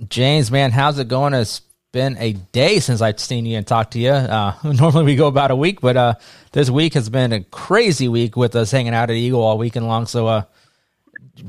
James, 0.10 0.50
man, 0.50 0.72
how's 0.72 0.98
it 0.98 1.08
going? 1.08 1.36
It's 1.36 1.62
been 1.92 2.18
a 2.18 2.34
day 2.34 2.80
since 2.80 3.02
I've 3.02 3.20
seen 3.20 3.46
you 3.46 3.58
and 3.58 3.66
talked 3.66 3.94
to 3.94 4.00
you. 4.00 4.12
Uh, 4.12 4.54
normally 4.64 5.06
we 5.06 5.16
go 5.16 5.28
about 5.28 5.52
a 5.52 5.56
week, 5.56 5.82
but 5.82 5.98
uh, 5.98 6.14
this 6.52 6.70
week 6.70 6.94
has 6.94 7.10
been 7.10 7.34
a 7.34 7.44
crazy 7.44 8.08
week 8.08 8.36
with 8.36 8.56
us 8.56 8.72
hanging 8.72 8.94
out 8.94 9.10
at 9.10 9.16
Eagle 9.16 9.42
all 9.42 9.58
weekend 9.58 9.88
long. 9.88 10.06
So, 10.06 10.28
uh, 10.28 10.44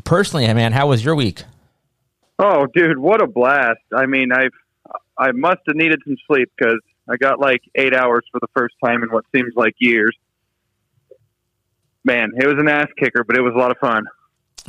personally, 0.04 0.52
man, 0.52 0.72
how 0.72 0.88
was 0.88 1.04
your 1.04 1.14
week? 1.14 1.44
Oh, 2.38 2.66
dude, 2.74 2.98
what 2.98 3.20
a 3.20 3.26
blast! 3.26 3.80
I 3.94 4.06
mean, 4.06 4.32
I've 4.32 4.52
I 5.18 5.32
must 5.32 5.60
have 5.66 5.76
needed 5.76 6.00
some 6.06 6.16
sleep 6.26 6.50
because 6.56 6.80
I 7.06 7.16
got 7.16 7.38
like 7.38 7.60
eight 7.74 7.94
hours 7.94 8.24
for 8.32 8.40
the 8.40 8.48
first 8.56 8.74
time 8.82 9.02
in 9.02 9.10
what 9.10 9.24
seems 9.34 9.52
like 9.54 9.74
years. 9.78 10.16
Man, 12.02 12.30
it 12.38 12.46
was 12.46 12.56
an 12.58 12.66
ass 12.66 12.88
kicker, 12.98 13.24
but 13.24 13.36
it 13.36 13.42
was 13.42 13.52
a 13.54 13.58
lot 13.58 13.70
of 13.70 13.76
fun. 13.76 14.04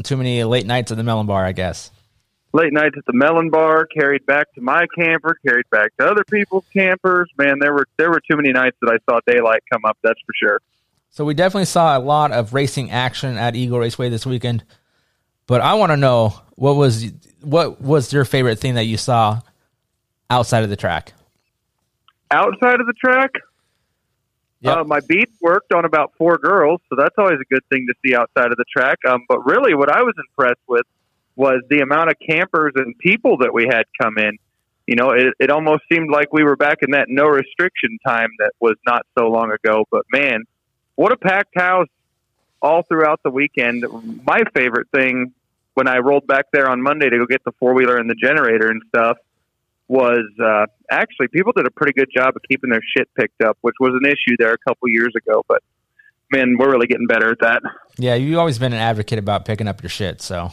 Too 0.04 0.18
many 0.18 0.44
late 0.44 0.66
nights 0.66 0.92
at 0.92 0.98
the 0.98 1.04
Melon 1.04 1.28
Bar, 1.28 1.46
I 1.46 1.54
guess. 1.54 1.92
Late 2.54 2.74
nights 2.74 2.96
at 2.98 3.06
the 3.06 3.14
Melon 3.14 3.50
Bar, 3.50 3.86
carried 3.86 4.26
back 4.26 4.52
to 4.56 4.62
my 4.62 4.86
camper, 4.98 5.38
carried 5.48 5.70
back 5.70 5.96
to 5.98 6.06
other 6.06 6.24
people's 6.26 6.66
campers. 6.74 7.30
Man, 7.38 7.60
there 7.60 7.74
were 7.74 7.88
there 7.98 8.10
were 8.10 8.20
too 8.20 8.36
many 8.36 8.52
nights 8.52 8.76
that 8.82 8.92
I 8.92 8.98
saw 9.10 9.20
daylight 9.26 9.64
come 9.72 9.86
up. 9.86 9.98
That's 10.04 10.20
for 10.26 10.34
sure. 10.36 10.62
So 11.12 11.24
we 11.24 11.34
definitely 11.34 11.66
saw 11.66 11.98
a 11.98 12.00
lot 12.00 12.32
of 12.32 12.54
racing 12.54 12.92
action 12.92 13.38
at 13.38 13.56
Eagle 13.56 13.80
Raceway 13.80 14.10
this 14.10 14.26
weekend. 14.26 14.66
But 15.48 15.62
I 15.62 15.76
want 15.76 15.92
to 15.92 15.98
know 15.98 16.34
what 16.56 16.76
was 16.76 17.06
what 17.42 17.80
was 17.82 18.12
your 18.12 18.26
favorite 18.26 18.60
thing 18.60 18.76
that 18.76 18.84
you 18.84 18.98
saw 18.98 19.40
outside 20.30 20.64
of 20.64 20.70
the 20.70 20.76
track? 20.76 21.14
Outside 22.32 22.80
of 22.80 22.88
the 22.88 22.94
track, 22.94 23.32
Yep. 24.62 24.78
uh, 24.78 24.84
my 24.84 25.00
beats 25.08 25.34
worked 25.42 25.74
on 25.74 25.86
about 25.86 26.14
four 26.18 26.38
girls, 26.38 26.82
so 26.88 26.96
that's 26.96 27.16
always 27.18 27.40
a 27.42 27.54
good 27.54 27.64
thing 27.70 27.88
to 27.88 27.94
see 28.06 28.16
outside 28.16 28.52
of 28.52 28.58
the 28.58 28.66
track. 28.72 29.00
Um, 29.10 29.26
but 29.28 29.44
really, 29.46 29.74
what 29.74 29.90
I 29.90 30.04
was 30.04 30.14
impressed 30.18 30.60
with 30.68 30.86
was 31.42 31.64
the 31.72 31.80
amount 31.80 32.12
of 32.12 32.18
campers 32.20 32.72
and 32.76 32.96
people 33.00 33.38
that 33.38 33.52
we 33.52 33.66
had 33.68 33.86
come 34.00 34.20
in. 34.20 34.38
You 34.86 34.96
know, 34.96 35.10
it, 35.10 35.34
it 35.40 35.50
almost 35.50 35.82
seemed 35.92 36.12
like 36.12 36.32
we 36.32 36.44
were 36.44 36.56
back 36.56 36.84
in 36.84 36.92
that 36.92 37.08
no 37.10 37.26
restriction 37.26 37.98
time 38.06 38.30
that 38.38 38.52
was 38.60 38.76
not 38.86 39.08
so 39.18 39.26
long 39.26 39.52
ago. 39.52 39.86
But 39.90 40.04
man, 40.14 40.44
what 40.94 41.12
a 41.12 41.18
packed 41.18 41.58
house 41.58 41.88
all 42.62 42.84
throughout 42.84 43.22
the 43.24 43.32
weekend. 43.32 43.84
My 44.24 44.44
favorite 44.54 44.88
thing 44.94 45.34
when 45.74 45.88
I 45.88 45.98
rolled 45.98 46.28
back 46.28 46.46
there 46.54 46.70
on 46.70 46.80
Monday 46.80 47.10
to 47.10 47.18
go 47.18 47.26
get 47.26 47.44
the 47.44 47.54
four 47.54 47.74
wheeler 47.74 47.98
and 47.98 48.08
the 48.08 48.16
generator 48.22 48.68
and 48.68 48.84
stuff 48.90 49.18
was 49.88 50.30
uh, 50.40 50.68
actually 50.92 51.28
people 51.30 51.54
did 51.54 51.66
a 51.66 51.72
pretty 51.72 51.94
good 51.94 52.10
job 52.16 52.36
of 52.36 52.44
keeping 52.48 52.70
their 52.70 52.84
shit 52.96 53.10
picked 53.16 53.42
up, 53.42 53.58
which 53.62 53.76
was 53.80 54.00
an 54.00 54.08
issue 54.08 54.36
there 54.38 54.54
a 54.54 54.60
couple 54.60 54.90
years 54.90 55.14
ago. 55.18 55.44
But 55.48 55.64
man, 56.32 56.56
we're 56.60 56.70
really 56.70 56.86
getting 56.86 57.08
better 57.08 57.32
at 57.32 57.40
that. 57.40 57.64
Yeah, 57.98 58.14
you've 58.14 58.38
always 58.38 58.60
been 58.60 58.74
an 58.74 58.80
advocate 58.80 59.18
about 59.18 59.46
picking 59.46 59.68
up 59.68 59.82
your 59.82 59.90
shit. 59.90 60.22
So 60.22 60.52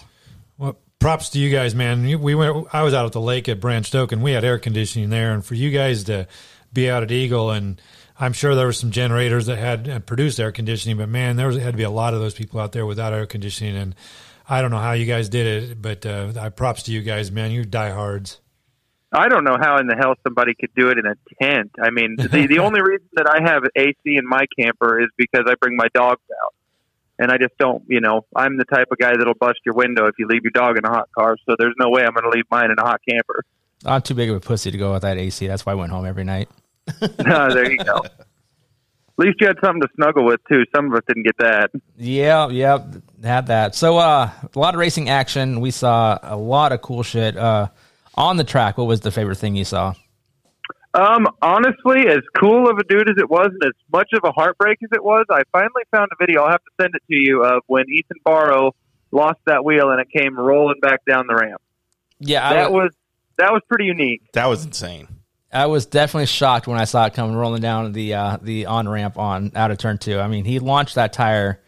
Well, 0.59 0.77
props 0.99 1.31
to 1.31 1.39
you 1.39 1.51
guys, 1.51 1.75
man. 1.75 2.21
We 2.21 2.35
went. 2.35 2.67
I 2.73 2.83
was 2.83 2.93
out 2.93 3.07
at 3.07 3.13
the 3.13 3.21
lake 3.21 3.49
at 3.49 3.61
Branch 3.61 3.95
Oak, 3.95 4.13
and 4.13 4.23
we 4.23 4.33
had 4.33 4.45
air 4.45 4.59
conditioning 4.59 5.11
there. 5.11 5.33
And 5.33 5.45
for 5.45 5.55
you 5.55 5.71
guys 5.71 6.05
to 6.05 6.27
be 6.73 6.91
out 6.91 7.05
at 7.05 7.13
Eagle, 7.13 7.51
and 7.51 7.81
I'm 8.19 8.33
sure 8.33 8.55
there 8.55 8.67
were 8.67 8.73
some 8.73 8.91
generators 8.91 9.47
that 9.47 9.59
had 9.59 9.89
uh, 9.89 9.99
produced 10.01 10.41
air 10.41 10.51
conditioning, 10.51 10.99
but 10.99 11.09
man, 11.09 11.37
there 11.37 11.47
was, 11.47 11.57
had 11.57 11.73
to 11.73 11.77
be 11.77 11.85
a 11.85 11.91
lot 11.91 12.13
of 12.13 12.21
those 12.21 12.35
people 12.35 12.59
out 12.61 12.73
there 12.73 12.85
without 12.85 13.13
air 13.13 13.27
conditioning. 13.27 13.77
And 13.77 13.95
I 14.49 14.61
don't 14.61 14.73
know 14.73 14.79
how 14.79 14.93
you 14.93 15.07
guys 15.07 15.29
did 15.29 15.47
it, 15.47 15.81
but 15.81 16.05
uh, 16.05 16.33
I 16.39 16.49
props 16.49 16.83
to 16.85 16.93
you 16.93 17.03
guys, 17.03 17.31
man. 17.31 17.53
You 17.53 17.65
diehards. 17.65 18.41
I 19.13 19.29
don't 19.29 19.45
know 19.45 19.57
how 19.59 19.79
in 19.79 19.87
the 19.87 19.97
hell 19.97 20.15
somebody 20.23 20.55
could 20.59 20.71
do 20.77 20.91
it 20.91 20.99
in 20.99 21.07
a 21.07 21.15
tent. 21.43 21.71
I 21.81 21.91
mean, 21.91 22.17
the 22.19 22.47
the 22.47 22.59
only 22.67 22.83
reason 22.83 23.09
that 23.15 23.27
I 23.27 23.41
have 23.49 23.63
AC 23.75 23.97
in 24.05 24.27
my 24.27 24.45
camper 24.59 25.01
is 25.01 25.09
because 25.17 25.45
I 25.47 25.55
bring 25.61 25.77
my 25.77 25.89
dogs 25.95 26.21
out. 26.45 26.55
And 27.19 27.33
I 27.33 27.37
just 27.37 27.57
don't, 27.59 27.83
you 27.89 28.01
know, 28.01 28.27
I'm 28.35 28.57
the 28.59 28.65
type 28.65 28.89
of 28.93 28.99
guy 28.99 29.13
that'll 29.17 29.35
bust 29.35 29.59
your 29.67 29.75
window 29.75 30.07
if 30.07 30.15
you 30.19 30.27
leave 30.29 30.43
your 30.45 30.53
dog 30.53 30.79
in 30.79 30.85
a 30.85 30.89
hot 30.89 31.09
car. 31.17 31.37
So 31.49 31.57
there's 31.59 31.75
no 31.79 31.91
way 31.91 32.03
I'm 32.03 32.13
going 32.13 32.25
to 32.25 32.31
leave 32.31 32.45
mine 32.51 32.71
in 32.71 32.79
a 32.79 32.87
hot 32.87 33.01
camper. 33.09 33.45
I'm 33.85 34.03
too 34.03 34.15
big 34.15 34.31
of 34.31 34.37
a 34.37 34.41
pussy 34.41 34.71
to 34.71 34.79
go 34.79 34.93
with 34.93 35.03
that 35.03 35.19
AC. 35.19 35.47
That's 35.47 35.67
why 35.67 35.73
I 35.73 35.75
went 35.75 35.91
home 35.91 36.07
every 36.07 36.25
night. 36.25 36.49
no, 37.01 37.53
there 37.53 37.71
you 37.71 37.79
go. 37.79 38.03
At 39.19 39.27
least 39.27 39.41
you 39.41 39.49
had 39.49 39.57
something 39.65 39.83
to 39.83 39.89
snuggle 39.97 40.25
with 40.25 40.41
too. 40.49 40.63
Some 40.75 40.87
of 40.87 40.95
us 40.95 41.03
didn't 41.09 41.25
get 41.25 41.37
that. 41.39 41.71
Yeah, 41.97 42.49
yeah, 42.51 42.85
had 43.23 43.49
that. 43.49 43.75
So 43.75 43.99
uh, 43.99 44.31
a 44.55 44.59
lot 44.59 44.75
of 44.75 44.79
racing 44.79 45.09
action. 45.09 45.61
We 45.61 45.73
saw 45.73 46.19
a 46.23 46.37
lot 46.37 46.71
of 46.71 46.83
cool 46.83 47.03
shit 47.03 47.37
uh, 47.37 47.69
on 48.15 48.37
the 48.37 48.45
track. 48.45 48.79
What 48.79 48.87
was 48.87 49.01
the 49.01 49.11
favorite 49.11 49.39
thing 49.39 49.57
you 49.57 49.65
saw? 49.65 49.95
Um, 50.95 51.29
honestly, 51.43 52.09
as 52.09 52.21
cool 52.39 52.69
of 52.69 52.79
a 52.79 52.85
dude 52.85 53.11
as 53.11 53.17
it 53.19 53.29
was, 53.29 53.49
and 53.49 53.63
as 53.65 53.73
much 53.93 54.09
of 54.15 54.21
a 54.25 54.33
heartbreak 54.33 54.79
as 54.83 54.89
it 54.93 55.05
was, 55.05 55.27
I 55.31 55.43
finally 55.53 55.83
found 55.91 56.09
a 56.13 56.17
video. 56.25 56.43
I'll 56.43 56.51
have 56.51 56.65
to 56.65 56.83
send 56.83 56.95
it 56.95 57.03
to 57.11 57.17
you 57.17 57.45
of 57.45 57.63
when 57.67 57.85
Ethan 57.89 58.17
Barrow 58.25 58.75
lost 59.11 59.39
that 59.47 59.65
wheel 59.65 59.91
and 59.91 60.01
it 60.01 60.09
came 60.11 60.39
rolling 60.39 60.81
back 60.81 61.05
down 61.05 61.27
the 61.27 61.35
ramp. 61.35 61.61
Yeah, 62.19 62.53
That 62.53 62.67
I, 62.67 62.69
was 62.69 62.91
that 63.37 63.53
was 63.53 63.63
pretty 63.69 63.85
unique. 63.85 64.23
That 64.33 64.47
was 64.47 64.65
insane. 64.65 65.09
I 65.53 65.67
was 65.67 65.87
definitely 65.87 66.27
shocked 66.27 66.67
when 66.67 66.79
I 66.79 66.85
saw 66.85 67.07
it 67.07 67.15
coming 67.15 67.35
rolling 67.35 67.63
down 67.63 67.93
the 67.93 68.15
uh, 68.15 68.39
the 68.43 68.67
on 68.67 68.89
ramp 68.89 69.19
on 69.19 69.53
out 69.55 69.71
of 69.71 69.79
turn 69.79 69.99
two. 69.99 70.19
I 70.19 70.29
mean, 70.29 70.45
he 70.45 70.59
launched 70.59 70.97
that 70.97 71.13
tire 71.13 71.63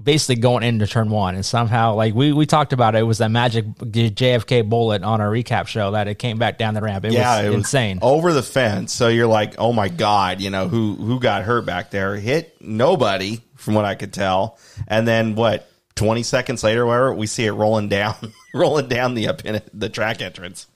basically 0.00 0.36
going 0.36 0.62
into 0.62 0.86
turn 0.86 1.10
one, 1.10 1.34
and 1.34 1.44
somehow, 1.44 1.94
like 1.94 2.14
we, 2.14 2.32
we 2.32 2.46
talked 2.46 2.72
about, 2.72 2.94
it, 2.94 2.98
it 2.98 3.02
was 3.02 3.18
that 3.18 3.30
magic 3.30 3.66
JFK 3.66 4.68
bullet 4.68 5.02
on 5.02 5.20
our 5.20 5.28
recap 5.28 5.66
show 5.66 5.92
that 5.92 6.08
it 6.08 6.16
came 6.16 6.38
back 6.38 6.58
down 6.58 6.74
the 6.74 6.82
ramp. 6.82 7.04
It 7.04 7.12
yeah, 7.12 7.38
was 7.38 7.46
it 7.46 7.48
was 7.48 7.58
insane. 7.58 7.98
over 8.02 8.32
the 8.32 8.42
fence. 8.42 8.92
So 8.92 9.08
you're 9.08 9.26
like, 9.26 9.54
oh 9.58 9.72
my 9.72 9.88
god, 9.88 10.40
you 10.40 10.50
know 10.50 10.68
who 10.68 10.94
who 10.94 11.20
got 11.20 11.42
hurt 11.42 11.66
back 11.66 11.90
there? 11.90 12.16
Hit 12.16 12.56
nobody, 12.60 13.40
from 13.56 13.74
what 13.74 13.84
I 13.84 13.94
could 13.94 14.12
tell. 14.12 14.58
And 14.86 15.06
then 15.06 15.34
what? 15.34 15.68
Twenty 15.94 16.22
seconds 16.22 16.62
later, 16.62 16.86
whatever, 16.86 17.12
we 17.12 17.26
see 17.26 17.44
it 17.44 17.50
rolling 17.50 17.88
down, 17.88 18.14
rolling 18.54 18.88
down 18.88 19.14
the 19.14 19.26
up 19.26 19.44
in 19.44 19.60
the 19.74 19.88
track 19.88 20.22
entrance. 20.22 20.68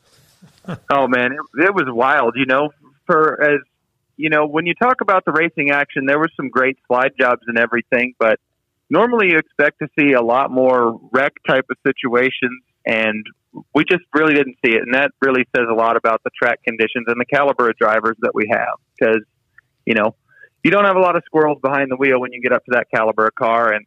Oh 0.90 1.06
man, 1.06 1.32
it, 1.32 1.64
it 1.64 1.74
was 1.74 1.84
wild. 1.86 2.34
You 2.36 2.46
know, 2.46 2.70
for 3.06 3.40
as 3.40 3.60
you 4.16 4.30
know, 4.30 4.46
when 4.46 4.66
you 4.66 4.74
talk 4.74 5.00
about 5.00 5.24
the 5.24 5.32
racing 5.32 5.70
action, 5.70 6.06
there 6.06 6.18
were 6.18 6.28
some 6.36 6.48
great 6.48 6.76
slide 6.88 7.12
jobs 7.18 7.42
and 7.46 7.56
everything, 7.56 8.14
but 8.18 8.40
normally 8.92 9.30
you 9.30 9.38
expect 9.38 9.78
to 9.80 9.88
see 9.98 10.12
a 10.12 10.20
lot 10.22 10.50
more 10.50 11.00
wreck 11.12 11.32
type 11.48 11.64
of 11.70 11.76
situations, 11.86 12.62
and 12.86 13.24
we 13.74 13.84
just 13.84 14.04
really 14.14 14.34
didn't 14.34 14.56
see 14.64 14.72
it, 14.72 14.82
and 14.82 14.94
that 14.94 15.10
really 15.22 15.44
says 15.56 15.66
a 15.70 15.74
lot 15.74 15.96
about 15.96 16.22
the 16.24 16.30
track 16.40 16.62
conditions 16.62 17.06
and 17.08 17.18
the 17.20 17.24
caliber 17.24 17.70
of 17.70 17.76
drivers 17.78 18.16
that 18.20 18.32
we 18.34 18.48
have. 18.52 18.76
Because 18.98 19.22
you 19.86 19.94
know, 19.94 20.14
you 20.62 20.70
don't 20.70 20.84
have 20.84 20.96
a 20.96 21.00
lot 21.00 21.16
of 21.16 21.22
squirrels 21.26 21.58
behind 21.60 21.90
the 21.90 21.96
wheel 21.96 22.20
when 22.20 22.32
you 22.32 22.40
get 22.40 22.52
up 22.52 22.64
to 22.66 22.72
that 22.74 22.86
caliber 22.94 23.26
of 23.26 23.34
car, 23.34 23.72
and 23.72 23.84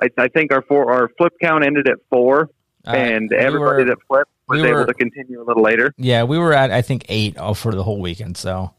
I, 0.00 0.08
I 0.18 0.28
think 0.28 0.52
our 0.52 0.62
four 0.62 0.90
our 0.90 1.10
flip 1.18 1.34
count 1.40 1.64
ended 1.64 1.88
at 1.88 1.98
four, 2.10 2.48
Uh, 2.86 2.90
and 2.90 3.28
we 3.30 3.36
everybody 3.36 3.84
were- 3.84 3.90
that 3.90 3.98
flipped 4.08 4.30
was 4.48 4.60
we 4.62 4.68
able 4.68 4.80
were- 4.80 4.86
to 4.86 4.94
continue 4.94 5.40
a 5.40 5.44
little 5.44 5.62
later. 5.62 5.92
Yeah, 5.98 6.24
we 6.24 6.38
were 6.38 6.52
at 6.54 6.70
I 6.70 6.80
think 6.82 7.04
eight 7.08 7.36
for 7.56 7.72
the 7.72 7.82
whole 7.84 8.00
weekend. 8.00 8.36
So 8.38 8.72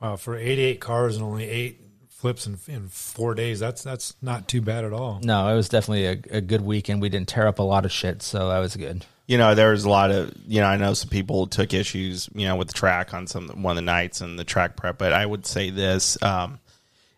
Wow, 0.00 0.16
for 0.16 0.34
88 0.34 0.80
cars 0.80 1.16
and 1.16 1.24
only 1.24 1.44
eight 1.44 1.78
flips 2.20 2.46
in, 2.46 2.58
in 2.68 2.88
four 2.88 3.34
days, 3.34 3.60
that's 3.60 3.82
that's 3.82 4.14
not 4.20 4.46
too 4.46 4.60
bad 4.60 4.84
at 4.84 4.92
all. 4.92 5.20
no, 5.22 5.48
it 5.48 5.54
was 5.54 5.68
definitely 5.68 6.06
a, 6.06 6.36
a 6.38 6.40
good 6.40 6.60
weekend. 6.60 7.00
We 7.00 7.08
didn't 7.08 7.28
tear 7.28 7.46
up 7.46 7.58
a 7.58 7.62
lot 7.62 7.84
of 7.84 7.92
shit, 7.92 8.22
so 8.22 8.48
that 8.50 8.58
was 8.58 8.76
good. 8.76 9.04
you 9.26 9.38
know, 9.38 9.54
there 9.54 9.70
was 9.70 9.84
a 9.84 9.90
lot 9.90 10.10
of, 10.10 10.32
you 10.46 10.60
know, 10.60 10.66
I 10.66 10.76
know 10.76 10.92
some 10.92 11.08
people 11.08 11.46
took 11.46 11.72
issues, 11.72 12.28
you 12.34 12.46
know, 12.46 12.56
with 12.56 12.68
the 12.68 12.74
track 12.74 13.14
on 13.14 13.26
some 13.26 13.48
one 13.62 13.72
of 13.72 13.76
the 13.76 13.82
nights 13.82 14.20
and 14.20 14.38
the 14.38 14.44
track 14.44 14.76
prep, 14.76 14.98
but 14.98 15.12
I 15.12 15.24
would 15.24 15.46
say 15.46 15.70
this, 15.70 16.20
um, 16.22 16.58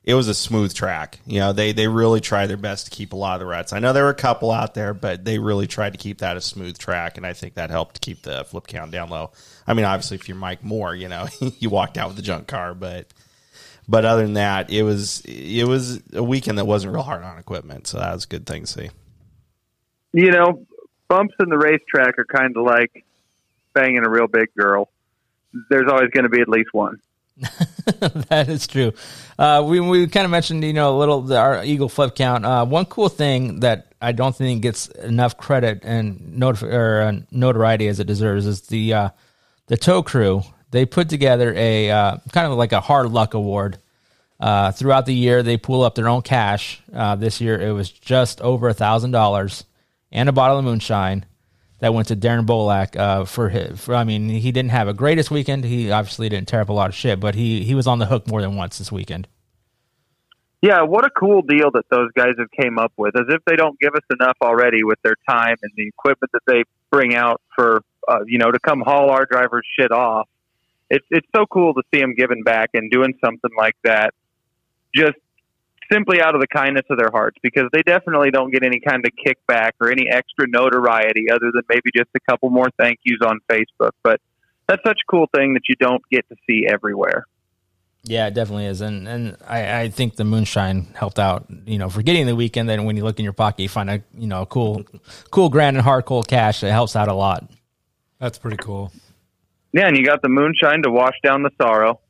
it 0.04 0.14
was 0.14 0.28
a 0.28 0.34
smooth 0.34 0.74
track. 0.74 1.20
You 1.26 1.40
know, 1.40 1.52
they 1.52 1.72
they 1.72 1.88
really 1.88 2.20
tried 2.20 2.46
their 2.46 2.56
best 2.56 2.86
to 2.86 2.90
keep 2.90 3.12
a 3.12 3.16
lot 3.16 3.34
of 3.34 3.40
the 3.40 3.46
ruts. 3.46 3.72
I 3.72 3.78
know 3.78 3.92
there 3.92 4.04
were 4.04 4.10
a 4.10 4.14
couple 4.14 4.50
out 4.50 4.74
there, 4.74 4.94
but 4.94 5.24
they 5.24 5.38
really 5.38 5.66
tried 5.66 5.92
to 5.92 5.98
keep 5.98 6.18
that 6.18 6.36
a 6.36 6.40
smooth 6.40 6.76
track, 6.76 7.16
and 7.16 7.26
I 7.26 7.32
think 7.32 7.54
that 7.54 7.70
helped 7.70 8.00
keep 8.00 8.22
the 8.22 8.44
flip 8.44 8.66
count 8.66 8.90
down 8.90 9.10
low. 9.10 9.30
I 9.66 9.74
mean, 9.74 9.84
obviously, 9.84 10.16
if 10.16 10.28
you're 10.28 10.36
Mike 10.36 10.64
Moore, 10.64 10.94
you 10.94 11.08
know, 11.08 11.28
you 11.58 11.70
walked 11.70 11.98
out 11.98 12.08
with 12.08 12.18
a 12.18 12.22
junk 12.22 12.48
car, 12.48 12.74
but 12.74 13.06
but 13.88 14.04
other 14.04 14.22
than 14.22 14.34
that, 14.34 14.70
it 14.70 14.82
was 14.82 15.22
it 15.26 15.66
was 15.66 16.00
a 16.12 16.22
weekend 16.22 16.58
that 16.58 16.66
wasn't 16.66 16.94
real 16.94 17.02
hard 17.02 17.22
on 17.22 17.38
equipment, 17.38 17.86
so 17.86 17.98
that 17.98 18.12
was 18.12 18.24
a 18.24 18.28
good 18.28 18.46
thing 18.46 18.62
to 18.62 18.66
see. 18.66 18.90
you 20.12 20.30
know, 20.30 20.66
bumps 21.08 21.34
in 21.40 21.48
the 21.48 21.58
racetrack 21.58 22.18
are 22.18 22.24
kind 22.24 22.56
of 22.56 22.64
like 22.64 23.04
banging 23.74 24.04
a 24.04 24.10
real 24.10 24.26
big 24.26 24.54
girl. 24.56 24.88
There's 25.68 25.90
always 25.90 26.10
going 26.10 26.24
to 26.24 26.30
be 26.30 26.40
at 26.40 26.48
least 26.48 26.72
one. 26.72 27.00
that 28.28 28.46
is 28.48 28.66
true. 28.66 28.92
Uh, 29.38 29.64
we 29.66 29.80
we 29.80 30.06
kind 30.06 30.24
of 30.24 30.30
mentioned 30.30 30.62
you 30.64 30.72
know 30.72 30.96
a 30.96 30.98
little 30.98 31.22
the, 31.22 31.36
our 31.36 31.64
eagle 31.64 31.88
flip 31.88 32.14
count. 32.14 32.44
Uh, 32.44 32.64
one 32.64 32.84
cool 32.84 33.08
thing 33.08 33.60
that 33.60 33.92
I 34.00 34.12
don't 34.12 34.34
think 34.36 34.62
gets 34.62 34.86
enough 34.88 35.36
credit 35.36 35.80
and 35.82 36.34
notif- 36.38 36.62
or 36.62 37.00
uh, 37.00 37.20
notoriety 37.30 37.88
as 37.88 38.00
it 38.00 38.06
deserves 38.06 38.46
is 38.46 38.62
the 38.62 38.94
uh, 38.94 39.08
the 39.66 39.76
tow 39.76 40.02
crew. 40.02 40.42
They 40.72 40.86
put 40.86 41.08
together 41.08 41.54
a 41.54 41.90
uh, 41.90 42.16
kind 42.32 42.50
of 42.50 42.58
like 42.58 42.72
a 42.72 42.80
hard 42.80 43.10
luck 43.10 43.34
award. 43.34 43.78
Uh, 44.40 44.72
throughout 44.72 45.06
the 45.06 45.14
year, 45.14 45.44
they 45.44 45.56
pool 45.56 45.82
up 45.82 45.94
their 45.94 46.08
own 46.08 46.22
cash. 46.22 46.82
Uh, 46.92 47.14
this 47.14 47.40
year, 47.40 47.60
it 47.60 47.70
was 47.70 47.90
just 47.90 48.40
over 48.40 48.68
a 48.68 48.74
thousand 48.74 49.12
dollars 49.12 49.64
and 50.10 50.28
a 50.28 50.32
bottle 50.32 50.58
of 50.58 50.64
moonshine 50.64 51.24
that 51.78 51.92
went 51.94 52.08
to 52.08 52.16
Darren 52.16 52.46
Bolak 52.46 52.96
uh, 52.96 53.24
for 53.24 53.50
his. 53.50 53.80
For, 53.80 53.94
I 53.94 54.04
mean, 54.04 54.28
he 54.28 54.50
didn't 54.50 54.70
have 54.70 54.88
a 54.88 54.94
greatest 54.94 55.30
weekend. 55.30 55.64
He 55.64 55.90
obviously 55.90 56.28
didn't 56.28 56.48
tear 56.48 56.60
up 56.60 56.70
a 56.70 56.72
lot 56.72 56.88
of 56.88 56.94
shit, 56.94 57.20
but 57.20 57.34
he 57.34 57.64
he 57.64 57.74
was 57.74 57.86
on 57.86 57.98
the 57.98 58.06
hook 58.06 58.26
more 58.26 58.40
than 58.40 58.56
once 58.56 58.78
this 58.78 58.90
weekend. 58.90 59.28
Yeah, 60.62 60.82
what 60.82 61.04
a 61.04 61.10
cool 61.10 61.42
deal 61.42 61.72
that 61.72 61.84
those 61.90 62.10
guys 62.16 62.34
have 62.38 62.50
came 62.52 62.78
up 62.78 62.92
with. 62.96 63.16
As 63.16 63.26
if 63.28 63.44
they 63.46 63.56
don't 63.56 63.78
give 63.80 63.94
us 63.94 64.04
enough 64.10 64.36
already 64.40 64.84
with 64.84 64.98
their 65.02 65.16
time 65.28 65.56
and 65.60 65.72
the 65.76 65.88
equipment 65.88 66.30
that 66.32 66.42
they 66.46 66.62
bring 66.90 67.14
out 67.14 67.40
for 67.54 67.82
uh, 68.08 68.20
you 68.26 68.38
know 68.38 68.50
to 68.50 68.58
come 68.60 68.80
haul 68.80 69.10
our 69.10 69.26
drivers 69.26 69.66
shit 69.78 69.90
off. 69.90 70.28
It's 70.92 71.06
it's 71.10 71.26
so 71.34 71.46
cool 71.46 71.72
to 71.72 71.82
see 71.92 72.00
them 72.00 72.14
giving 72.14 72.42
back 72.42 72.68
and 72.74 72.90
doing 72.90 73.14
something 73.24 73.50
like 73.56 73.76
that. 73.82 74.12
Just 74.94 75.16
simply 75.90 76.20
out 76.20 76.34
of 76.34 76.42
the 76.42 76.46
kindness 76.46 76.84
of 76.90 76.98
their 76.98 77.08
hearts 77.10 77.38
because 77.42 77.64
they 77.72 77.80
definitely 77.80 78.30
don't 78.30 78.52
get 78.52 78.62
any 78.62 78.78
kind 78.78 79.02
of 79.06 79.12
kickback 79.26 79.70
or 79.80 79.90
any 79.90 80.06
extra 80.10 80.46
notoriety 80.46 81.30
other 81.30 81.50
than 81.50 81.62
maybe 81.70 81.90
just 81.96 82.10
a 82.14 82.20
couple 82.30 82.50
more 82.50 82.68
thank 82.78 82.98
yous 83.04 83.20
on 83.24 83.38
Facebook. 83.50 83.92
But 84.02 84.20
that's 84.68 84.82
such 84.84 84.98
a 85.02 85.10
cool 85.10 85.28
thing 85.34 85.54
that 85.54 85.62
you 85.66 85.76
don't 85.80 86.02
get 86.10 86.28
to 86.28 86.36
see 86.46 86.66
everywhere. 86.68 87.24
Yeah, 88.04 88.26
it 88.26 88.34
definitely 88.34 88.66
is, 88.66 88.82
and 88.82 89.08
and 89.08 89.36
I, 89.48 89.80
I 89.80 89.88
think 89.88 90.16
the 90.16 90.24
moonshine 90.24 90.88
helped 90.94 91.18
out. 91.18 91.46
You 91.64 91.78
know, 91.78 91.88
for 91.88 92.02
getting 92.02 92.26
the 92.26 92.36
weekend. 92.36 92.68
Then 92.68 92.84
when 92.84 92.98
you 92.98 93.04
look 93.04 93.18
in 93.18 93.24
your 93.24 93.32
pocket, 93.32 93.62
you 93.62 93.70
find 93.70 93.88
a 93.88 94.02
you 94.12 94.26
know 94.26 94.42
a 94.42 94.46
cool, 94.46 94.84
cool 95.30 95.48
grand 95.48 95.78
and 95.78 95.84
hard 95.84 96.04
cold 96.04 96.28
cash. 96.28 96.62
It 96.62 96.70
helps 96.70 96.96
out 96.96 97.08
a 97.08 97.14
lot. 97.14 97.48
That's 98.18 98.38
pretty 98.38 98.58
cool. 98.58 98.92
Yeah, 99.72 99.88
and 99.88 99.96
you 99.96 100.04
got 100.04 100.22
the 100.22 100.28
moonshine 100.28 100.82
to 100.82 100.90
wash 100.90 101.14
down 101.22 101.42
the 101.42 101.50
sorrow. 101.60 102.00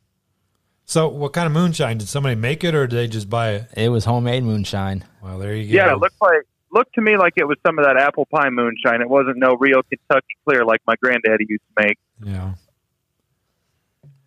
So, 0.85 1.09
what 1.09 1.33
kind 1.33 1.47
of 1.47 1.53
moonshine 1.53 1.99
did 1.99 2.09
somebody 2.09 2.35
make 2.35 2.65
it, 2.65 2.75
or 2.75 2.87
did 2.87 2.97
they 2.97 3.07
just 3.07 3.31
buy 3.31 3.53
it? 3.53 3.69
It 3.77 3.89
was 3.89 4.05
homemade 4.05 4.43
moonshine. 4.43 5.05
Well, 5.23 5.39
there 5.39 5.55
you 5.55 5.73
go. 5.73 5.85
Yeah, 5.85 5.93
it 5.93 5.99
looked 5.99 6.21
like 6.21 6.43
looked 6.73 6.95
to 6.95 7.01
me 7.01 7.17
like 7.17 7.35
it 7.37 7.45
was 7.45 7.59
some 7.65 7.79
of 7.79 7.85
that 7.85 7.97
apple 7.97 8.27
pie 8.27 8.51
moonshine. 8.51 9.01
It 9.01 9.09
wasn't 9.09 9.37
no 9.37 9.55
real 9.55 9.83
Kentucky 9.83 10.35
clear 10.45 10.65
like 10.65 10.81
my 10.87 10.95
granddaddy 11.01 11.47
used 11.49 11.63
to 11.77 11.87
make. 11.87 11.99
Yeah. 12.25 12.55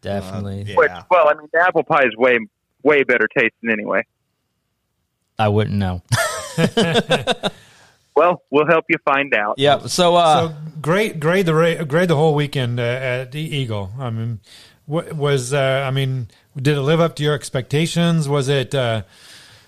Definitely. 0.01 0.61
Uh, 0.61 0.65
yeah. 0.65 0.75
Which, 0.75 0.91
well, 1.09 1.27
I 1.27 1.33
mean, 1.33 1.47
the 1.51 1.59
apple 1.59 1.83
pie 1.83 2.03
is 2.05 2.15
way 2.15 2.37
way 2.83 3.03
better 3.03 3.27
tasting 3.27 3.69
anyway. 3.69 4.05
I 5.37 5.49
wouldn't 5.49 5.75
know. 5.75 6.01
Well, 8.15 8.41
we'll 8.49 8.67
help 8.67 8.85
you 8.89 8.97
find 9.03 9.33
out. 9.33 9.55
yeah. 9.57 9.87
So, 9.87 10.15
uh, 10.15 10.47
so 10.49 10.55
grade 10.81 11.19
grade 11.19 11.45
the 11.45 11.53
ra- 11.53 11.83
grade 11.83 12.09
the 12.09 12.15
whole 12.15 12.33
weekend 12.35 12.79
uh, 12.79 12.83
at 12.83 13.31
the 13.33 13.41
Eagle. 13.41 13.91
I 13.99 14.09
mean, 14.09 14.39
what 14.85 15.13
was 15.13 15.53
uh, 15.53 15.83
I 15.85 15.91
mean, 15.91 16.27
did 16.55 16.77
it 16.77 16.81
live 16.81 17.01
up 17.01 17.15
to 17.17 17.23
your 17.23 17.33
expectations? 17.33 18.29
Was 18.29 18.47
it 18.47 18.73
uh, 18.73 19.01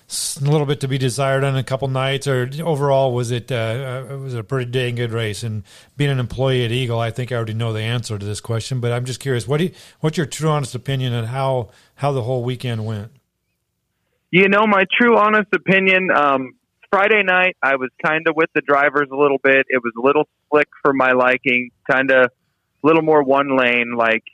s- 0.08 0.40
a 0.40 0.44
little 0.44 0.64
bit 0.66 0.80
to 0.80 0.88
be 0.88 0.96
desired 0.96 1.44
on 1.44 1.56
a 1.56 1.62
couple 1.62 1.88
nights, 1.88 2.26
or 2.26 2.48
overall 2.64 3.12
was 3.12 3.30
it 3.30 3.52
uh, 3.52 4.06
uh, 4.12 4.16
was 4.16 4.32
it 4.32 4.40
a 4.40 4.44
pretty 4.44 4.70
dang 4.70 4.94
good 4.94 5.12
race? 5.12 5.42
And 5.42 5.62
being 5.98 6.10
an 6.10 6.18
employee 6.18 6.64
at 6.64 6.70
Eagle, 6.72 6.98
I 7.00 7.10
think 7.10 7.30
I 7.32 7.36
already 7.36 7.52
know 7.54 7.74
the 7.74 7.82
answer 7.82 8.18
to 8.18 8.24
this 8.24 8.40
question, 8.40 8.80
but 8.80 8.92
I'm 8.92 9.04
just 9.04 9.20
curious. 9.20 9.46
What 9.46 9.58
do 9.58 9.64
you, 9.64 9.72
what's 10.00 10.16
your 10.16 10.26
true 10.26 10.48
honest 10.48 10.74
opinion 10.74 11.12
on 11.12 11.24
how 11.24 11.68
how 11.96 12.12
the 12.12 12.22
whole 12.22 12.42
weekend 12.44 12.86
went? 12.86 13.12
You 14.30 14.48
know, 14.48 14.66
my 14.66 14.84
true 14.98 15.18
honest 15.18 15.48
opinion, 15.54 16.10
um, 16.10 16.54
Friday 16.90 17.22
night, 17.22 17.56
I 17.62 17.76
was 17.76 17.90
kind 18.04 18.26
of 18.28 18.36
with 18.36 18.50
the 18.54 18.62
drivers 18.62 19.08
a 19.12 19.16
little 19.16 19.38
bit. 19.42 19.66
It 19.68 19.82
was 19.82 19.92
a 19.96 20.00
little 20.00 20.26
slick 20.50 20.68
for 20.82 20.92
my 20.92 21.12
liking, 21.12 21.70
kind 21.90 22.10
of 22.10 22.26
a 22.26 22.86
little 22.86 23.02
more 23.02 23.22
one 23.22 23.56
lane. 23.58 23.94
Like 23.96 24.24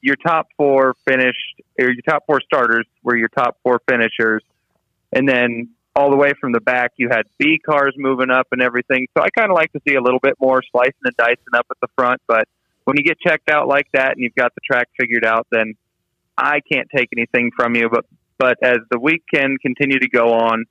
your 0.00 0.16
top 0.16 0.48
four 0.56 0.96
finished, 1.06 1.60
or 1.78 1.90
your 1.90 2.02
top 2.08 2.26
four 2.26 2.40
starters 2.40 2.86
were 3.04 3.16
your 3.16 3.28
top 3.28 3.58
four 3.62 3.80
finishers. 3.88 4.42
And 5.12 5.28
then 5.28 5.70
all 5.94 6.10
the 6.10 6.16
way 6.16 6.32
from 6.40 6.52
the 6.52 6.60
back, 6.60 6.92
you 6.96 7.08
had 7.08 7.22
B 7.38 7.58
cars 7.58 7.94
moving 7.96 8.30
up 8.30 8.48
and 8.52 8.62
everything. 8.62 9.06
So 9.16 9.22
I 9.22 9.28
kind 9.30 9.50
of 9.50 9.54
like 9.54 9.72
to 9.72 9.80
see 9.86 9.94
a 9.94 10.02
little 10.02 10.20
bit 10.20 10.34
more 10.40 10.62
slicing 10.72 10.94
and 11.04 11.16
dicing 11.16 11.54
up 11.54 11.66
at 11.70 11.76
the 11.80 11.88
front. 11.96 12.20
But 12.26 12.48
when 12.84 12.96
you 12.96 13.04
get 13.04 13.20
checked 13.20 13.50
out 13.50 13.68
like 13.68 13.86
that 13.92 14.12
and 14.12 14.20
you've 14.20 14.34
got 14.34 14.54
the 14.54 14.60
track 14.64 14.88
figured 14.98 15.24
out, 15.24 15.46
then 15.52 15.74
I 16.36 16.60
can't 16.72 16.88
take 16.94 17.10
anything 17.16 17.50
from 17.56 17.76
you. 17.76 17.88
But 17.88 18.06
but 18.38 18.56
as 18.62 18.78
the 18.90 18.98
weekend 18.98 19.60
continued 19.60 20.00
to 20.00 20.08
go 20.08 20.32
on, 20.32 20.64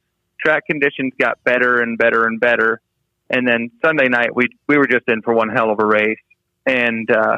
track 0.44 0.66
conditions 0.66 1.14
got 1.20 1.44
better 1.44 1.82
and 1.82 1.98
better 1.98 2.26
and 2.26 2.40
better. 2.40 2.82
And 3.30 3.48
then 3.48 3.70
Sunday 3.84 4.08
night, 4.10 4.36
we 4.36 4.48
we 4.68 4.78
were 4.78 4.88
just 4.88 5.08
in 5.08 5.22
for 5.22 5.34
one 5.34 5.50
hell 5.50 5.72
of 5.72 5.80
a 5.80 5.86
race. 5.86 6.18
And 6.66 7.10
uh, 7.12 7.38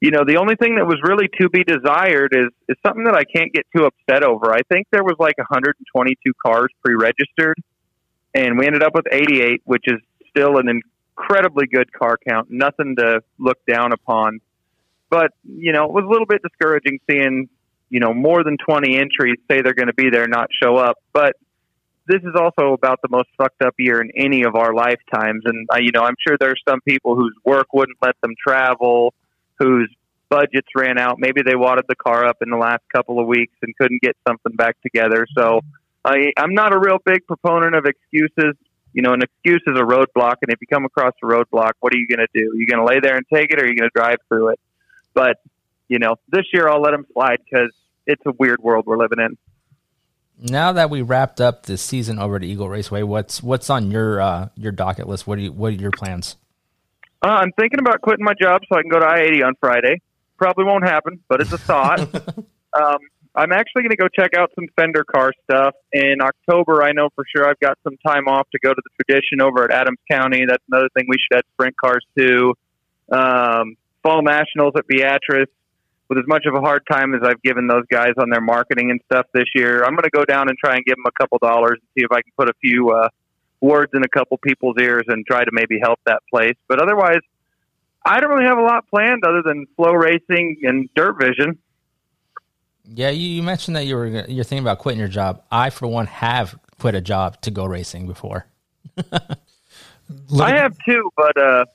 you 0.00 0.10
know, 0.10 0.24
the 0.26 0.38
only 0.38 0.56
thing 0.56 0.76
that 0.76 0.86
was 0.86 0.98
really 1.02 1.28
to 1.40 1.50
be 1.50 1.62
desired 1.62 2.32
is 2.34 2.48
is 2.68 2.76
something 2.84 3.04
that 3.04 3.14
I 3.14 3.24
can't 3.24 3.52
get 3.52 3.66
too 3.76 3.84
upset 3.84 4.24
over. 4.24 4.52
I 4.52 4.60
think 4.72 4.86
there 4.90 5.04
was 5.04 5.16
like 5.18 5.36
122 5.36 6.32
cars 6.44 6.70
pre-registered, 6.82 7.58
and 8.34 8.58
we 8.58 8.66
ended 8.66 8.82
up 8.82 8.94
with 8.94 9.04
88, 9.12 9.62
which 9.64 9.84
is 9.86 10.00
still 10.30 10.56
an 10.56 10.68
incredibly 10.68 11.66
good 11.66 11.92
car 11.92 12.18
count. 12.26 12.50
Nothing 12.50 12.96
to 12.96 13.22
look 13.38 13.58
down 13.66 13.92
upon. 13.92 14.40
But 15.10 15.32
you 15.44 15.72
know, 15.72 15.84
it 15.84 15.92
was 15.92 16.04
a 16.04 16.08
little 16.08 16.26
bit 16.26 16.40
discouraging 16.42 17.00
seeing 17.10 17.50
you 17.90 18.00
know 18.00 18.14
more 18.14 18.42
than 18.42 18.56
20 18.56 18.96
entries 18.96 19.36
say 19.50 19.60
they're 19.60 19.74
going 19.74 19.88
to 19.88 19.94
be 19.94 20.08
there, 20.08 20.26
not 20.26 20.48
show 20.62 20.76
up. 20.76 20.96
But 21.12 21.36
this 22.06 22.22
is 22.22 22.34
also 22.34 22.72
about 22.72 23.00
the 23.02 23.08
most 23.08 23.28
fucked 23.36 23.62
up 23.62 23.74
year 23.78 24.00
in 24.00 24.10
any 24.16 24.42
of 24.42 24.54
our 24.56 24.74
lifetimes. 24.74 25.42
And, 25.44 25.68
uh, 25.72 25.78
you 25.78 25.90
know, 25.92 26.02
I'm 26.02 26.16
sure 26.26 26.36
there's 26.38 26.60
some 26.68 26.80
people 26.80 27.14
whose 27.14 27.34
work 27.44 27.72
wouldn't 27.72 27.98
let 28.02 28.20
them 28.20 28.34
travel, 28.46 29.14
whose 29.58 29.88
budgets 30.28 30.68
ran 30.74 30.98
out. 30.98 31.18
Maybe 31.18 31.42
they 31.42 31.56
wadded 31.56 31.84
the 31.88 31.96
car 31.96 32.24
up 32.24 32.38
in 32.40 32.50
the 32.50 32.56
last 32.56 32.82
couple 32.94 33.20
of 33.20 33.26
weeks 33.26 33.54
and 33.62 33.76
couldn't 33.76 34.00
get 34.02 34.16
something 34.26 34.54
back 34.56 34.80
together. 34.82 35.26
So 35.36 35.60
I, 36.04 36.32
I'm 36.36 36.54
not 36.54 36.72
a 36.72 36.78
real 36.78 36.98
big 37.04 37.26
proponent 37.26 37.74
of 37.74 37.84
excuses. 37.84 38.54
You 38.92 39.02
know, 39.02 39.12
an 39.12 39.22
excuse 39.22 39.62
is 39.66 39.78
a 39.78 39.82
roadblock. 39.82 40.36
And 40.42 40.50
if 40.50 40.60
you 40.60 40.66
come 40.72 40.84
across 40.84 41.12
a 41.22 41.26
roadblock, 41.26 41.72
what 41.80 41.94
are 41.94 41.98
you 41.98 42.08
going 42.08 42.26
to 42.26 42.28
do? 42.32 42.52
Are 42.52 42.56
you 42.56 42.66
going 42.66 42.80
to 42.80 42.84
lay 42.84 43.00
there 43.00 43.16
and 43.16 43.26
take 43.32 43.52
it 43.52 43.60
or 43.60 43.64
are 43.64 43.68
you 43.68 43.76
going 43.76 43.90
to 43.90 43.94
drive 43.94 44.18
through 44.28 44.48
it? 44.48 44.60
But, 45.14 45.36
you 45.88 45.98
know, 45.98 46.16
this 46.28 46.46
year 46.52 46.68
I'll 46.68 46.80
let 46.80 46.92
them 46.92 47.06
slide 47.12 47.38
because 47.44 47.72
it's 48.06 48.22
a 48.26 48.32
weird 48.38 48.60
world 48.60 48.86
we're 48.86 48.98
living 48.98 49.18
in. 49.18 49.36
Now 50.42 50.72
that 50.72 50.90
we 50.90 51.02
wrapped 51.02 51.40
up 51.40 51.66
the 51.66 51.76
season 51.76 52.18
over 52.18 52.36
at 52.36 52.44
Eagle 52.44 52.68
Raceway, 52.68 53.02
what's 53.02 53.42
what's 53.42 53.70
on 53.70 53.90
your 53.90 54.20
uh, 54.20 54.48
your 54.56 54.72
docket 54.72 55.08
list? 55.08 55.26
What 55.26 55.36
do 55.36 55.42
you, 55.42 55.52
what 55.52 55.68
are 55.68 55.76
your 55.76 55.90
plans? 55.90 56.36
Uh, 57.22 57.28
I'm 57.28 57.52
thinking 57.52 57.80
about 57.80 58.00
quitting 58.00 58.24
my 58.24 58.34
job 58.40 58.62
so 58.68 58.78
I 58.78 58.82
can 58.82 58.90
go 58.90 58.98
to 58.98 59.06
I-80 59.06 59.46
on 59.46 59.54
Friday. 59.60 60.00
Probably 60.38 60.64
won't 60.64 60.84
happen, 60.84 61.20
but 61.28 61.42
it's 61.42 61.52
a 61.52 61.58
thought. 61.58 62.00
um, 62.72 62.98
I'm 63.34 63.52
actually 63.52 63.82
going 63.82 63.90
to 63.90 63.96
go 63.96 64.08
check 64.08 64.32
out 64.34 64.50
some 64.54 64.66
Fender 64.74 65.04
car 65.04 65.32
stuff. 65.44 65.74
In 65.92 66.16
October, 66.22 66.82
I 66.82 66.92
know 66.92 67.10
for 67.14 67.24
sure 67.34 67.46
I've 67.46 67.60
got 67.60 67.78
some 67.84 67.96
time 68.04 68.26
off 68.26 68.48
to 68.52 68.58
go 68.62 68.70
to 68.72 68.82
the 68.82 69.04
tradition 69.04 69.42
over 69.42 69.64
at 69.64 69.70
Adams 69.70 69.98
County. 70.10 70.44
That's 70.48 70.64
another 70.70 70.88
thing 70.94 71.06
we 71.08 71.16
should 71.18 71.38
add 71.38 71.44
sprint 71.52 71.76
cars 71.76 72.04
to. 72.18 72.54
Um, 73.12 73.76
Fall 74.02 74.22
Nationals 74.22 74.72
at 74.76 74.86
Beatrice. 74.86 75.50
With 76.10 76.18
as 76.18 76.26
much 76.26 76.44
of 76.44 76.54
a 76.54 76.60
hard 76.60 76.82
time 76.90 77.14
as 77.14 77.20
I've 77.24 77.40
given 77.40 77.68
those 77.68 77.84
guys 77.90 78.12
on 78.18 78.28
their 78.30 78.40
marketing 78.40 78.90
and 78.90 79.00
stuff 79.10 79.26
this 79.32 79.46
year, 79.54 79.84
I'm 79.84 79.92
going 79.92 80.02
to 80.02 80.10
go 80.10 80.24
down 80.24 80.48
and 80.48 80.58
try 80.58 80.74
and 80.74 80.84
give 80.84 80.96
them 80.96 81.06
a 81.06 81.12
couple 81.12 81.38
dollars 81.38 81.78
and 81.80 81.88
see 81.96 82.04
if 82.04 82.10
I 82.10 82.20
can 82.20 82.32
put 82.36 82.50
a 82.50 82.52
few 82.60 82.90
uh, 82.90 83.08
words 83.60 83.92
in 83.94 84.02
a 84.02 84.08
couple 84.08 84.36
people's 84.38 84.74
ears 84.80 85.04
and 85.06 85.24
try 85.24 85.44
to 85.44 85.50
maybe 85.52 85.78
help 85.80 86.00
that 86.06 86.20
place. 86.28 86.56
But 86.68 86.82
otherwise, 86.82 87.20
I 88.04 88.20
don't 88.20 88.30
really 88.30 88.46
have 88.46 88.58
a 88.58 88.62
lot 88.62 88.88
planned 88.88 89.22
other 89.24 89.42
than 89.42 89.66
FloRacing 89.78 90.56
and 90.64 90.92
DIRTVision. 90.94 91.58
Yeah, 92.92 93.10
you, 93.10 93.28
you 93.28 93.42
mentioned 93.42 93.76
that 93.76 93.86
you 93.86 93.94
were 93.94 94.06
you're 94.06 94.42
thinking 94.42 94.64
about 94.64 94.78
quitting 94.78 94.98
your 94.98 95.08
job. 95.08 95.44
I, 95.50 95.70
for 95.70 95.86
one, 95.86 96.06
have 96.06 96.58
quit 96.80 96.96
a 96.96 97.00
job 97.00 97.40
to 97.42 97.52
go 97.52 97.66
racing 97.66 98.08
before. 98.08 98.46
I 100.40 100.56
have 100.56 100.76
too, 100.84 101.08
but 101.16 101.36
uh, 101.36 101.66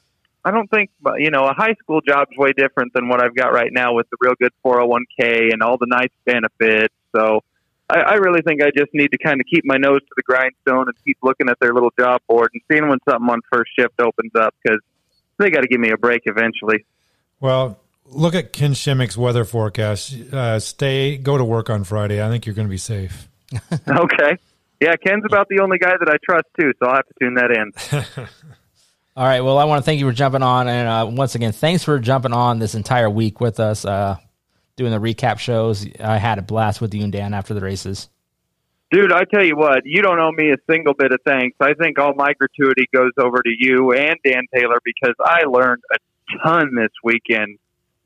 I 0.45 0.51
don't 0.51 0.69
think 0.69 0.91
you 1.17 1.31
know 1.31 1.45
a 1.45 1.53
high 1.53 1.73
school 1.81 2.01
job's 2.01 2.37
way 2.37 2.53
different 2.55 2.93
than 2.93 3.09
what 3.09 3.21
I've 3.21 3.35
got 3.35 3.51
right 3.51 3.71
now 3.73 3.95
with 3.95 4.07
the 4.11 4.17
real 4.21 4.35
good 4.39 4.53
401k 4.63 5.51
and 5.51 5.63
all 5.63 5.77
the 5.77 5.87
nice 5.87 6.11
benefits. 6.23 6.93
So 7.15 7.41
I, 7.89 7.99
I 8.01 8.13
really 8.15 8.41
think 8.43 8.61
I 8.61 8.69
just 8.75 8.93
need 8.93 9.11
to 9.11 9.17
kind 9.17 9.41
of 9.41 9.47
keep 9.47 9.65
my 9.65 9.77
nose 9.77 10.01
to 10.01 10.13
the 10.15 10.21
grindstone 10.21 10.87
and 10.87 10.93
keep 11.03 11.17
looking 11.23 11.49
at 11.49 11.59
their 11.59 11.73
little 11.73 11.91
job 11.97 12.21
board 12.27 12.51
and 12.53 12.61
seeing 12.71 12.87
when 12.87 12.99
something 13.09 13.27
on 13.27 13.41
first 13.51 13.71
shift 13.77 13.99
opens 13.99 14.31
up 14.35 14.53
because 14.63 14.79
they 15.39 15.49
got 15.49 15.61
to 15.61 15.67
give 15.67 15.79
me 15.79 15.89
a 15.89 15.97
break 15.97 16.21
eventually. 16.25 16.85
Well, 17.39 17.79
look 18.05 18.35
at 18.35 18.53
Ken 18.53 18.73
Shimmick's 18.73 19.17
weather 19.17 19.45
forecast. 19.45 20.13
Uh, 20.31 20.59
stay, 20.59 21.17
go 21.17 21.39
to 21.39 21.43
work 21.43 21.71
on 21.71 21.83
Friday. 21.83 22.23
I 22.23 22.29
think 22.29 22.45
you're 22.45 22.55
going 22.55 22.67
to 22.67 22.71
be 22.71 22.77
safe. 22.77 23.27
okay. 23.73 24.37
Yeah, 24.81 24.95
Ken's 24.95 25.23
about 25.25 25.47
the 25.49 25.61
only 25.61 25.77
guy 25.77 25.93
that 25.97 26.09
I 26.09 26.17
trust 26.23 26.47
too, 26.59 26.71
so 26.79 26.87
I'll 26.87 26.95
have 26.95 27.07
to 27.07 27.13
tune 27.19 27.35
that 27.35 27.51
in. 27.51 28.27
All 29.17 29.25
right. 29.25 29.39
Well, 29.39 29.57
I 29.57 29.63
want 29.63 29.81
to 29.81 29.85
thank 29.85 30.01
you 30.01 30.05
for 30.05 30.11
jumping 30.11 30.43
on, 30.43 30.67
and 30.67 30.89
uh, 30.89 31.09
once 31.09 31.35
again, 31.35 31.53
thanks 31.53 31.85
for 31.85 31.99
jumping 31.99 32.33
on 32.33 32.59
this 32.59 32.75
entire 32.75 33.09
week 33.09 33.39
with 33.39 33.61
us, 33.61 33.85
uh, 33.85 34.17
doing 34.75 34.91
the 34.91 34.99
recap 34.99 35.39
shows. 35.39 35.87
I 36.01 36.17
had 36.17 36.37
a 36.37 36.41
blast 36.41 36.81
with 36.81 36.93
you 36.93 37.01
and 37.03 37.13
Dan 37.13 37.33
after 37.33 37.53
the 37.53 37.61
races. 37.61 38.09
Dude, 38.91 39.13
I 39.13 39.23
tell 39.23 39.43
you 39.43 39.55
what, 39.55 39.85
you 39.85 40.01
don't 40.01 40.19
owe 40.19 40.33
me 40.33 40.51
a 40.51 40.57
single 40.69 40.93
bit 40.93 41.13
of 41.13 41.19
thanks. 41.25 41.55
I 41.61 41.73
think 41.75 41.97
all 41.97 42.13
my 42.13 42.33
gratuity 42.33 42.87
goes 42.93 43.11
over 43.17 43.41
to 43.41 43.51
you 43.57 43.93
and 43.93 44.17
Dan 44.25 44.43
Taylor 44.53 44.79
because 44.83 45.15
I 45.23 45.43
learned 45.47 45.81
a 45.93 45.97
ton 46.43 46.75
this 46.75 46.91
weekend 47.01 47.57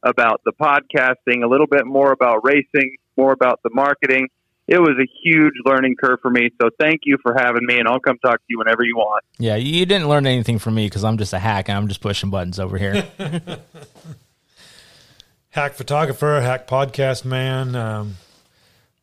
about 0.03 0.41
the 0.45 0.53
podcasting, 0.53 1.43
a 1.43 1.47
little 1.47 1.67
bit 1.67 1.85
more 1.85 2.11
about 2.11 2.45
racing, 2.45 2.95
more 3.17 3.31
about 3.31 3.59
the 3.63 3.71
marketing. 3.73 4.27
It 4.71 4.77
was 4.77 4.97
a 5.01 5.07
huge 5.23 5.55
learning 5.65 5.95
curve 5.95 6.19
for 6.21 6.29
me. 6.29 6.51
So 6.61 6.69
thank 6.79 7.01
you 7.03 7.17
for 7.23 7.33
having 7.33 7.65
me, 7.65 7.79
and 7.79 7.87
I'll 7.87 7.99
come 7.99 8.19
talk 8.19 8.37
to 8.37 8.45
you 8.47 8.59
whenever 8.59 8.83
you 8.83 8.95
want. 8.95 9.25
Yeah, 9.39 9.55
you 9.55 9.83
didn't 9.87 10.07
learn 10.07 10.27
anything 10.27 10.59
from 10.59 10.75
me 10.75 10.85
because 10.85 11.03
I'm 11.03 11.17
just 11.17 11.33
a 11.33 11.39
hack 11.39 11.69
and 11.69 11.77
I'm 11.77 11.87
just 11.87 12.01
pushing 12.01 12.29
buttons 12.29 12.59
over 12.59 12.77
here. 12.77 13.07
Hack 15.51 15.73
photographer, 15.73 16.39
hack 16.41 16.67
podcast 16.67 17.25
man. 17.25 17.75
Um, 17.75 18.17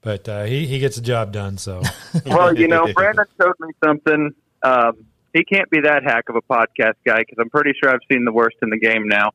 but 0.01 0.29
uh, 0.29 0.45
he, 0.45 0.67
he 0.67 0.79
gets 0.79 0.95
the 0.95 1.03
job 1.03 1.33
done. 1.33 1.59
So 1.59 1.83
Well, 2.27 2.57
you 2.57 2.69
know, 2.69 2.87
Brandon 2.95 3.25
showed 3.41 3.55
me 3.59 3.73
something. 3.85 4.33
Um, 4.63 5.05
he 5.35 5.43
can't 5.43 5.69
be 5.69 5.81
that 5.81 6.05
hack 6.05 6.29
of 6.29 6.37
a 6.37 6.43
podcast 6.43 6.95
guy 7.05 7.19
because 7.19 7.39
I'm 7.41 7.51
pretty 7.51 7.73
sure 7.83 7.93
I've 7.93 7.99
seen 8.11 8.25
the 8.25 8.33
worst 8.33 8.57
in 8.63 8.71
the 8.71 8.79
game 8.79 9.09
now. 9.09 9.33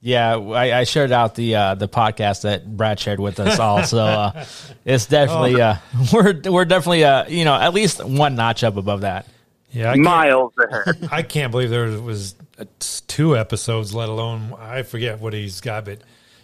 Yeah, 0.00 0.36
I, 0.36 0.80
I 0.80 0.84
shared 0.84 1.10
out 1.10 1.34
the 1.34 1.56
uh, 1.56 1.74
the 1.74 1.88
podcast 1.88 2.42
that 2.42 2.76
Brad 2.76 3.00
shared 3.00 3.18
with 3.18 3.40
us 3.40 3.58
all, 3.58 3.82
so 3.82 3.98
uh, 3.98 4.44
it's 4.84 5.06
definitely 5.06 5.60
uh, 5.60 5.76
we're 6.12 6.40
we're 6.44 6.64
definitely 6.64 7.04
uh, 7.04 7.26
you 7.28 7.44
know 7.44 7.54
at 7.54 7.74
least 7.74 8.04
one 8.04 8.36
notch 8.36 8.62
up 8.62 8.76
above 8.76 9.00
that. 9.00 9.26
Yeah, 9.70 9.90
I 9.90 9.96
Miles 9.96 10.52
ahead. 10.70 11.08
I 11.12 11.22
can't 11.22 11.50
believe 11.50 11.70
there 11.70 12.00
was 12.00 12.36
uh, 12.58 12.64
two 12.78 13.36
episodes, 13.36 13.92
let 13.92 14.08
alone 14.08 14.54
I 14.58 14.82
forget 14.82 15.20
what 15.20 15.32
he's 15.32 15.60
got. 15.60 15.84
But 15.84 15.98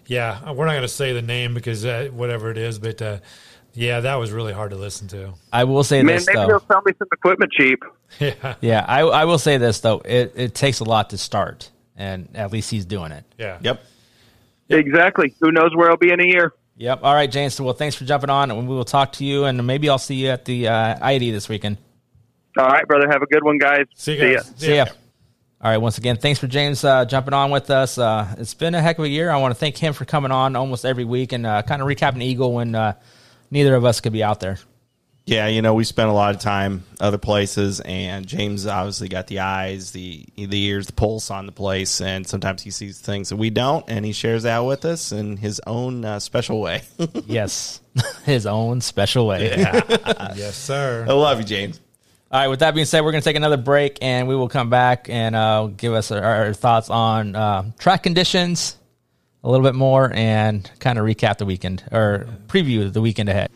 yeah, 0.07 0.51
we're 0.53 0.67
not 0.67 0.73
going 0.73 0.83
to 0.83 0.89
say 0.89 1.13
the 1.13 1.23
name 1.23 1.55
because 1.55 1.85
uh, 1.85 2.09
whatever 2.13 2.51
it 2.51 2.59
is. 2.59 2.79
But 2.81 3.01
uh, 3.01 3.19
yeah, 3.73 4.01
that 4.01 4.17
was 4.17 4.33
really 4.33 4.53
hard 4.53 4.73
to 4.73 4.77
listen 4.77 5.09
to. 5.09 5.33
I 5.53 5.65
will 5.65 5.85
say 5.85 6.03
Man, 6.03 6.17
this 6.17 6.27
maybe 6.27 6.39
though. 6.39 6.47
he'll 6.49 6.67
sell 6.67 6.83
me 6.85 6.93
some 6.99 7.09
equipment 7.13 7.53
cheap. 7.53 7.83
Yeah, 8.19 8.55
Yeah, 8.61 8.85
I 8.87 9.01
I 9.01 9.25
will 9.25 9.39
say 9.39 9.59
this 9.59 9.81
though. 9.81 10.01
It 10.05 10.33
it 10.37 10.55
takes 10.55 10.81
a 10.81 10.85
lot 10.85 11.11
to 11.11 11.19
start, 11.19 11.71
and 11.97 12.29
at 12.35 12.53
least 12.53 12.71
he's 12.71 12.85
doing 12.85 13.13
it. 13.13 13.25
yeah. 13.39 13.59
Yep. 13.63 13.85
Exactly. 14.71 15.35
Who 15.41 15.53
knows 15.53 15.71
where 15.75 15.91
I'll 15.91 15.97
be 15.97 16.11
in 16.11 16.21
a 16.21 16.27
year? 16.27 16.55
Yep. 16.77 17.01
All 17.03 17.15
right, 17.15 17.31
James. 17.31 17.61
Well, 17.61 17.75
thanks 17.75 17.95
for 17.95 18.05
jumping 18.05 18.31
on, 18.31 18.51
and 18.51 18.67
we 18.67 18.75
will 18.75 18.85
talk 18.85 19.13
to 19.13 19.25
you, 19.25 19.45
and 19.45 19.65
maybe 19.67 19.89
I'll 19.89 19.99
see 19.99 20.15
you 20.17 20.29
at 20.31 20.45
the 20.45 20.69
uh, 20.69 20.99
ID 21.01 21.31
this 21.31 21.49
weekend. 21.49 21.77
All 22.59 22.67
right, 22.67 22.87
brother. 22.87 23.07
Have 23.11 23.23
a 23.23 23.27
good 23.27 23.45
one, 23.45 23.59
guys. 23.59 23.85
See 23.95 24.15
you 24.19 24.37
guys. 24.37 24.53
See 24.57 24.75
ya. 24.77 24.87
All 25.61 25.71
right. 25.71 25.77
Once 25.77 25.99
again, 25.99 26.17
thanks 26.17 26.41
for 26.41 26.47
James 26.47 26.83
uh, 26.85 27.05
jumping 27.05 27.35
on 27.35 27.51
with 27.51 27.71
us. 27.71 27.99
Uh, 27.99 28.35
it's 28.39 28.55
been 28.55 28.75
a 28.75 28.83
heck 28.83 28.99
of 28.99 29.05
a 29.05 29.09
year. 29.09 29.31
I 29.31 29.37
want 29.37 29.53
to 29.55 29.59
thank 29.59 29.77
him 29.77 29.93
for 29.93 30.05
coming 30.05 30.31
on 30.31 30.57
almost 30.57 30.85
every 30.85 31.05
week 31.05 31.33
and 31.33 31.47
uh, 31.47 31.63
kind 31.63 31.81
of 31.81 31.89
recapping 31.89 32.23
Eagle 32.23 32.53
when 32.55 32.75
uh, 32.75 32.95
neither 33.51 33.75
of 33.75 33.85
us 33.85 34.01
could 34.01 34.13
be 34.13 34.23
out 34.23 34.41
there. 34.41 34.59
Yeah, 35.27 35.47
you 35.47 35.63
know, 35.63 35.73
we 35.73 35.85
spent 35.85 36.11
a 36.11 36.13
lot 36.13 36.35
of 36.35 36.41
time 36.43 36.85
other 37.01 37.17
places, 37.17 37.81
and 37.81 38.27
James 38.27 38.67
obviously 38.67 39.09
got 39.09 39.27
the 39.27 39.41
eyes, 39.41 39.93
the 39.93 40.27
the 40.37 40.63
ears, 40.65 40.87
the 40.87 40.93
pulse 40.93 41.31
on 41.31 41.47
the 41.47 41.53
place, 41.53 42.03
and 42.03 42.27
sometimes 42.27 42.61
he 42.61 42.71
sees 42.71 43.01
things 43.01 43.31
that 43.31 43.37
we 43.37 43.49
don't, 43.49 43.87
and 43.89 44.05
he 44.05 44.13
shares 44.13 44.43
that 44.43 44.59
with 44.59 44.85
us 44.85 45.13
in 45.13 45.39
his 45.39 45.63
own 45.67 46.05
uh, 46.05 46.19
special 46.21 46.61
way. 46.61 46.83
yes, 47.27 47.81
his 48.25 48.45
own 48.47 48.83
special 48.83 49.27
way. 49.27 49.65
Yes, 50.37 50.57
sir. 50.57 51.07
I 51.09 51.13
love 51.13 51.39
you, 51.39 51.45
James. 51.45 51.81
All 52.31 52.41
right. 52.41 52.49
With 52.49 52.61
that 52.61 52.75
being 52.75 52.87
said, 52.87 53.03
we're 53.03 53.13
going 53.13 53.23
to 53.23 53.29
take 53.29 53.37
another 53.37 53.57
break, 53.57 53.99
and 54.03 54.29
we 54.29 54.35
will 54.35 54.49
come 54.49 54.69
back 54.69 55.09
and 55.09 55.35
uh, 55.37 55.69
give 55.75 55.95
us 55.95 56.11
our, 56.11 56.23
our 56.23 56.53
thoughts 56.53 56.91
on 56.91 57.37
uh, 57.37 57.71
track 57.79 58.03
conditions 58.03 58.77
a 59.43 59.49
little 59.49 59.65
bit 59.65 59.75
more, 59.75 60.11
and 60.13 60.69
kind 60.81 60.99
of 60.99 61.05
recap 61.07 61.39
the 61.39 61.47
weekend 61.47 61.85
or 61.93 62.27
preview 62.49 62.93
the 62.93 63.01
weekend 63.01 63.29
ahead. 63.29 63.51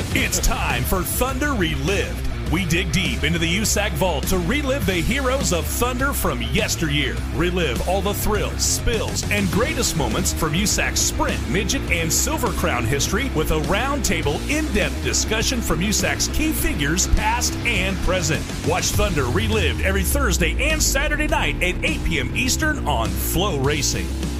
It's 0.00 0.38
time 0.38 0.84
for 0.84 1.02
Thunder 1.02 1.54
Relived. 1.54 2.52
We 2.52 2.64
dig 2.66 2.92
deep 2.92 3.24
into 3.24 3.38
the 3.40 3.58
USAC 3.58 3.90
vault 3.94 4.28
to 4.28 4.38
relive 4.38 4.86
the 4.86 4.92
heroes 4.92 5.52
of 5.52 5.66
Thunder 5.66 6.12
from 6.12 6.40
yesteryear. 6.40 7.16
Relive 7.34 7.86
all 7.88 8.00
the 8.00 8.14
thrills, 8.14 8.62
spills, 8.62 9.28
and 9.32 9.50
greatest 9.50 9.96
moments 9.96 10.32
from 10.32 10.52
USAC's 10.52 11.00
sprint, 11.00 11.50
midget, 11.50 11.82
and 11.90 12.12
silver 12.12 12.52
crown 12.52 12.84
history 12.84 13.28
with 13.30 13.50
a 13.50 13.60
roundtable, 13.62 14.38
in-depth 14.48 15.02
discussion 15.02 15.60
from 15.60 15.80
USAC's 15.80 16.28
key 16.28 16.52
figures, 16.52 17.08
past 17.08 17.54
and 17.66 17.96
present. 17.98 18.44
Watch 18.68 18.86
Thunder 18.86 19.24
Relived 19.24 19.80
every 19.80 20.04
Thursday 20.04 20.70
and 20.70 20.80
Saturday 20.80 21.26
night 21.26 21.60
at 21.60 21.84
8 21.84 22.04
p.m. 22.04 22.36
Eastern 22.36 22.86
on 22.86 23.08
FloRacing. 23.08 24.37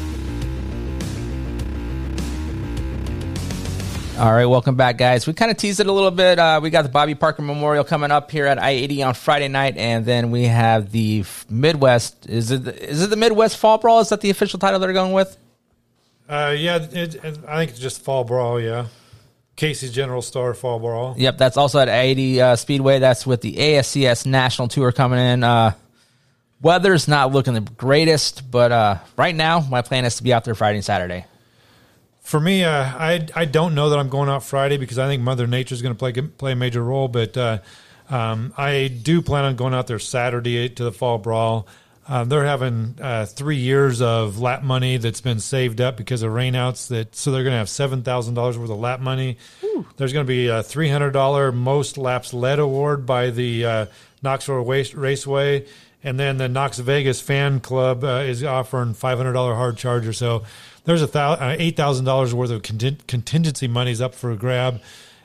All 4.18 4.32
right, 4.32 4.46
welcome 4.46 4.74
back, 4.74 4.98
guys. 4.98 5.28
We 5.28 5.32
kind 5.32 5.48
of 5.48 5.56
teased 5.56 5.78
it 5.78 5.86
a 5.86 5.92
little 5.92 6.10
bit. 6.10 6.40
Uh, 6.40 6.58
we 6.60 6.70
got 6.70 6.82
the 6.82 6.88
Bobby 6.88 7.14
Parker 7.14 7.40
Memorial 7.40 7.84
coming 7.84 8.10
up 8.10 8.32
here 8.32 8.46
at 8.46 8.60
I 8.60 8.70
eighty 8.70 9.00
on 9.00 9.14
Friday 9.14 9.46
night, 9.46 9.76
and 9.76 10.04
then 10.04 10.32
we 10.32 10.46
have 10.46 10.90
the 10.90 11.24
Midwest. 11.48 12.28
Is 12.28 12.50
it 12.50 12.66
is 12.66 13.00
it 13.00 13.10
the 13.10 13.16
Midwest 13.16 13.56
Fall 13.58 13.78
Brawl? 13.78 14.00
Is 14.00 14.08
that 14.08 14.20
the 14.20 14.30
official 14.30 14.58
title 14.58 14.80
they're 14.80 14.92
going 14.92 15.12
with? 15.12 15.38
Uh, 16.28 16.52
yeah, 16.58 16.78
it, 16.78 17.14
it, 17.14 17.38
I 17.46 17.58
think 17.58 17.70
it's 17.70 17.78
just 17.78 18.02
fall 18.02 18.24
brawl. 18.24 18.60
Yeah, 18.60 18.86
Casey's 19.54 19.92
General 19.92 20.20
Store 20.20 20.52
fall 20.52 20.80
brawl. 20.80 21.14
Yep, 21.16 21.38
that's 21.38 21.56
also 21.56 21.78
at 21.78 21.88
I 21.88 22.00
eighty 22.00 22.40
uh, 22.40 22.56
Speedway. 22.56 22.98
That's 22.98 23.24
with 23.24 23.40
the 23.40 23.54
ASCS 23.54 24.26
National 24.26 24.66
Tour 24.66 24.90
coming 24.90 25.20
in. 25.20 25.44
Uh, 25.44 25.74
weather's 26.60 27.06
not 27.06 27.30
looking 27.30 27.54
the 27.54 27.60
greatest, 27.60 28.50
but 28.50 28.72
uh, 28.72 28.98
right 29.16 29.36
now 29.36 29.60
my 29.60 29.82
plan 29.82 30.04
is 30.04 30.16
to 30.16 30.24
be 30.24 30.32
out 30.32 30.42
there 30.42 30.56
Friday 30.56 30.78
and 30.78 30.84
Saturday. 30.84 31.24
For 32.28 32.38
me, 32.38 32.62
uh, 32.62 32.70
I 32.70 33.26
I 33.34 33.46
don't 33.46 33.74
know 33.74 33.88
that 33.88 33.98
I'm 33.98 34.10
going 34.10 34.28
out 34.28 34.44
Friday 34.44 34.76
because 34.76 34.98
I 34.98 35.06
think 35.06 35.22
Mother 35.22 35.46
Nature 35.46 35.74
is 35.74 35.80
going 35.80 35.94
to 35.94 35.98
play 35.98 36.12
play 36.12 36.52
a 36.52 36.56
major 36.56 36.84
role. 36.84 37.08
But 37.08 37.34
uh, 37.38 37.60
um, 38.10 38.52
I 38.54 38.88
do 38.88 39.22
plan 39.22 39.46
on 39.46 39.56
going 39.56 39.72
out 39.72 39.86
there 39.86 39.98
Saturday 39.98 40.68
to 40.68 40.84
the 40.84 40.92
fall 40.92 41.16
brawl. 41.16 41.66
Uh, 42.06 42.24
they're 42.24 42.44
having 42.44 42.96
uh, 43.00 43.24
three 43.24 43.56
years 43.56 44.02
of 44.02 44.38
lap 44.38 44.62
money 44.62 44.98
that's 44.98 45.22
been 45.22 45.40
saved 45.40 45.80
up 45.80 45.96
because 45.96 46.20
of 46.22 46.30
rainouts. 46.30 46.88
That 46.88 47.16
so 47.16 47.32
they're 47.32 47.44
going 47.44 47.54
to 47.54 47.58
have 47.60 47.70
seven 47.70 48.02
thousand 48.02 48.34
dollars 48.34 48.58
worth 48.58 48.68
of 48.68 48.78
lap 48.78 49.00
money. 49.00 49.38
There's 49.96 50.12
going 50.12 50.26
to 50.26 50.30
be 50.30 50.48
a 50.48 50.62
three 50.62 50.90
hundred 50.90 51.12
dollar 51.12 51.50
most 51.50 51.96
laps 51.96 52.34
led 52.34 52.58
award 52.58 53.06
by 53.06 53.30
the 53.30 53.64
uh, 53.64 53.86
Knoxville 54.22 54.66
Raceway, 54.66 55.64
and 56.04 56.20
then 56.20 56.36
the 56.36 56.50
Knox 56.50 56.78
Vegas 56.78 57.22
Fan 57.22 57.60
Club 57.60 58.04
uh, 58.04 58.24
is 58.26 58.44
offering 58.44 58.92
five 58.92 59.16
hundred 59.16 59.32
dollar 59.32 59.54
hard 59.54 59.78
charger. 59.78 60.12
So 60.12 60.44
there's 60.88 61.02
a 61.02 61.06
thou- 61.06 61.32
uh, 61.34 61.54
eight 61.58 61.76
thousand 61.76 62.06
dollars 62.06 62.34
worth 62.34 62.50
of 62.50 62.62
contin- 62.62 63.06
contingency 63.06 63.68
monies 63.68 64.00
up 64.00 64.14
for 64.14 64.30
a 64.30 64.36
grab, 64.36 64.80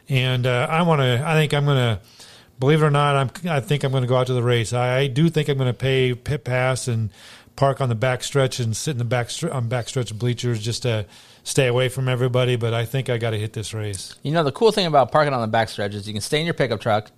and 0.09 0.45
uh, 0.45 0.67
I 0.69 0.81
want 0.81 0.99
to. 0.99 1.23
I 1.25 1.35
think 1.35 1.53
I'm 1.53 1.63
going 1.63 1.77
to. 1.77 2.01
Believe 2.59 2.83
it 2.83 2.85
or 2.85 2.91
not, 2.91 3.15
I'm. 3.15 3.49
I 3.49 3.61
think 3.61 3.83
I'm 3.83 3.91
going 3.91 4.03
to 4.03 4.07
go 4.07 4.17
out 4.17 4.27
to 4.27 4.33
the 4.33 4.43
race. 4.43 4.73
I, 4.73 4.97
I 4.97 5.07
do 5.07 5.29
think 5.29 5.47
I'm 5.47 5.57
going 5.57 5.69
to 5.69 5.73
pay 5.73 6.13
pit 6.13 6.43
pass 6.43 6.89
and 6.89 7.11
park 7.55 7.79
on 7.79 7.87
the 7.87 7.95
back 7.95 8.23
stretch 8.23 8.59
and 8.59 8.75
sit 8.75 8.91
in 8.91 8.97
the 8.97 9.05
back 9.05 9.29
on 9.49 9.69
back 9.69 9.87
stretch 9.87 10.13
bleachers 10.17 10.61
just 10.61 10.83
to 10.83 11.05
stay 11.45 11.67
away 11.67 11.87
from 11.87 12.09
everybody. 12.09 12.57
But 12.57 12.73
I 12.73 12.83
think 12.83 13.09
I 13.09 13.17
got 13.17 13.29
to 13.29 13.37
hit 13.37 13.53
this 13.53 13.73
race. 13.73 14.15
You 14.21 14.33
know, 14.33 14.43
the 14.43 14.51
cool 14.51 14.73
thing 14.73 14.85
about 14.85 15.13
parking 15.13 15.33
on 15.33 15.49
the 15.49 15.57
backstretch 15.57 15.93
is 15.93 16.05
you 16.07 16.13
can 16.13 16.21
stay 16.21 16.39
in 16.41 16.45
your 16.45 16.53
pickup 16.53 16.81
truck. 16.81 17.09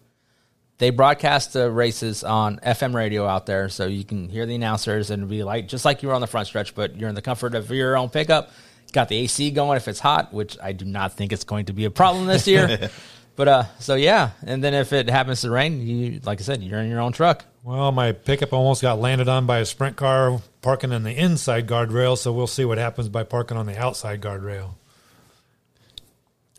They 0.78 0.90
broadcast 0.90 1.54
the 1.54 1.72
races 1.72 2.24
on 2.24 2.58
FM 2.58 2.94
radio 2.94 3.26
out 3.26 3.46
there, 3.46 3.70
so 3.70 3.86
you 3.86 4.04
can 4.04 4.28
hear 4.28 4.46
the 4.46 4.56
announcers 4.56 5.10
and 5.10 5.30
be 5.30 5.44
like, 5.44 5.70
just 5.70 5.86
like 5.86 6.04
you 6.04 6.10
were 6.10 6.16
on 6.16 6.22
the 6.22 6.28
front 6.28 6.48
stretch, 6.48 6.76
but 6.76 6.98
you're 6.98 7.08
in 7.08 7.16
the 7.16 7.22
comfort 7.22 7.56
of 7.56 7.70
your 7.72 7.96
own 7.96 8.10
pickup. 8.10 8.52
Got 8.92 9.08
the 9.08 9.16
AC 9.18 9.52
going 9.52 9.78
if 9.78 9.88
it's 9.88 10.00
hot, 10.00 10.34
which 10.34 10.58
I 10.62 10.74
do 10.74 10.84
not 10.84 11.14
think 11.14 11.32
it's 11.32 11.46
going 11.46 11.66
to 11.68 11.74
be 11.74 11.86
a 11.86 11.92
problem 11.92 12.26
this 12.26 12.46
year. 12.46 12.90
but 13.38 13.48
uh, 13.48 13.64
so 13.80 13.96
yeah, 13.96 14.32
and 14.46 14.62
then 14.62 14.74
if 14.74 14.92
it 14.92 15.10
happens 15.10 15.42
to 15.42 15.50
rain, 15.50 15.86
you 15.86 16.20
like 16.26 16.42
I 16.42 16.44
said, 16.44 16.62
you're 16.62 16.80
in 16.80 16.90
your 16.90 17.00
own 17.00 17.14
truck. 17.14 17.46
Well, 17.64 17.92
my 17.92 18.12
pickup 18.12 18.54
almost 18.54 18.82
got 18.82 19.00
landed 19.00 19.30
on 19.30 19.46
by 19.46 19.60
a 19.60 19.66
sprint 19.66 19.96
car 19.96 20.42
parking 20.62 20.92
on 20.92 21.04
the 21.04 21.16
inside 21.16 21.68
guardrail, 21.68 22.18
so 22.18 22.34
we'll 22.34 22.48
see 22.48 22.66
what 22.66 22.78
happens 22.78 23.08
by 23.08 23.24
parking 23.24 23.56
on 23.56 23.66
the 23.66 23.78
outside 23.78 24.22
guardrail. 24.22 24.76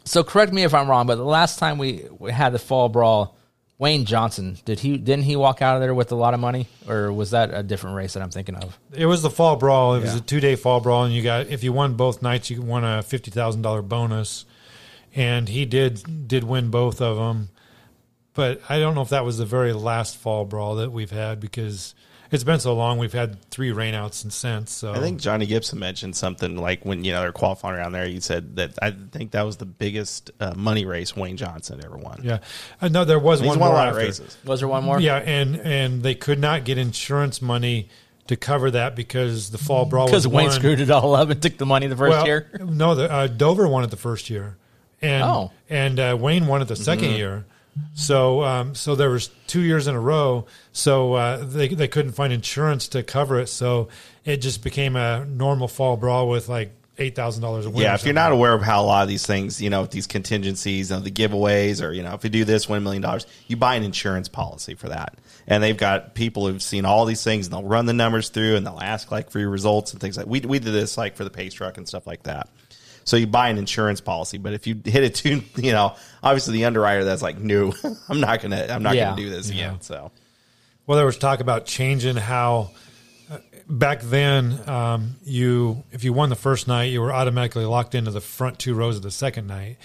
So 0.05 0.25
correct 0.25 0.53
me 0.53 0.63
if 0.63 0.73
I'm 0.73 0.89
wrong, 0.89 1.07
but 1.07 1.17
the 1.17 1.25
last 1.25 1.59
time 1.59 1.79
we, 1.79 2.07
we 2.19 2.33
had 2.33 2.53
the 2.53 2.59
fall 2.59 2.89
brawl, 2.89 3.37
Wayne 3.79 4.07
Johnson 4.07 4.57
did 4.65 4.81
he 4.81 4.97
didn't 4.97 5.25
he 5.25 5.37
walk 5.37 5.61
out 5.61 5.77
of 5.77 5.83
there 5.83 5.95
with 5.95 6.11
a 6.11 6.15
lot 6.15 6.33
of 6.33 6.41
money, 6.41 6.67
or 6.89 7.13
was 7.13 7.33
that 7.33 7.53
a 7.53 7.63
different 7.63 7.97
race 7.97 8.15
that 8.15 8.23
I'm 8.23 8.31
thinking 8.31 8.55
of? 8.55 8.79
It 8.93 9.07
was 9.07 9.23
the 9.23 9.31
fall 9.31 9.57
brawl. 9.57 9.95
It 9.95 10.01
was 10.01 10.15
a 10.15 10.21
two 10.21 10.41
day 10.41 10.57
fall 10.57 10.81
brawl, 10.81 11.05
and 11.05 11.15
you 11.15 11.23
got 11.23 11.49
if 11.49 11.63
you 11.63 11.73
won 11.73 11.95
both 11.95 12.23
nights, 12.23 12.49
you 12.49 12.63
won 12.63 12.85
a 12.85 13.03
fifty 13.03 13.31
thousand 13.31 13.63
dollar 13.63 13.83
bonus. 13.83 14.47
And 15.15 15.49
he 15.49 15.65
did 15.65 16.29
did 16.29 16.45
win 16.45 16.71
both 16.71 17.01
of 17.01 17.17
them, 17.17 17.49
but 18.35 18.61
I 18.69 18.79
don't 18.79 18.95
know 18.95 19.03
if 19.03 19.09
that 19.11 19.25
was 19.25 19.39
the 19.39 19.47
very 19.47 19.73
last 19.73 20.17
fall 20.17 20.45
brawl 20.45 20.77
that 20.77 20.93
we've 20.93 21.11
had 21.11 21.41
because 21.41 21.95
it's 22.31 22.45
been 22.45 22.61
so 22.61 22.75
long. 22.75 22.99
We've 22.99 23.13
had 23.13 23.43
three 23.51 23.71
rainouts 23.71 24.23
and 24.25 24.33
since. 24.33 24.73
So 24.73 24.93
I 24.93 24.99
think 25.01 25.21
Johnny 25.21 25.47
Gibson 25.47 25.79
mentioned 25.79 26.17
something 26.17 26.57
like 26.57 26.85
when 26.85 27.05
you 27.05 27.13
know 27.13 27.21
they're 27.21 27.33
qualifying 27.33 27.77
around 27.77 27.93
there. 27.93 28.07
He 28.07 28.21
said 28.21 28.57
that 28.57 28.73
I 28.83 28.91
think 29.13 29.31
that 29.33 29.43
was 29.43 29.57
the 29.59 29.67
biggest 29.67 30.31
uh, 30.41 30.55
money 30.57 30.85
race 30.87 31.17
Wayne 31.17 31.37
Johnson 31.37 31.81
ever 31.85 31.97
won. 31.97 32.21
yeah, 32.25 32.39
I 32.81 32.89
know 32.89 33.05
there 33.05 33.19
was 33.19 33.41
He's 33.41 33.49
one 33.49 33.59
won 33.59 33.69
a 33.69 33.73
more 33.73 33.79
lot 33.79 33.89
of 33.89 33.95
after. 33.95 34.07
races. 34.07 34.37
Was 34.45 34.61
there 34.61 34.69
one 34.69 34.85
more? 34.85 35.01
Yeah, 35.01 35.17
and 35.17 35.57
and 35.61 36.03
they 36.03 36.15
could 36.15 36.39
not 36.39 36.65
get 36.65 36.79
insurance 36.79 37.41
money 37.43 37.89
to 38.27 38.37
cover 38.37 38.73
that 38.73 38.97
because 38.97 39.51
the 39.51 39.59
fall 39.59 39.85
brawl 39.85 40.07
because 40.07 40.27
Wayne 40.27 40.47
won- 40.47 40.55
screwed 40.55 40.81
it 40.81 40.91
all 40.91 41.15
up 41.15 41.31
and 41.31 41.41
took 41.41 41.59
the 41.59 41.67
money 41.67 41.87
the 41.87 41.97
first 41.97 42.11
well, 42.11 42.27
year. 42.27 42.51
No, 42.61 42.95
the, 42.97 43.11
uh, 43.11 43.27
Dover 43.29 43.69
won 43.69 43.85
it 43.85 43.91
the 43.91 43.97
first 43.97 44.31
year, 44.31 44.57
and 45.01 45.23
Oh. 45.23 45.53
and 45.71 46.01
uh, 46.01 46.17
Wayne 46.19 46.47
won 46.49 46.61
it 46.61 46.67
the 46.67 46.75
2nd 46.75 46.97
Mm-hmm. 47.03 47.17
year. 47.17 47.45
So 47.95 48.43
um, 48.43 48.75
so 48.75 48.95
there 48.95 49.11
was 49.11 49.31
two 49.47 49.61
years 49.61 49.87
in 49.87 49.95
a 49.95 50.01
row. 50.01 50.47
So 50.73 51.15
uh, 51.15 51.45
they 51.45 51.69
they 51.69 51.89
couldn't 51.89 52.13
find 52.13 52.33
insurance 52.33 52.89
to 52.89 53.03
cover 53.03 53.41
it. 53.41 53.49
So 53.49 53.89
it 54.25 54.39
just 54.39 54.63
became 54.63 54.97
a 54.97 55.25
normal 55.25 55.69
fall 55.69 55.97
brawl 55.97 56.29
with 56.29 56.49
like 56.49 56.73
eight 56.99 57.15
thousand 57.15 57.43
dollars 57.43 57.67
a 57.67 57.71
win. 57.71 57.83
Yeah, 57.83 57.95
if 57.95 58.05
you're 58.05 58.15
not 58.15 58.33
aware 58.33 58.55
of 58.55 58.63
how 58.63 58.83
a 58.83 58.87
lot 58.87 59.03
of 59.03 59.09
these 59.09 59.27
things, 59.27 59.61
you 59.61 59.71
know, 59.71 59.83
with 59.83 59.91
these 59.91 60.07
contingencies, 60.07 60.91
know, 60.91 61.01
the 61.01 61.11
giveaways, 61.11 61.85
or 61.85 61.93
you 61.93 62.03
know, 62.03 62.15
if 62.15 62.25
you 62.25 62.31
do 62.31 62.45
this, 62.45 62.69
win 62.69 62.79
a 62.79 62.81
million 62.81 63.03
dollars, 63.03 63.27
you 63.47 63.57
buy 63.57 63.75
an 63.75 63.83
insurance 63.83 64.29
policy 64.29 64.75
for 64.75 64.89
that. 64.89 65.15
And 65.47 65.63
they've 65.63 65.77
got 65.77 66.15
people 66.15 66.49
who've 66.49 66.63
seen 66.63 66.85
all 66.85 67.05
these 67.05 67.23
things, 67.23 67.47
and 67.47 67.55
they'll 67.55 67.63
run 67.63 67.87
the 67.87 67.93
numbers 67.93 68.31
through, 68.31 68.57
and 68.57 68.67
they'll 68.67 68.81
ask 68.81 69.11
like 69.11 69.31
for 69.31 69.39
your 69.39 69.51
results 69.51 69.93
and 69.93 70.01
things 70.01 70.17
like. 70.17 70.27
We 70.27 70.41
we 70.41 70.59
did 70.59 70.73
this 70.73 70.99
like 70.99 71.17
for 71.17 71.25
the 71.25 71.31
pace 71.31 71.55
truck 71.55 71.77
and 71.77 71.87
stuff 71.87 72.07
like 72.07 72.25
that. 72.25 72.49
So 73.07 73.17
you 73.17 73.27
buy 73.27 73.49
an 73.49 73.57
insurance 73.57 74.01
policy, 74.03 74.37
but 74.37 74.53
if 74.53 74.67
you 74.67 74.75
hit 74.85 75.03
it 75.05 75.15
too, 75.15 75.43
you 75.57 75.73
know, 75.73 75.95
obviously 76.23 76.53
the 76.55 76.67
underwriter 76.67 77.05
that's 77.05 77.23
like, 77.23 77.39
no, 77.39 77.73
I'm 78.09 78.21
not 78.21 78.43
gonna, 78.43 78.67
I'm 78.69 78.83
not 78.83 78.95
Yeah. 78.97 79.07
gonna 79.11 79.23
do 79.23 79.31
this 79.31 79.49
again. 79.49 79.81
So 79.81 80.11
Well, 80.87 80.97
there 80.99 81.07
was 81.07 81.17
talk 81.17 81.41
about 81.41 81.65
changing 81.67 82.17
how 82.17 82.73
uh, 83.31 83.39
back 83.69 84.03
then, 84.03 84.69
um, 84.69 85.17
you 85.25 85.83
if 85.93 86.05
you 86.05 86.13
won 86.13 86.29
the 86.29 86.37
first 86.37 86.69
night, 86.69 86.85
you 86.93 87.01
were 87.01 87.13
automatically 87.13 87.65
locked 87.65 87.95
into 87.95 88.11
the 88.11 88.21
front 88.21 88.59
two 88.59 88.75
rows 88.75 88.97
of 88.97 89.03
the 89.03 89.11
second 89.11 89.47
night. 89.47 89.79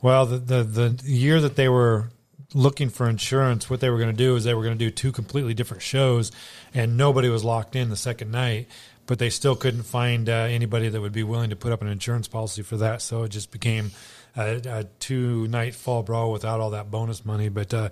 Well, 0.00 0.26
the 0.26 0.38
the, 0.38 0.62
the 0.64 1.02
year 1.10 1.40
that 1.40 1.56
they 1.56 1.68
were 1.68 2.10
looking 2.54 2.88
for 2.88 3.08
insurance, 3.10 3.68
what 3.68 3.80
they 3.80 3.90
were 3.90 3.98
going 3.98 4.10
to 4.10 4.16
do 4.16 4.34
is 4.36 4.44
they 4.44 4.54
were 4.54 4.62
going 4.62 4.78
to 4.78 4.82
do 4.84 4.90
two 4.90 5.12
completely 5.12 5.52
different 5.52 5.82
shows, 5.82 6.32
and 6.72 6.96
nobody 6.96 7.28
was 7.28 7.44
locked 7.44 7.76
in 7.76 7.90
the 7.90 7.96
second 7.96 8.30
night. 8.30 8.68
But 9.08 9.18
they 9.18 9.30
still 9.30 9.56
couldn't 9.56 9.84
find 9.84 10.28
uh, 10.28 10.32
anybody 10.32 10.90
that 10.90 11.00
would 11.00 11.12
be 11.12 11.24
willing 11.24 11.50
to 11.50 11.56
put 11.56 11.72
up 11.72 11.82
an 11.82 11.88
insurance 11.88 12.28
policy 12.28 12.62
for 12.62 12.76
that, 12.76 13.02
so 13.02 13.24
it 13.24 13.30
just 13.30 13.50
became 13.50 13.90
a, 14.36 14.60
a 14.66 14.84
two 15.00 15.48
night 15.48 15.74
fall 15.74 16.02
brawl 16.02 16.30
without 16.30 16.60
all 16.60 16.70
that 16.70 16.90
bonus 16.90 17.24
money. 17.24 17.48
But 17.48 17.72
uh, 17.72 17.88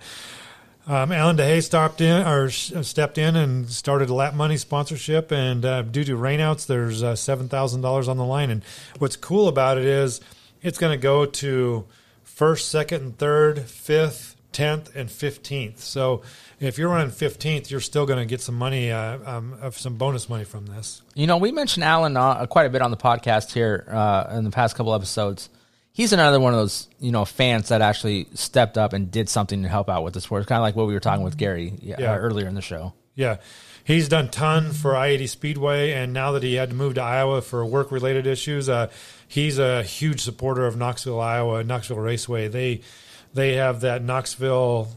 um, 0.86 1.10
Alan 1.10 1.36
DeHay 1.36 1.62
stopped 1.62 2.00
in 2.00 2.26
or 2.26 2.50
stepped 2.50 3.18
in 3.18 3.34
and 3.34 3.68
started 3.70 4.10
a 4.10 4.14
lap 4.14 4.34
money 4.34 4.58
sponsorship. 4.58 5.32
And 5.32 5.64
uh, 5.64 5.82
due 5.82 6.04
to 6.04 6.16
rainouts, 6.16 6.66
there's 6.66 7.02
uh, 7.02 7.16
seven 7.16 7.48
thousand 7.48 7.80
dollars 7.80 8.08
on 8.08 8.18
the 8.18 8.24
line. 8.24 8.50
And 8.50 8.62
what's 8.98 9.16
cool 9.16 9.48
about 9.48 9.78
it 9.78 9.84
is 9.84 10.20
it's 10.62 10.78
going 10.78 10.92
to 10.92 11.02
go 11.02 11.24
to 11.24 11.86
first, 12.22 12.68
second, 12.68 13.02
and 13.02 13.18
third, 13.18 13.62
fifth, 13.62 14.35
tenth, 14.56 14.94
and 14.96 15.10
fifteenth. 15.10 15.80
So 15.80 16.22
if 16.60 16.78
you're 16.78 16.88
running 16.88 17.10
fifteenth, 17.10 17.70
you're 17.70 17.80
still 17.80 18.06
going 18.06 18.18
to 18.18 18.26
get 18.26 18.40
some 18.40 18.54
money, 18.56 18.90
uh, 18.90 19.18
um, 19.24 19.56
of 19.60 19.76
some 19.78 19.96
bonus 19.96 20.28
money 20.28 20.44
from 20.44 20.66
this. 20.66 21.02
You 21.14 21.26
know, 21.26 21.36
we 21.36 21.52
mentioned 21.52 21.84
Alan 21.84 22.16
uh, 22.16 22.46
quite 22.46 22.66
a 22.66 22.70
bit 22.70 22.82
on 22.82 22.90
the 22.90 22.96
podcast 22.96 23.52
here 23.52 23.86
uh, 23.90 24.34
in 24.36 24.44
the 24.44 24.50
past 24.50 24.76
couple 24.76 24.94
episodes 24.94 25.48
he's 25.96 26.12
another 26.12 26.38
one 26.38 26.52
of 26.52 26.58
those 26.58 26.88
you 27.00 27.10
know 27.10 27.24
fans 27.24 27.70
that 27.70 27.80
actually 27.80 28.26
stepped 28.34 28.76
up 28.76 28.92
and 28.92 29.10
did 29.10 29.30
something 29.30 29.62
to 29.62 29.68
help 29.68 29.88
out 29.88 30.04
with 30.04 30.12
the 30.14 30.20
sport. 30.20 30.42
It's 30.42 30.48
Kind 30.48 30.58
of 30.58 30.62
like 30.62 30.76
what 30.76 30.86
we 30.86 30.92
were 30.94 31.00
talking 31.00 31.24
with 31.24 31.36
Gary 31.38 31.72
yeah, 31.80 31.96
Yeah. 31.98 32.12
uh, 32.12 32.16
earlier 32.18 32.46
in 32.46 32.54
the 32.54 32.60
show. 32.60 32.92
Yeah. 33.14 33.38
He's 33.82 34.08
done 34.08 34.28
ton 34.30 34.72
for 34.72 34.96
I-80 34.96 35.28
Speedway, 35.28 35.92
and 35.92 36.12
now 36.12 36.32
that 36.32 36.42
he 36.42 36.54
had 36.54 36.70
to 36.70 36.74
move 36.74 36.94
to 36.96 37.02
Iowa 37.02 37.40
for 37.40 37.64
work-related 37.64 38.26
issues, 38.26 38.68
uh, 38.68 38.90
he's 39.28 39.60
a 39.60 39.84
huge 39.84 40.20
supporter 40.22 40.66
of 40.66 40.76
Knoxville, 40.76 41.20
Iowa, 41.20 41.62
Knoxville 41.62 41.98
Raceway. 42.00 42.48
They 42.48 42.80
they 43.36 43.54
have 43.54 43.82
that 43.82 44.02
Knoxville, 44.02 44.88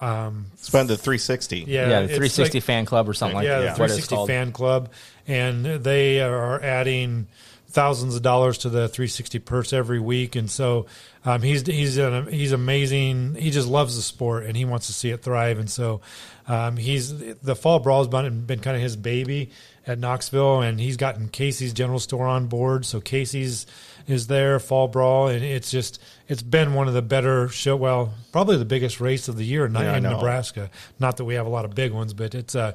um, 0.00 0.46
Spend 0.56 0.90
the 0.90 0.96
360. 0.96 1.60
yeah, 1.66 1.88
Yeah, 1.88 2.00
the 2.02 2.08
360 2.08 2.58
like- 2.58 2.64
fan 2.64 2.84
club 2.84 3.08
or 3.08 3.14
something 3.14 3.36
like 3.36 3.46
yeah, 3.46 3.60
that. 3.60 3.70
the 3.70 3.74
360 3.86 4.26
fan 4.26 4.52
club, 4.52 4.90
and 5.26 5.64
they 5.64 6.20
are 6.20 6.60
adding 6.62 7.26
thousands 7.68 8.14
of 8.14 8.22
dollars 8.22 8.58
to 8.58 8.68
the 8.68 8.88
360 8.88 9.38
purse 9.40 9.72
every 9.72 9.98
week, 9.98 10.36
and 10.36 10.50
so 10.50 10.86
um, 11.24 11.42
he's 11.42 11.66
he's 11.66 11.96
an, 11.96 12.26
he's 12.30 12.52
amazing. 12.52 13.34
He 13.34 13.50
just 13.50 13.66
loves 13.66 13.96
the 13.96 14.02
sport, 14.02 14.44
and 14.44 14.56
he 14.56 14.64
wants 14.64 14.86
to 14.88 14.92
see 14.92 15.10
it 15.10 15.22
thrive, 15.22 15.58
and 15.58 15.70
so 15.70 16.00
um, 16.46 16.76
he's 16.76 17.16
the 17.40 17.56
fall 17.56 17.78
brawl 17.80 17.98
has 18.04 18.08
been, 18.08 18.44
been 18.46 18.60
kind 18.60 18.76
of 18.76 18.82
his 18.82 18.96
baby 18.96 19.50
at 19.86 19.98
Knoxville, 19.98 20.60
and 20.60 20.78
he's 20.78 20.96
gotten 20.96 21.28
Casey's 21.28 21.72
General 21.72 21.98
Store 21.98 22.26
on 22.26 22.46
board, 22.46 22.84
so 22.84 23.00
Casey's 23.00 23.66
is 24.06 24.26
there 24.26 24.58
fall 24.58 24.88
brawl, 24.88 25.28
and 25.28 25.44
it's 25.44 25.70
just 25.70 26.00
it's 26.28 26.42
been 26.42 26.74
one 26.74 26.88
of 26.88 26.94
the 26.94 27.02
better 27.02 27.48
show. 27.48 27.76
Well, 27.76 28.14
probably 28.32 28.56
the 28.56 28.64
biggest 28.64 29.00
race 29.00 29.28
of 29.28 29.36
the 29.36 29.44
year 29.44 29.66
in, 29.66 29.74
Yeah, 29.74 29.96
in. 29.96 30.02
Nebraska. 30.02 30.70
Not 30.98 31.16
that 31.18 31.24
we 31.24 31.34
have 31.34 31.46
a 31.46 31.50
lot 31.50 31.64
of 31.64 31.74
big 31.74 31.92
ones, 31.92 32.12
but 32.14 32.34
it's 32.34 32.54
uh, 32.54 32.72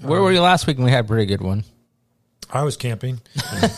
Where 0.00 0.20
were 0.22 0.32
you 0.32 0.40
last 0.40 0.66
week? 0.66 0.76
And 0.76 0.84
we 0.84 0.90
had 0.90 1.04
a 1.04 1.08
pretty 1.08 1.26
good 1.26 1.40
one. 1.42 1.64
I 2.50 2.62
was 2.64 2.76
camping. 2.76 3.20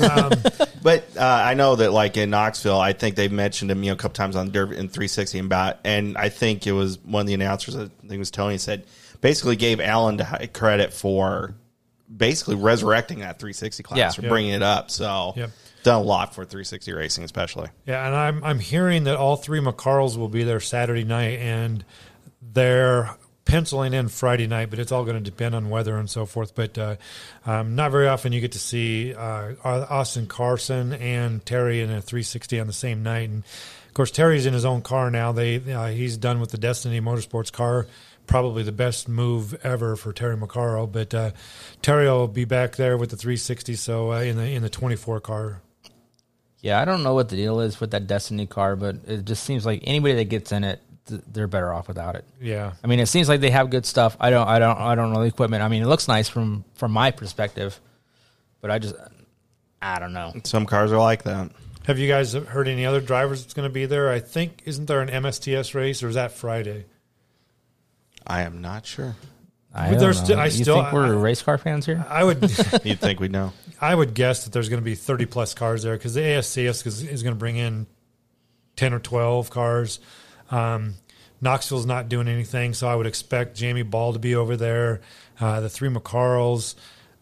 But 0.82 1.04
uh, 1.16 1.22
I 1.24 1.54
know 1.54 1.76
that, 1.76 1.92
like 1.92 2.18
in 2.18 2.28
Knoxville, 2.28 2.78
I 2.78 2.92
think 2.92 3.16
they've 3.16 3.32
mentioned 3.32 3.70
him, 3.70 3.82
you 3.82 3.88
know, 3.88 3.94
a 3.94 3.96
couple 3.96 4.12
times 4.16 4.36
on 4.36 4.50
Derby 4.50 4.76
in 4.76 4.88
360 4.88 5.38
and 5.38 5.46
about, 5.46 5.78
and 5.82 6.18
I 6.18 6.28
think 6.28 6.66
it 6.66 6.72
was 6.72 6.98
one 6.98 7.22
of 7.22 7.26
the 7.26 7.32
announcers. 7.32 7.74
I 7.74 7.86
think 7.86 8.12
it 8.12 8.18
was 8.18 8.30
Tony 8.30 8.58
said 8.58 8.84
basically 9.22 9.56
gave 9.56 9.80
Allen 9.80 10.20
credit 10.52 10.92
for 10.92 11.54
basically 12.14 12.56
resurrecting 12.56 13.20
that 13.20 13.38
360 13.38 13.82
class 13.82 13.96
Yeah. 13.98 14.08
or 14.20 14.22
Yep. 14.24 14.28
bringing 14.30 14.52
it 14.52 14.62
up. 14.62 14.90
So 14.90 15.32
Yep. 15.36 15.50
Done 15.84 16.00
a 16.00 16.04
lot 16.04 16.34
for 16.34 16.44
360 16.44 16.92
racing, 16.92 17.24
especially. 17.24 17.68
Yeah, 17.86 18.04
and 18.06 18.16
I'm 18.16 18.42
I'm 18.42 18.58
hearing 18.58 19.04
that 19.04 19.16
all 19.16 19.36
three 19.36 19.60
McCarls 19.60 20.16
will 20.16 20.28
be 20.28 20.42
there 20.42 20.60
Saturday 20.60 21.04
night, 21.04 21.38
and 21.38 21.84
they're 22.42 23.16
penciling 23.44 23.92
in 23.92 24.08
Friday 24.08 24.46
night, 24.46 24.70
but 24.70 24.78
it's 24.78 24.90
all 24.90 25.04
going 25.04 25.22
to 25.22 25.22
depend 25.22 25.54
on 25.54 25.70
weather 25.70 25.96
and 25.96 26.08
so 26.08 26.26
forth. 26.26 26.54
But 26.54 26.76
uh, 26.78 26.96
um, 27.46 27.74
not 27.74 27.92
very 27.92 28.08
often 28.08 28.32
you 28.32 28.40
get 28.40 28.52
to 28.52 28.58
see 28.58 29.14
uh, 29.14 29.54
Austin 29.62 30.26
Carson 30.26 30.94
and 30.94 31.44
Terry 31.44 31.80
in 31.80 31.90
a 31.90 32.00
360 32.00 32.60
on 32.60 32.66
the 32.66 32.72
same 32.72 33.02
night, 33.02 33.28
and 33.28 33.44
of 33.86 33.94
course 33.94 34.10
Terry's 34.10 34.46
in 34.46 34.54
his 34.54 34.64
own 34.64 34.82
car 34.82 35.10
now. 35.10 35.32
They 35.32 35.56
uh, 35.72 35.88
he's 35.88 36.16
done 36.16 36.40
with 36.40 36.50
the 36.50 36.58
Destiny 36.58 37.00
Motorsports 37.00 37.52
car. 37.52 37.86
Probably 38.26 38.62
the 38.62 38.72
best 38.72 39.06
move 39.06 39.52
ever 39.62 39.96
for 39.96 40.14
Terry 40.14 40.36
McCarl, 40.36 40.90
but 40.90 41.12
uh, 41.12 41.32
Terry 41.82 42.06
will 42.06 42.26
be 42.26 42.46
back 42.46 42.76
there 42.76 42.96
with 42.96 43.10
the 43.10 43.16
360. 43.16 43.74
So 43.74 44.12
uh, 44.12 44.20
in 44.20 44.36
the 44.36 44.46
in 44.46 44.62
the 44.62 44.70
24 44.70 45.20
car, 45.20 45.60
Yeah, 46.64 46.80
I 46.80 46.86
don't 46.86 47.02
know 47.02 47.12
what 47.12 47.28
the 47.28 47.36
deal 47.36 47.60
is 47.60 47.78
with 47.78 47.90
that 47.90 48.06
Destiny 48.06 48.46
car, 48.46 48.74
but 48.74 48.96
it 49.06 49.26
just 49.26 49.44
seems 49.44 49.66
like 49.66 49.82
anybody 49.84 50.14
that 50.14 50.24
gets 50.30 50.50
in 50.50 50.64
it, 50.64 50.80
th- 51.06 51.20
they're 51.30 51.46
better 51.46 51.70
off 51.74 51.88
without 51.88 52.14
it. 52.16 52.24
yeah, 52.40 52.72
I 52.82 52.86
mean, 52.86 53.00
it 53.00 53.06
seems 53.06 53.28
like 53.28 53.40
they 53.40 53.50
have 53.50 53.68
good 53.68 53.84
stuff. 53.84 54.16
I 54.18 54.30
don't, 54.30 54.48
I 54.48 54.58
don't, 54.58 54.78
I 54.78 54.94
don't 54.94 55.12
know 55.12 55.20
the 55.20 55.26
equipment. 55.26 55.62
I 55.62 55.68
mean, 55.68 55.82
it 55.82 55.86
looks 55.86 56.08
nice 56.08 56.28
from 56.28 56.64
from 56.74 56.90
my 56.92 57.10
perspective, 57.10 57.78
but 58.62 58.70
I 58.70 58.78
just, 58.78 58.94
I 59.82 59.98
don't 59.98 60.14
know. 60.14 60.32
Some 60.44 60.64
cars 60.64 60.90
are 60.90 60.96
like 60.98 61.24
that. 61.24 61.50
Have 61.84 61.98
you 61.98 62.08
guys 62.08 62.32
heard 62.32 62.66
any 62.66 62.86
other 62.86 63.02
drivers 63.02 63.42
that's 63.42 63.52
going 63.52 63.68
to 63.68 63.72
be 63.72 63.84
there? 63.84 64.10
I 64.10 64.20
think 64.20 64.62
isn't 64.64 64.86
there 64.86 65.02
an 65.02 65.10
MSTS 65.10 65.74
race 65.74 66.02
or 66.02 66.08
is 66.08 66.14
that 66.14 66.32
Friday? 66.32 66.86
I 68.26 68.40
am 68.40 68.62
not 68.62 68.86
sure. 68.86 69.16
I 69.74 69.90
don't 69.90 70.00
know. 70.00 70.12
sti- 70.12 70.34
I 70.34 70.44
you 70.46 70.50
still- 70.62 70.80
think 70.80 70.92
we're 70.94 71.04
I- 71.06 71.20
race 71.20 71.42
car 71.42 71.58
fans 71.58 71.84
here? 71.84 72.06
I 72.08 72.24
would 72.24 72.40
You'd 72.84 73.00
think 73.00 73.20
we'd 73.20 73.32
know. 73.32 73.52
I 73.80 73.94
would 73.94 74.14
guess 74.14 74.44
that 74.44 74.52
there's 74.52 74.68
going 74.68 74.80
to 74.80 74.84
be 74.84 74.94
30 74.94 75.26
plus 75.26 75.54
cars 75.54 75.82
there 75.82 75.96
because 75.96 76.14
the 76.14 76.20
ASCS 76.20 76.86
is, 76.86 77.02
is 77.02 77.22
going 77.22 77.34
to 77.34 77.38
bring 77.38 77.56
in 77.56 77.86
10 78.76 78.94
or 78.94 78.98
12 78.98 79.50
cars. 79.50 80.00
Um, 80.50 80.94
Knoxville's 81.40 81.86
not 81.86 82.08
doing 82.08 82.28
anything, 82.28 82.74
so 82.74 82.88
I 82.88 82.94
would 82.94 83.06
expect 83.06 83.56
Jamie 83.56 83.82
Ball 83.82 84.14
to 84.14 84.18
be 84.18 84.34
over 84.34 84.56
there. 84.56 85.00
Uh, 85.38 85.60
the 85.60 85.68
three 85.68 85.88
McCarls. 85.88 86.74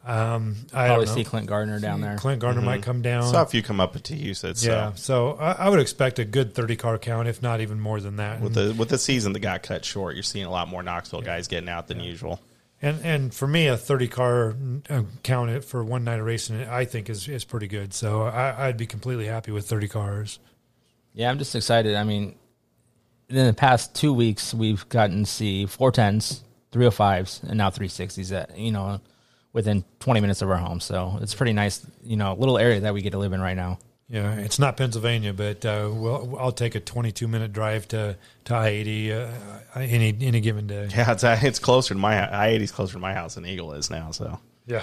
Um, 0.05 0.57
I 0.73 0.89
Probably 0.89 1.07
see. 1.07 1.25
Clint 1.25 1.47
Garner 1.47 1.79
down 1.79 2.01
there. 2.01 2.17
Clint 2.17 2.41
Garner 2.41 2.61
might 2.61 2.83
come 2.83 3.03
down. 3.03 3.23
Saw 3.23 3.43
if 3.43 3.55
you 3.55 3.63
come 3.63 3.81
up 3.81 4.01
to 4.01 4.15
Houston. 4.15 4.55
So 4.57 4.71
yeah, 4.71 4.93
so 4.95 5.35
I, 5.35 5.53
I 5.53 5.69
would 5.69 5.79
expect 5.79 6.19
a 6.19 6.25
good 6.25 6.55
30 6.55 6.77
car 6.77 6.99
count, 6.99 7.29
if 7.29 7.41
not 7.41 7.61
even 7.61 7.79
more 7.79 8.01
than 8.01 8.17
that. 8.17 8.41
with 8.41 8.55
the 8.55 8.75
with 8.77 8.89
the 8.89 8.99
season 8.99 9.33
that 9.33 9.41
got 9.41 9.63
cut 9.63 9.85
short, 9.85 10.15
you're 10.15 10.25
seeing 10.25 10.45
a 10.45 10.51
lot 10.51 10.69
more 10.69 10.83
Knoxville 10.83 11.23
guys 11.23 11.47
getting 11.47 11.69
out 11.69 11.87
than 11.87 12.01
usual. 12.01 12.41
And 12.83 13.01
and 13.05 13.33
for 13.33 13.47
me, 13.47 13.69
a 13.69 13.77
thirty 13.77 14.09
car 14.09 14.57
uh, 14.91 15.03
count 15.23 15.51
it 15.51 15.65
for 15.65 15.85
one 15.85 16.03
night 16.05 16.19
of 16.19 16.27
racing, 16.27 16.63
I 16.65 16.85
think 16.85 17.09
is 17.09 17.29
is 17.29 17.45
pretty 17.45 17.69
good. 17.69 17.95
So 17.95 18.23
I, 18.23 18.67
I'd 18.67 18.77
be 18.77 18.87
completely 18.87 19.27
happy 19.27 19.53
with 19.53 19.69
thirty 19.69 19.89
cars. 19.89 20.41
Yeah, 21.15 21.31
I'm 21.31 21.39
just 21.39 21.55
excited. 21.55 21.95
I 21.95 22.05
mean, 22.05 22.35
in 23.29 23.47
the 23.47 23.53
past 23.53 23.95
two 23.95 24.13
weeks, 24.13 24.53
we've 24.53 24.87
gotten 24.89 25.25
to 25.25 25.31
see 25.31 25.67
410s, 25.67 26.41
305s, 26.73 27.43
and 27.43 27.59
now 27.59 27.71
360s 27.71 28.33
at, 28.33 28.57
you 28.59 28.73
know, 28.73 29.01
within 29.53 29.85
20 30.01 30.21
minutes 30.21 30.43
of 30.43 30.51
our 30.51 30.57
home. 30.57 30.81
So 30.81 31.19
it's 31.21 31.35
pretty 31.35 31.53
nice, 31.53 31.87
you 32.03 32.17
know, 32.17 32.35
little 32.35 32.59
area 32.59 32.81
that 32.81 32.95
we 32.95 33.03
get 33.03 33.11
to 33.11 33.19
live 33.19 33.33
in 33.33 33.41
right 33.41 33.57
now. 33.57 33.79
Yeah, 34.13 34.35
it's 34.35 34.59
not 34.59 34.77
Pennsylvania, 34.77 35.33
but 35.33 35.65
uh, 35.65 35.89
we'll, 35.91 36.37
I'll 36.39 36.53
take 36.53 36.75
a 36.75 36.81
twenty-two 36.81 37.27
minute 37.27 37.53
drive 37.55 37.89
to 37.89 38.17
to 38.45 38.55
I 38.55 38.69
eighty 38.69 39.11
uh, 39.11 39.31
any 39.75 40.15
any 40.21 40.41
given 40.41 40.67
day. 40.67 40.89
Yeah, 40.95 41.13
it's 41.13 41.25
it's 41.25 41.59
closer 41.59 41.95
to 41.95 41.99
my 42.01 42.31
I 42.31 42.49
eighty 42.49 42.65
is 42.65 42.71
closer 42.73 42.93
to 42.93 42.99
my 42.99 43.15
house 43.15 43.37
than 43.37 43.47
Eagle 43.47 43.73
is 43.73 43.89
now. 43.91 44.11
So 44.11 44.39
Yeah, 44.67 44.83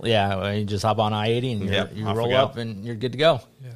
Yeah, 0.00 0.36
well, 0.36 0.54
you 0.54 0.64
just 0.64 0.84
hop 0.84 1.00
on 1.00 1.12
I 1.12 1.28
80 1.30 1.52
and 1.52 1.62
you're, 1.64 1.72
Yep, 1.72 1.90
you 1.96 2.04
roll 2.10 2.34
up 2.36 2.56
and 2.56 2.84
you're 2.84 2.94
good 2.94 3.12
to 3.12 3.18
go. 3.18 3.40
Yeah. 3.64 3.70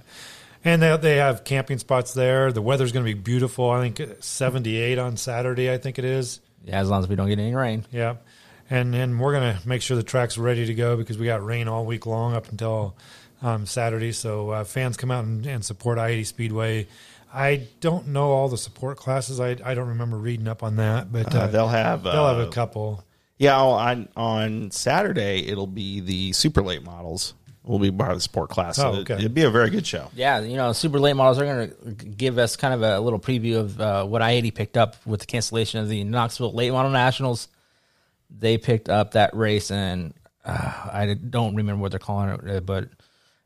and 0.64 0.80
they 0.80 0.96
they 0.98 1.16
have 1.16 1.42
camping 1.42 1.78
spots 1.78 2.14
there. 2.14 2.52
The 2.52 2.62
weather's 2.62 2.92
going 2.92 3.04
to 3.04 3.12
be 3.12 3.20
beautiful. 3.20 3.68
I 3.68 3.90
think 3.90 4.00
seventy-eight 4.20 4.98
on 4.98 5.16
Saturday. 5.16 5.72
I 5.72 5.78
think 5.78 5.98
it 5.98 6.04
is. 6.04 6.40
Yeah, 6.64 6.78
as 6.80 6.88
long 6.88 7.02
as 7.02 7.08
we 7.08 7.16
don't 7.16 7.28
get 7.28 7.40
any 7.40 7.54
rain. 7.56 7.84
Yeah, 7.90 8.16
and 8.70 8.94
and 8.94 9.18
we're 9.20 9.32
gonna 9.32 9.58
make 9.64 9.82
sure 9.82 9.96
the 9.96 10.02
track's 10.04 10.38
ready 10.38 10.66
to 10.66 10.74
go 10.74 10.96
because 10.96 11.18
we 11.18 11.26
got 11.26 11.44
rain 11.44 11.66
all 11.66 11.84
week 11.86 12.06
long 12.06 12.34
up 12.34 12.48
until 12.50 12.96
um, 13.42 13.66
Saturday. 13.66 14.12
So 14.12 14.50
uh, 14.50 14.64
fans 14.64 14.96
come 14.96 15.10
out 15.10 15.24
and, 15.24 15.46
and 15.46 15.64
support 15.64 15.98
I 15.98 16.08
eighty 16.08 16.24
Speedway. 16.24 16.86
I 17.34 17.66
don't 17.80 18.08
know 18.08 18.30
all 18.30 18.48
the 18.48 18.56
support 18.58 18.96
classes. 18.96 19.40
I 19.40 19.56
I 19.64 19.74
don't 19.74 19.88
remember 19.88 20.16
reading 20.16 20.48
up 20.48 20.62
on 20.62 20.76
that, 20.76 21.12
but 21.12 21.34
uh, 21.34 21.38
uh, 21.40 21.46
they'll 21.48 21.68
have 21.68 22.02
they'll 22.02 22.26
have 22.28 22.38
uh, 22.38 22.48
a 22.48 22.52
couple. 22.52 23.04
Yeah, 23.38 23.60
on 23.60 24.08
on 24.16 24.70
Saturday 24.70 25.46
it'll 25.46 25.66
be 25.66 26.00
the 26.00 26.32
super 26.32 26.62
late 26.62 26.82
models. 26.82 27.34
Will 27.64 27.80
be 27.80 27.90
part 27.90 28.12
of 28.12 28.18
the 28.18 28.22
sport 28.22 28.48
class. 28.48 28.76
So 28.76 28.90
Oh, 28.92 28.94
okay. 29.00 29.14
it, 29.14 29.18
it'd 29.20 29.34
be 29.34 29.42
a 29.42 29.50
very 29.50 29.70
good 29.70 29.84
show. 29.84 30.08
Yeah, 30.14 30.38
you 30.38 30.56
know, 30.56 30.72
super 30.72 31.00
late 31.00 31.14
models 31.14 31.40
are 31.40 31.44
going 31.44 31.96
to 31.96 32.04
give 32.06 32.38
us 32.38 32.54
kind 32.54 32.72
of 32.72 32.82
a 32.82 33.00
little 33.00 33.18
preview 33.18 33.58
of 33.58 33.80
uh, 33.80 34.04
what 34.04 34.22
I 34.22 34.30
80 34.30 34.50
picked 34.52 34.76
up 34.76 34.94
with 35.04 35.18
the 35.18 35.26
cancellation 35.26 35.80
of 35.80 35.88
the 35.88 36.04
Knoxville 36.04 36.52
Late 36.52 36.70
Model 36.70 36.92
Nationals. 36.92 37.48
They 38.30 38.56
picked 38.56 38.88
up 38.88 39.12
that 39.12 39.34
race, 39.34 39.72
and 39.72 40.14
uh, 40.44 40.52
I 40.92 41.14
don't 41.14 41.56
remember 41.56 41.82
what 41.82 41.90
they're 41.90 41.98
calling 41.98 42.28
it, 42.30 42.48
uh, 42.48 42.60
but 42.60 42.88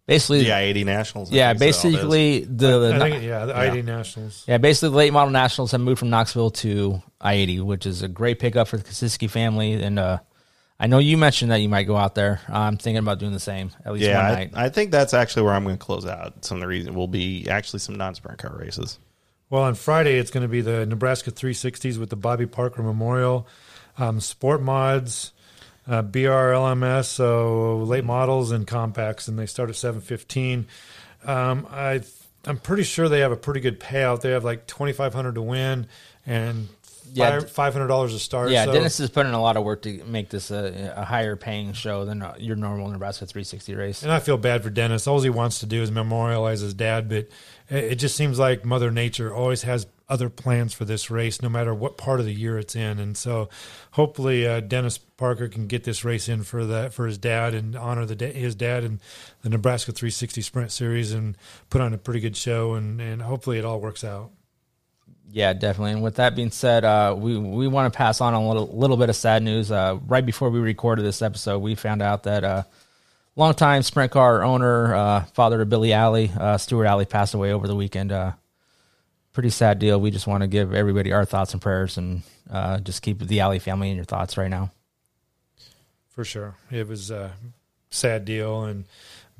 basically, 0.07 0.45
The 0.45 0.53
I 0.53 0.61
eighty 0.63 0.85
nationals. 0.85 1.33
I 1.33 1.37
yeah, 1.37 1.55
think 1.55 1.71
is 1.71 1.77
all 1.85 1.85
it 1.85 1.89
is. 1.89 1.95
basically 1.97 2.41
the, 2.45 2.67
I 2.69 2.79
the 2.79 2.99
think 2.99 3.23
yeah, 3.25 3.45
the 3.47 3.55
I 3.55 3.67
eighty 3.69 3.83
Nationals. 3.83 4.45
Yeah, 4.49 4.59
basically, 4.59 4.91
the 4.91 4.97
late 4.97 5.13
model 5.13 5.31
nationals 5.31 5.73
have 5.73 5.81
moved 5.81 5.99
from 5.99 6.11
Knoxville 6.11 6.51
to 6.51 7.03
I 7.21 7.35
eighty, 7.35 7.61
which 7.61 7.87
is 7.87 8.03
a 8.03 8.09
great 8.09 8.39
pickup 8.39 8.69
for 8.69 8.77
the 8.77 8.85
Kosiski 8.85 9.29
family, 9.31 9.73
and 9.75 9.99
uh, 9.99 10.19
I 10.79 10.87
know 10.87 10.99
you 10.99 11.17
mentioned 11.19 11.51
that 11.51 11.59
you 11.61 11.69
might 11.69 11.85
go 11.85 11.97
out 11.97 12.15
there. 12.15 12.41
I'm 12.49 12.77
thinking 12.77 12.99
about 12.99 13.19
doing 13.19 13.33
the 13.33 13.41
same 13.41 13.71
at 13.85 13.93
least 13.93 14.07
Yeah, 14.07 14.17
one 14.23 14.27
I, 14.33 14.35
night. 14.35 14.51
I 14.55 14.69
think 14.71 14.91
that's 14.91 15.13
actually 15.15 15.43
where 15.43 15.53
I'm 15.55 15.65
going 15.65 15.77
to 15.77 15.85
close 15.85 16.07
out. 16.07 16.45
Some 16.45 16.57
of 16.57 16.61
the 16.63 16.69
reason 16.69 16.95
will 16.95 17.09
be 17.09 17.49
actually 17.51 17.81
some 17.81 17.97
non-sprint 17.97 18.39
car 18.39 18.57
races. 18.59 18.99
Well, 19.51 19.63
on 19.65 19.75
Friday 19.75 20.17
it's 20.19 20.31
going 20.31 20.43
to 20.43 20.49
be 20.49 20.61
the 20.63 20.87
Nebraska 20.87 21.33
360s 21.33 21.99
with 21.99 22.09
the 22.09 22.17
Bobby 22.17 22.47
Parker 22.47 22.83
Memorial, 22.83 23.47
um, 23.99 24.21
Sport 24.21 24.63
Mods, 24.63 25.33
uh, 25.91 26.03
BRLMS, 26.03 27.05
so 27.07 27.79
late 27.79 28.05
models 28.05 28.53
and 28.53 28.67
compacts, 28.67 29.29
and 29.29 29.39
they 29.39 29.47
start 29.47 29.69
at 29.69 29.75
7:15. 29.77 30.67
Um, 31.27 31.67
I 31.71 32.01
I'm 32.47 32.57
pretty 32.59 32.85
sure 32.85 33.09
they 33.09 33.21
have 33.21 33.33
a 33.33 33.37
pretty 33.37 33.61
good 33.61 33.79
payout. 33.81 34.23
They 34.23 34.31
have 34.31 34.45
like 34.45 34.67
2,500 34.67 35.35
to 35.35 35.43
win 35.43 35.87
and 36.25 36.69
Yeah. 37.13 37.41
five 37.41 37.73
hundred 37.75 37.89
dollars 37.89 38.13
to 38.13 38.19
start. 38.19 38.51
yeah, 38.51 38.65
so- 38.67 38.73
Dennis 38.73 39.01
is 39.01 39.11
putting 39.11 39.33
a 39.33 39.41
lot 39.43 39.57
of 39.59 39.65
work 39.65 39.83
to 39.83 40.03
make 40.05 40.31
this 40.31 40.51
a, 40.51 40.95
a 40.97 41.05
higher 41.05 41.35
paying 41.37 41.73
show 41.75 42.05
than 42.07 42.25
your 42.39 42.57
normal 42.57 42.89
Nebraska 42.89 43.27
360 43.27 43.75
race. 43.75 44.03
And 44.05 44.13
I 44.13 44.21
feel 44.21 44.39
bad 44.39 44.63
for 44.63 44.71
Dennis. 44.71 45.07
All 45.09 45.21
he 45.21 45.29
wants 45.29 45.59
to 45.59 45.67
do 45.67 45.83
is 45.83 45.91
memorialize 45.91 46.61
his 46.61 46.73
dad, 46.73 47.09
but 47.09 47.27
it 47.71 47.97
just 47.97 48.17
seems 48.17 48.39
like 48.39 48.65
Mother 48.65 48.91
Nature 48.91 49.33
always 49.33 49.63
has 49.63 49.87
other 50.09 50.29
plans 50.29 50.75
for 50.75 50.85
this 50.85 51.09
race, 51.09 51.41
no 51.41 51.49
matter 51.49 51.73
what 51.73 51.97
part 51.97 52.19
of 52.19 52.27
the 52.27 52.35
year 52.35 52.59
it's 52.59 52.75
in. 52.75 52.99
And 52.99 53.17
so, 53.17 53.49
hopefully, 53.93 54.47
uh, 54.47 54.59
Dennis 54.61 54.99
Parker 54.99 55.49
can 55.49 55.69
get 55.69 55.85
this 55.85 56.05
race 56.05 56.29
in 56.29 56.43
for 56.43 56.67
that 56.67 56.93
for 56.93 57.07
his 57.07 57.17
dad 57.17 57.55
and 57.55 57.77
honor 57.77 58.05
the 58.05 58.27
his 58.27 58.57
dad 58.57 58.83
and 58.83 58.99
the 59.43 59.49
Nebraska 59.49 59.93
360 59.93 60.43
Sprint 60.43 60.73
Series 60.73 61.13
and 61.13 61.37
put 61.71 61.81
on 61.81 61.95
a 61.95 61.99
pretty 61.99 62.21
good 62.21 62.37
show. 62.37 62.75
And 62.75 63.01
and 63.01 63.23
hopefully, 63.23 63.59
it 63.59 63.65
all 63.65 63.81
works 63.81 64.03
out. 64.03 64.33
Yeah, 65.33 65.53
definitely. 65.53 65.93
And 65.93 66.03
with 66.03 66.17
that 66.17 66.35
being 66.35 66.51
said, 66.51 66.85
uh, 66.85 67.15
we 67.17 67.39
we 67.39 67.69
want 67.69 67.93
to 67.93 67.97
pass 67.97 68.21
on 68.21 68.35
a 68.35 68.47
little 68.47 68.67
little 68.77 68.97
bit 68.97 69.11
of 69.11 69.17
sad 69.17 69.45
news. 69.45 69.71
Uh, 69.71 69.99
right 70.07 70.27
before 70.27 70.51
we 70.51 70.59
recorded 70.59 71.05
this 71.05 71.23
episode, 71.23 71.61
we 71.61 71.77
found 71.77 72.03
out 72.03 72.25
that 72.25 72.43
uh, 72.43 72.63
longtime 73.41 73.83
sprint 73.83 74.13
car 74.13 74.45
owner, 74.45 74.95
uh, 74.95 75.25
father 75.33 75.63
of 75.63 75.69
Billy 75.71 75.95
Alley, 75.95 76.31
uh, 76.39 76.59
Stuart 76.59 76.85
Alley, 76.85 77.07
passed 77.07 77.33
away 77.33 77.53
over 77.53 77.67
the 77.67 77.75
weekend. 77.75 78.13
Uh, 78.13 78.33
pretty 79.33 79.49
sad 79.49 79.79
deal. 79.79 79.99
We 79.99 80.11
just 80.11 80.27
want 80.27 80.43
to 80.43 80.47
give 80.47 80.75
everybody 80.75 81.11
our 81.13 81.25
thoughts 81.25 81.55
and 81.55 81.63
prayers, 81.63 81.97
and 81.97 82.23
uh, 82.51 82.79
just 82.81 83.03
keep 83.03 83.19
the 83.19 83.41
Alley 83.41 83.59
family 83.59 83.91
in 83.91 83.97
your 83.97 84.05
thoughts 84.05 84.37
right 84.37 84.51
now. 84.51 84.71
For 86.11 86.23
sure, 86.23 86.55
it 86.71 86.87
was 86.87 87.11
a 87.11 87.33
sad 87.89 88.27
deal, 88.27 88.65
and 88.65 88.85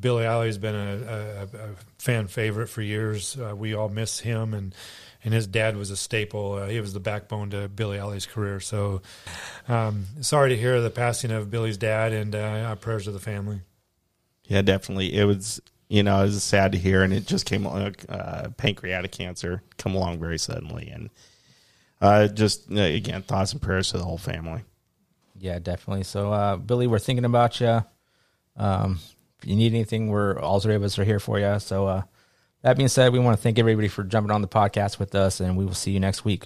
Billy 0.01 0.25
Alley's 0.25 0.57
been 0.57 0.75
a, 0.75 0.97
a, 0.97 1.43
a 1.43 1.69
fan 1.99 2.27
favorite 2.27 2.69
for 2.69 2.81
years. 2.81 3.37
Uh, 3.39 3.55
we 3.55 3.75
all 3.75 3.91
miss 3.91 4.19
him, 4.19 4.55
and 4.55 4.75
and 5.23 5.35
his 5.35 5.47
dad 5.47 5.77
was 5.77 5.91
a 5.91 5.97
staple. 5.97 6.55
Uh, 6.55 6.69
he 6.69 6.81
was 6.81 6.95
the 6.95 7.01
backbone 7.01 7.51
to 7.51 7.69
Billy 7.69 7.99
Alley's 7.99 8.25
career. 8.25 8.61
So, 8.61 9.03
um, 9.69 10.07
sorry 10.23 10.49
to 10.49 10.57
hear 10.57 10.81
the 10.81 10.89
passing 10.89 11.31
of 11.31 11.51
Billy's 11.51 11.77
dad, 11.77 12.15
and 12.15 12.35
uh, 12.35 12.65
our 12.69 12.77
prayers 12.77 13.05
to 13.05 13.11
the 13.11 13.21
family. 13.21 13.61
Yeah, 14.51 14.63
definitely. 14.63 15.15
It 15.17 15.27
was, 15.27 15.61
you 15.89 16.03
know, 16.03 16.19
it 16.23 16.25
was 16.25 16.43
sad 16.43 16.73
to 16.73 16.79
hear, 16.79 17.05
and 17.05 17.13
it 17.13 17.25
just 17.25 17.47
came 17.47 17.65
along. 17.65 17.95
Uh, 18.09 18.49
pancreatic 18.57 19.13
cancer 19.13 19.63
come 19.79 19.95
along 19.95 20.19
very 20.19 20.41
suddenly, 20.41 20.89
and 20.89 21.09
uh, 22.01 22.27
just 22.27 22.69
uh, 22.73 22.81
again, 22.81 23.23
thoughts 23.23 23.53
and 23.53 23.63
prayers 23.63 23.93
to 23.93 23.99
the 23.99 24.05
whole 24.05 24.19
family. 24.19 24.63
Yeah, 25.39 25.61
definitely. 25.61 26.03
So, 26.03 26.33
uh, 26.33 26.57
Billy, 26.57 26.89
we're 26.89 26.99
thinking 26.99 27.25
about 27.25 27.61
you. 27.61 27.85
Um, 28.57 28.99
if 29.39 29.49
you 29.49 29.55
need 29.55 29.73
anything, 29.73 30.09
we're 30.09 30.37
all 30.41 30.59
three 30.59 30.75
of 30.75 30.83
us 30.83 30.99
are 30.99 31.05
here 31.05 31.21
for 31.21 31.39
you. 31.39 31.61
So, 31.61 31.87
uh, 31.87 32.03
that 32.63 32.77
being 32.77 32.89
said, 32.89 33.13
we 33.13 33.21
want 33.21 33.37
to 33.37 33.43
thank 33.43 33.61
everybody 33.61 33.87
for 33.87 34.03
jumping 34.03 34.33
on 34.33 34.43
the 34.43 34.49
podcast 34.49 34.99
with 34.99 35.15
us, 35.15 35.39
and 35.39 35.57
we 35.57 35.65
will 35.65 35.75
see 35.75 35.93
you 35.93 36.01
next 36.01 36.25
week. 36.25 36.43